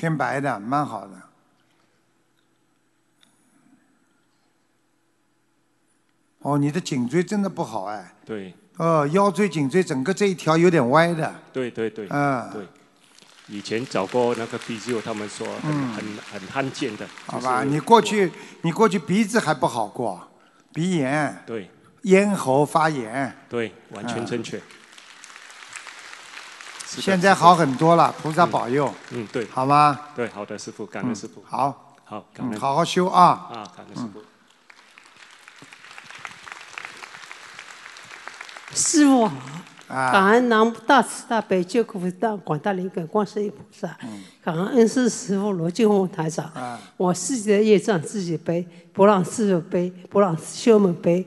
[0.00, 1.12] 偏白的，蛮好的。
[6.38, 8.14] 哦，你的颈椎真的不好哎。
[8.24, 11.34] 对哦，腰椎、颈椎整个这一条有点歪的。
[11.52, 12.66] 对对对，嗯对。
[13.48, 17.06] 以前找过那个 physio，他们说很、嗯很很罕见的。
[17.26, 18.32] 好吧，就是你过去
[18.62, 20.26] 你过去鼻子还不好过，
[20.72, 21.68] 鼻炎、对
[22.04, 23.36] 咽喉发炎。
[23.50, 24.58] 对，完全嗯正确。
[26.98, 29.98] 现在好很多了，菩萨保佑，嗯，对，好吗？
[30.16, 31.40] 对，好的，师傅，感恩师傅。
[31.46, 33.24] 好，好，感恩，嗯好好修啊。
[33.52, 34.20] 啊，感恩师傅。
[38.74, 39.34] 师傅好，
[39.88, 43.96] 啊感恩南无大慈大悲救苦救难广大灵感观世音菩萨，
[44.42, 46.50] 感恩恩师师傅罗金红台长。
[46.96, 51.24] 我自己的业障自己背，不让师傅背，不让师兄们背。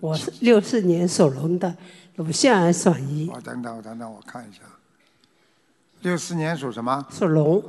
[0.00, 1.74] 我是六四年属龙的，
[2.14, 4.60] 乳腺癌转移，我等等，我等等，我看一下。
[6.04, 7.06] 六四年属什么？
[7.10, 7.64] 属龙。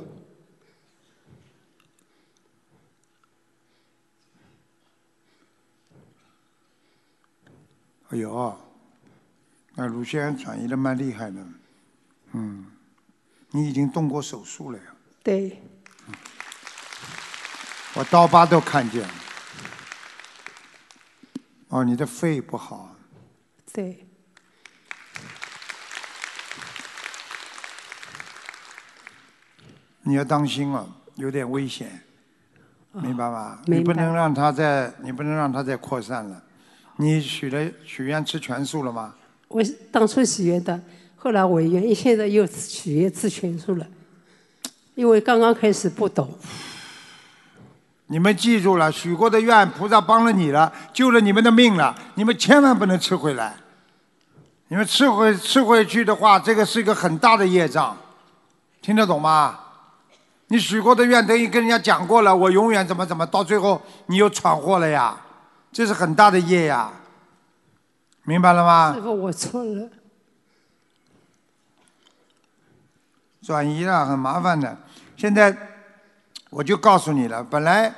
[8.10, 8.58] 哎呦，
[9.74, 11.42] 那乳腺癌转移的蛮厉害的，
[12.32, 12.66] 嗯，
[13.52, 14.84] 你已经动过手术了呀？
[15.22, 15.62] 对，
[17.94, 19.14] 我刀疤都看见了。
[21.68, 22.94] 哦，你的肺不好，
[23.72, 24.05] 对，
[30.08, 32.00] 你要当心了，有点危险，
[32.92, 33.58] 明白吗？
[33.66, 36.40] 你不能让它再，你不能让它再扩散了。
[36.98, 39.12] 你许了许愿吃全素了吗？
[39.48, 39.60] 我
[39.90, 40.80] 当初许愿的，
[41.16, 43.86] 后来我愿，现在又许愿吃全素了，
[44.94, 46.38] 因为刚刚开始不懂。
[48.06, 53.56] 你们记住了，许过的愿，菩萨帮了你了，救了你们的命了，你们千万不能吃回来。
[54.68, 57.96] 你们吃回吃回去的话，这个是一个很大的业障，
[58.80, 59.58] 听得懂吗？
[60.48, 65.20] 你许过的愿等于跟人家讲过了，我永远怎么怎么，到最后你又闯祸了呀，
[65.72, 66.92] 这是很大的业呀，
[68.22, 68.94] 明白了吗？
[68.94, 69.88] 师傅，我错了。
[73.42, 74.76] 转移了很麻烦的。
[75.16, 75.56] 现在
[76.50, 77.92] 我就告诉你了，本来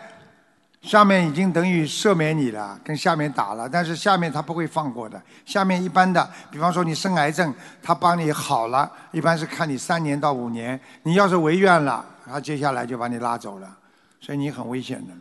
[0.83, 5.21] 上面已经等于赦免你了，跟下面打了，但是下面他不会放过的。
[5.47, 10.79] 下面一般的，比方说你生癌症，他帮你好了，一般是看你三年到五年。
[11.03, 13.79] 你要是违愿了，他接下来就把你拉走了，
[14.21, 15.13] 所以你很危险的。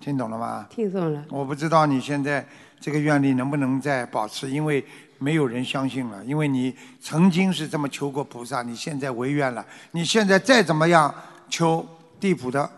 [0.00, 0.66] 听懂了吗？
[0.70, 1.24] 听懂了。
[1.28, 2.46] 我不知道你现在
[2.80, 4.84] 这个愿力能不能再保持，因为
[5.18, 6.24] 没有人相信了。
[6.24, 11.12] 因为你曾经是这么求过菩萨，你现在违愿了，你现在再怎么样
[11.48, 11.86] 求
[12.20, 12.70] 地府的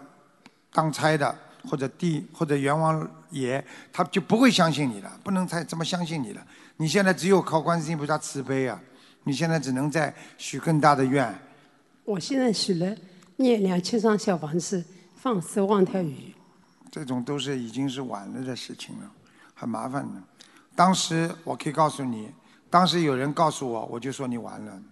[0.72, 1.34] 当差的
[1.68, 3.62] 或者地或者阎王爷，
[3.92, 6.42] 他就不会相信你了，不能再这么相信你了。
[6.78, 8.80] 你现在只有靠观世音菩萨慈悲啊！
[9.24, 11.30] 你现在只能再许更大的愿。
[12.06, 12.96] 我现在许了
[13.40, 14.84] 念两千张小房子，
[15.16, 16.34] 放十万条鱼。
[16.90, 19.10] 这种都是已经是晚了的事情了，
[19.54, 20.22] 很麻烦的。
[20.74, 22.30] 当时我可以告诉你，
[22.68, 24.82] 当时有人告诉我，我就说你完了。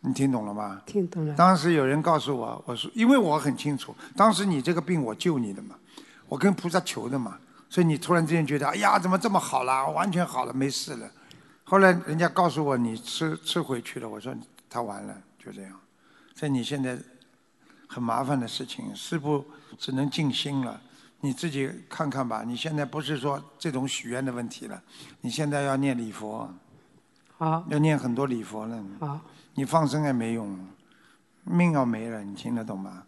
[0.00, 0.82] 你听懂了吗？
[0.86, 1.34] 听懂了。
[1.34, 5.76] 当时有人告诉我，我说因为我很清楚，当时你这个病我救你的嘛，
[6.28, 7.38] 我跟菩萨求的嘛，
[7.68, 11.10] 所以你突然之间觉得，哎呀，怎么这么好了，完全好了，没事了。
[11.64, 14.34] 后来人家告诉我你吃吃回去了，我说
[14.68, 15.79] 他完了，就这样。
[16.40, 16.98] 所以你现在
[17.86, 19.44] 很麻烦的事情，师傅
[19.76, 20.80] 只能静心了。
[21.20, 24.82] 你自己看看吧，你现在不是说这种许愿的问题了，
[25.20, 26.50] 你现在要念礼佛，
[27.36, 28.82] 好，要念很多礼佛了。
[29.00, 29.20] 好，
[29.52, 30.58] 你放生也没用，
[31.44, 33.02] 命要没了，你听得懂吗？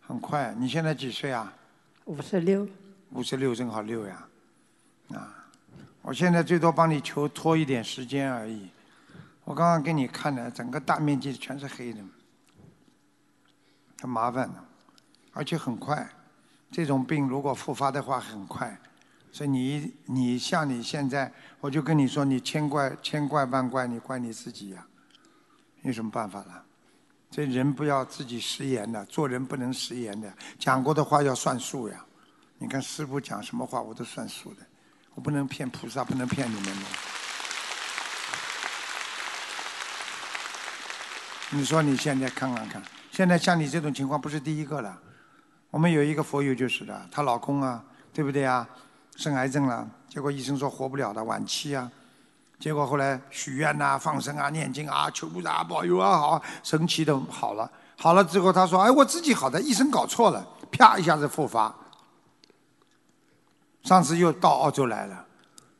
[0.00, 1.52] 很快，你现在几岁啊？
[2.06, 2.66] 五十六。
[3.10, 4.26] 五十六正好六呀，
[5.10, 5.34] 啊！
[6.00, 8.70] 我现在最多帮你求拖一点时间而已。
[9.44, 12.00] 我刚刚给你看了，整个大面积全是黑的，
[14.00, 14.64] 很麻烦的，
[15.32, 16.08] 而且很快。
[16.70, 18.76] 这种病如果复发的话很快，
[19.30, 24.86] 所以你你像你现在，我就跟你说，你千怪千怪万怪，你怪你自己呀、
[25.82, 26.64] 有什么办法了？
[27.30, 32.04] 这人不要自己食言的，做人不能食言的，讲过的话要算数呀。
[32.58, 34.62] 你看师傅讲什么话，我都算数的，
[35.14, 36.86] 我不能骗菩萨，不能骗你们的。
[41.50, 42.82] 你说你现在看看看，
[43.14, 44.98] 现在像你这种情况不是第一个了。
[45.70, 47.80] 我们有一个佛友就是的，她老公啊，
[48.12, 48.68] 对不对啊？
[49.14, 51.88] 生癌症了，结果医生说活不了的，晚期啊。
[52.58, 57.70] 结果后来许愿呐、放生啊、念经啊、求菩萨保佑啊，好，神奇的好了。
[57.96, 61.72] 好了之后，他说：“哎，我自己好的，医生搞错了，啪一下子复发。”
[63.84, 65.24] 上次又到澳洲来了，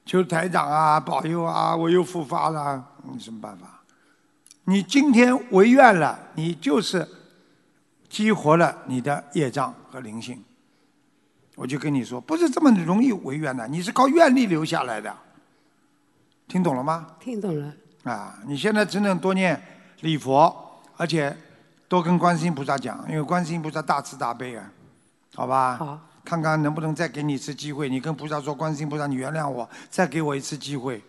[0.07, 3.81] 求台长啊保佑啊，我又复发了，你什么办法？
[4.67, 7.07] 你今天违愿了，你就是
[8.15, 10.41] 激活了你的业障和灵性。
[11.57, 15.13] 我就跟你说，不是这么容易违愿的，你是靠愿力留下来的，
[16.47, 17.09] 听懂了吗？
[17.19, 17.75] 听懂了。
[18.05, 19.61] 啊，你现在只能多念
[20.03, 20.55] 礼佛，
[20.97, 21.37] 而且
[21.89, 24.71] 多跟观世音菩萨讲，因为观世音菩萨大慈大悲啊，
[25.35, 25.77] 好吧？
[25.77, 25.99] 好。
[26.25, 31.03] 看看能不能再给你一次机会，你跟菩萨说，观世音菩萨，你原谅我，再给我一次机会，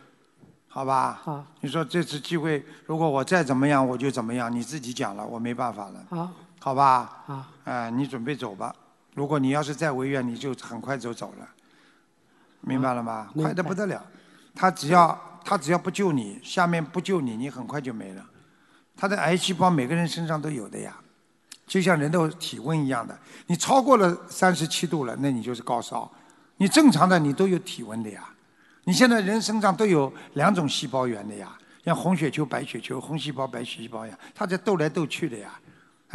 [0.68, 1.22] 好吧？
[1.24, 1.46] 好。
[1.62, 6.04] 你说这次机会，如果我再怎么样，我就怎么样，你自己讲了，我没办法了。
[6.10, 6.32] 好。
[6.66, 7.24] 好吧？
[7.28, 7.48] 啊。
[7.66, 8.76] 哎、你准备走吧。
[9.14, 11.48] 如果你要是再违愿，你就很快就走了，
[12.62, 13.30] 明白了吗？
[13.36, 14.04] 快的不得了。
[14.56, 18.26] 他只要他只要不救你，下面不救你，你很快就没了。
[18.98, 20.98] 他的癌细胞每个人身上都有的呀，
[21.68, 23.16] 就像人的体温一样的。
[23.46, 26.12] 你超过了三十七度了，那你就是高烧。
[26.58, 28.28] 你正常的你都有体温的呀。
[28.86, 35.60] 你现在人身上都有两种细胞源的呀，像红血球、白血球、红细胞、白细胞呀，它在斗来斗去的呀。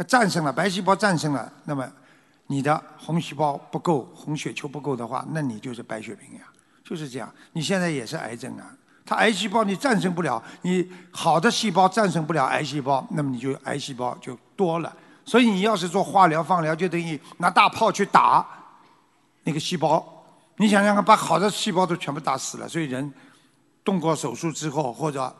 [0.03, 1.87] 战胜了白细胞，战胜了，那么
[2.47, 6.45] 你的红细胞不够，红血球不够的话，那你就是白血病呀，
[6.83, 7.33] 就是这样。
[7.53, 8.65] 你现在也是癌症啊，
[9.05, 14.93] 它癌细胞你战胜不了，你好的细胞战胜不了癌细胞，那么你就癌细胞就多了。
[15.23, 18.45] 所以你要是做化疗、放疗，就等于拿大炮去打
[19.43, 20.03] 那个细胞。
[20.57, 23.13] 你想想看，把好的细胞都全部打死了，所以人
[23.83, 25.33] 动过手术之后，或者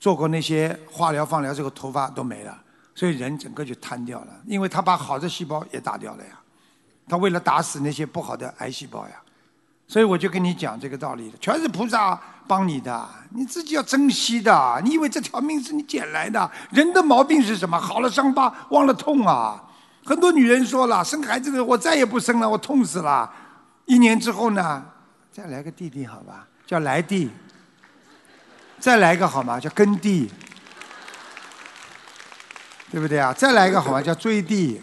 [0.00, 2.56] 做过那些化疗、放疗，这个头发都没了，
[2.94, 6.38] 所以人整个就瘫掉了，因为他把好的细胞也打掉了呀。
[7.08, 9.14] 他为了打死那些不好的癌细胞呀，
[9.86, 14.80] 所以我就跟你讲这个道理的，全是菩萨帮你的，你自己要珍惜的。
[14.84, 16.50] 你以为这条命是你捡来的？
[16.70, 17.78] 人的毛病是什么？
[17.78, 19.62] 好了伤疤忘了痛啊！
[20.04, 23.30] 很多女人说了，生孩子的我再也不生了，我痛死了。
[23.86, 24.84] 一年之后呢，
[25.32, 27.30] 再来个弟弟好吧，叫来弟。
[28.78, 29.58] 再来一个好吗？
[29.58, 30.30] 叫跟弟，
[32.94, 33.32] 对不对啊？
[33.32, 34.00] 再来一个好玩？
[34.00, 34.80] 叫追地。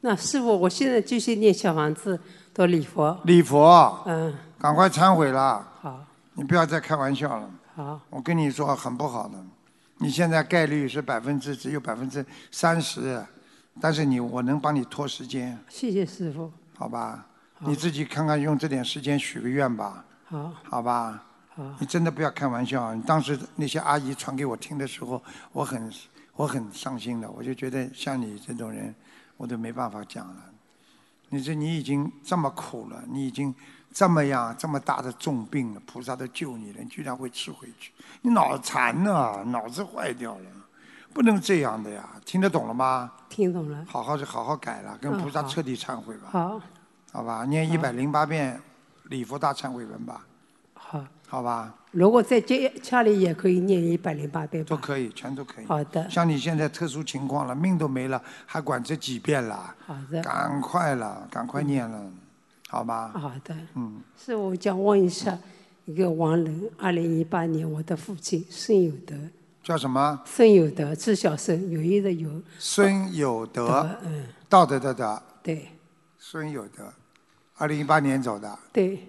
[0.00, 2.20] 那师傅，我现在继续念小房子，
[2.54, 3.20] 多礼佛。
[3.24, 5.66] 礼佛，嗯，赶快忏悔了。
[5.80, 6.04] 好，
[6.34, 7.50] 你不要再开玩笑了。
[7.74, 9.34] 好，我跟你说很不好的，
[9.96, 13.20] 你现在概率是百分之只有百分之三十，
[13.80, 16.48] 但是你我能帮你拖时间，谢谢师傅。
[16.76, 17.26] 好吧？
[17.58, 21.24] 你自己看看用这点时间许个愿吧，好，好吧？
[21.58, 22.94] 好，你真的不要开玩笑。
[22.94, 25.20] 你当时那些阿姨传给我听的时候，
[25.50, 25.92] 我很
[26.34, 28.94] 我很伤心的，我就觉得像你这种人，
[29.36, 30.36] 我都没办法讲了。
[31.30, 33.52] 你说你已经这么苦了，你已经
[33.92, 37.92] 这么样这么大的重病了，菩萨都救你了，你居然会吃回去？
[38.22, 40.50] 你脑残呢、脑子坏掉了，
[41.12, 42.08] 不能这样的呀！
[42.24, 43.12] 听得懂了吗？
[43.28, 43.84] 听懂了。
[43.88, 46.28] 好好就好好改了，跟菩萨彻底忏悔吧。
[46.30, 46.60] 好，
[47.12, 48.58] 好吧，念一百零八遍
[49.06, 50.24] 礼佛大忏悔文吧，
[51.28, 51.42] 好。
[51.42, 51.74] 吧？
[51.90, 54.68] 如果在家家里也可以念一百零八遍吧。
[54.68, 55.64] 都可以，全都可以。
[55.64, 59.74] 好的像你现在特殊情况了，命都没了，还管这几遍了？
[59.86, 60.20] 好的。
[60.20, 62.10] 赶快了，赶快念了，
[62.68, 63.08] 好吧？
[63.14, 63.56] 好的。
[63.74, 65.38] 嗯，是我想问一下，
[65.86, 69.14] 一个亡人，二零一八年我的父亲孙有德，
[69.62, 70.20] 叫什么？
[70.26, 72.30] 孙有德，知晓孙，有意的有。
[72.58, 75.68] 孙有德，嗯，道德的德，对
[76.18, 76.92] 孙有德，
[77.56, 78.58] 二零一八年走的。
[78.70, 79.08] 对，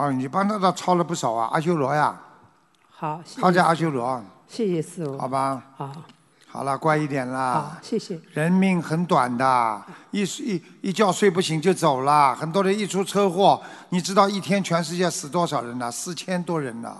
[0.00, 2.18] 哦，你帮他倒抄了不少啊，阿修罗呀，
[2.88, 5.18] 好，谢谢他叫阿修罗，谢谢师傅。
[5.18, 5.62] 好吧？
[5.76, 5.92] 好，
[6.48, 8.18] 好了，乖一点好啦。，谢谢。
[8.32, 12.34] 人命很短的，一一一觉睡不醒就走了。
[12.34, 15.92] 很多人一出车祸，你知道一天全世界死多少人呢？
[15.92, 16.96] 四千多人呢。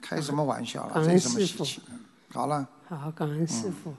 [0.00, 0.94] 开什么玩笑了？
[0.94, 1.92] 感恩这什么师父稀奇的？
[2.32, 3.94] 好了，好，感恩师傅，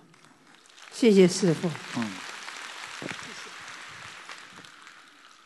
[0.91, 1.70] 谢谢师傅。
[1.98, 2.11] 嗯，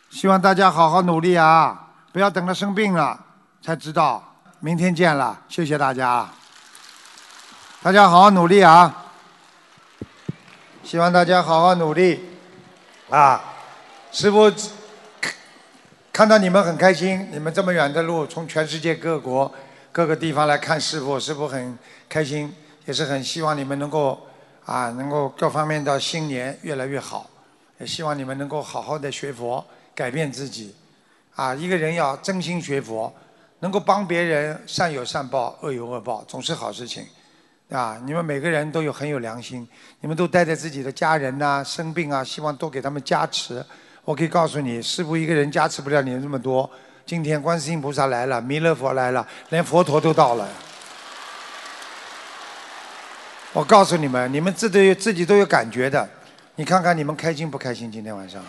[0.10, 1.87] 希望大家好好努力啊，
[2.18, 3.24] 不要等到生病了
[3.62, 4.42] 才知道。
[4.60, 6.28] 明天见了，谢谢大家。
[7.84, 9.14] 大家好好努力啊！
[10.84, 12.28] 希望大家好好努力
[13.12, 13.40] 啊！
[14.12, 14.52] 师傅
[16.12, 19.54] 看到你们很开心，你们这么远的路，从全世界各国
[19.92, 21.78] 各个地方来看师傅，师傅很
[22.10, 22.52] 开心，
[22.86, 24.26] 也是很希望你们能够
[24.66, 27.30] 啊，能够各方面的新年越来越好，
[27.78, 29.64] 也希望你们能够好好的学佛，
[29.94, 30.76] 改变自己。
[31.38, 33.14] 啊，一个人要真心学佛，
[33.60, 37.06] 能够帮别人，善有善报，恶有恶报，总是好事情。
[37.70, 39.68] 啊，你们每个人都有很有良心，
[40.02, 43.64] 你们都带着自己的家人呐、生病啊，希望多给他们加持。
[44.04, 46.68] 我可以告诉你，师傅一个人加持不了你们这么多。
[47.06, 50.50] 今天观世音菩萨来了，弥勒佛来了，连佛陀都到了。
[53.54, 56.10] 我告诉你们，你们自都有自己都有感觉的。
[56.56, 57.92] 你看看你们开心不开心？
[57.92, 58.44] 今天晚上，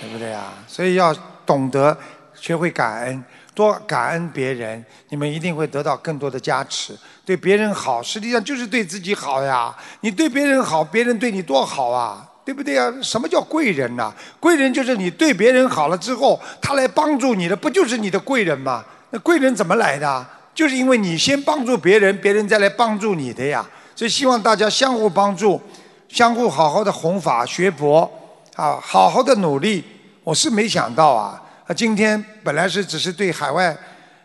[0.00, 0.54] 对不对啊？
[0.68, 1.12] 所以要
[1.52, 1.94] 懂得
[2.34, 3.24] 学会感恩，
[3.54, 6.96] 多感恩别人，你们一定会得到更多的加持。
[7.26, 9.74] 对别人好，实际上就是对自己好呀。
[10.00, 12.90] 你对别人好，别人对你多好啊，对不对呀？
[13.02, 14.10] 什么叫贵人呐、
[14.40, 18.82] 贵人就是你对别人好了之后，他来帮助你的，不就是你的贵人吗？
[19.10, 20.26] 那贵人怎么来的？
[20.54, 23.62] 就是因为你先帮助别人，别人再来帮助你的呀。
[23.94, 25.60] 所以希望大家相互帮助，
[26.08, 28.10] 相互好好的弘法学佛
[28.56, 29.84] 啊，好好的努力。
[30.24, 33.76] 我是没想到啊，啊，今天本来是只是对海外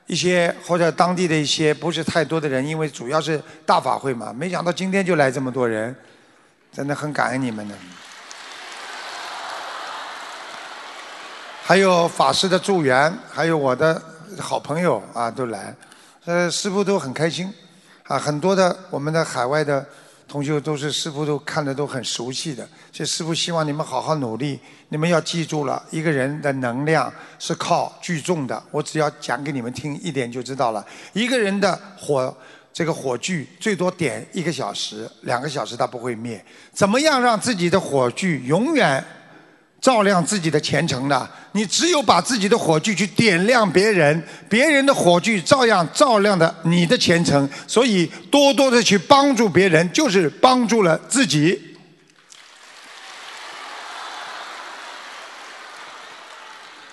[0.08, 5.96] 一些或者当地的一些不是太多的人，因为主要是大法会嘛，没想到今天就来这么多人，
[6.72, 7.76] 真的很感恩你们的。
[11.62, 14.02] 还有法师的助缘，还有我的
[14.40, 15.76] 好朋友啊，都来，
[16.24, 17.54] 呃，师傅都很开心，
[18.04, 19.86] 啊，很多的我们的海外的
[20.30, 24.58] 同学都是师傅都看的都很熟悉的，所以师傅希望你们好好努力，
[24.90, 32.36] 你们要记住了，一个人的能量是靠聚众的，我只要讲给你们听一点就知道了，一个人的火。
[32.74, 36.40] 这个火炬最多点一个小时、两个小时，它不会灭。
[36.72, 39.04] 怎么样让自己的火炬永远
[39.82, 41.28] 照亮自己的前程呢？
[41.54, 47.50] 你只有把自己的火炬去点亮别人，别人的火炬照样照亮的你的前程。
[47.66, 51.60] 所以多多的去帮助别人，就是帮助了自己。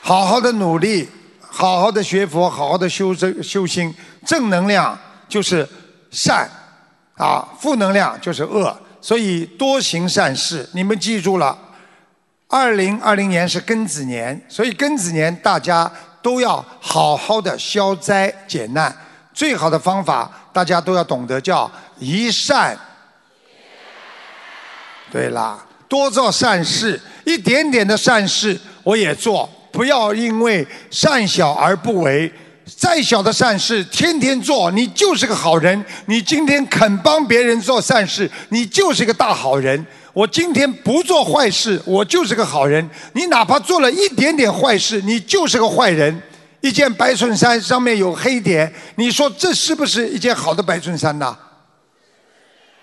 [0.06, 1.08] 好好的努力，
[1.40, 3.90] 好好的学佛，好好的修正修心，
[4.26, 5.66] 正能量就是
[6.10, 6.46] 善，
[7.16, 8.78] 啊，负能量就是恶。
[9.00, 11.56] 所以多行善事，你们记住了。
[12.48, 15.90] 二零二零年是庚子年，所以庚子年大家
[16.20, 18.94] 都要好好的消灾解难。
[19.32, 22.78] 最好的方法，大家都要懂得叫一善。
[25.10, 32.32] 对啦，多做善事，一点点的善事我也做，不要因为善小而不为。
[32.64, 35.84] 再小的善事，天天做，你就是个好人。
[36.06, 39.84] 你今天肯帮别人做善事，你就是个大好人。
[40.14, 42.88] 我今天不做坏事，我就是个好人。
[43.12, 46.22] 你哪怕做了一点点坏事，你就是个坏人。
[46.60, 51.36] 一件白衬衫上面有黑点，你说这是不是一件好的白衬衫呐？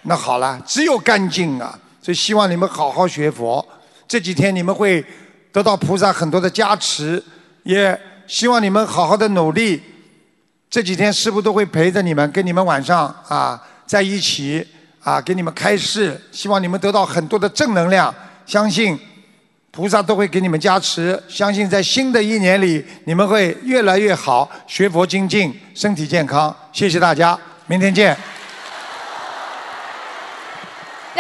[0.04, 1.80] 那好了，只有干净啊！
[2.04, 3.68] 所以希望你们好好学佛。
[4.08, 5.04] 这几天你们会
[5.52, 7.22] 得到菩萨很多的加持，
[7.64, 9.82] 也希望你们好好的努力。
[10.70, 14.66] 这几天师傅都会陪着你们，跟你们晚上啊在一起
[15.04, 18.14] 啊给你们开示，希望你们得到很多的正能量。
[18.46, 18.98] 相信
[19.70, 26.56] 菩萨都会给你们加持，相信在新的一年里你们会越来越好，学佛精进，身体健康。
[26.72, 27.38] 谢谢大家，
[27.68, 28.18] 明天见。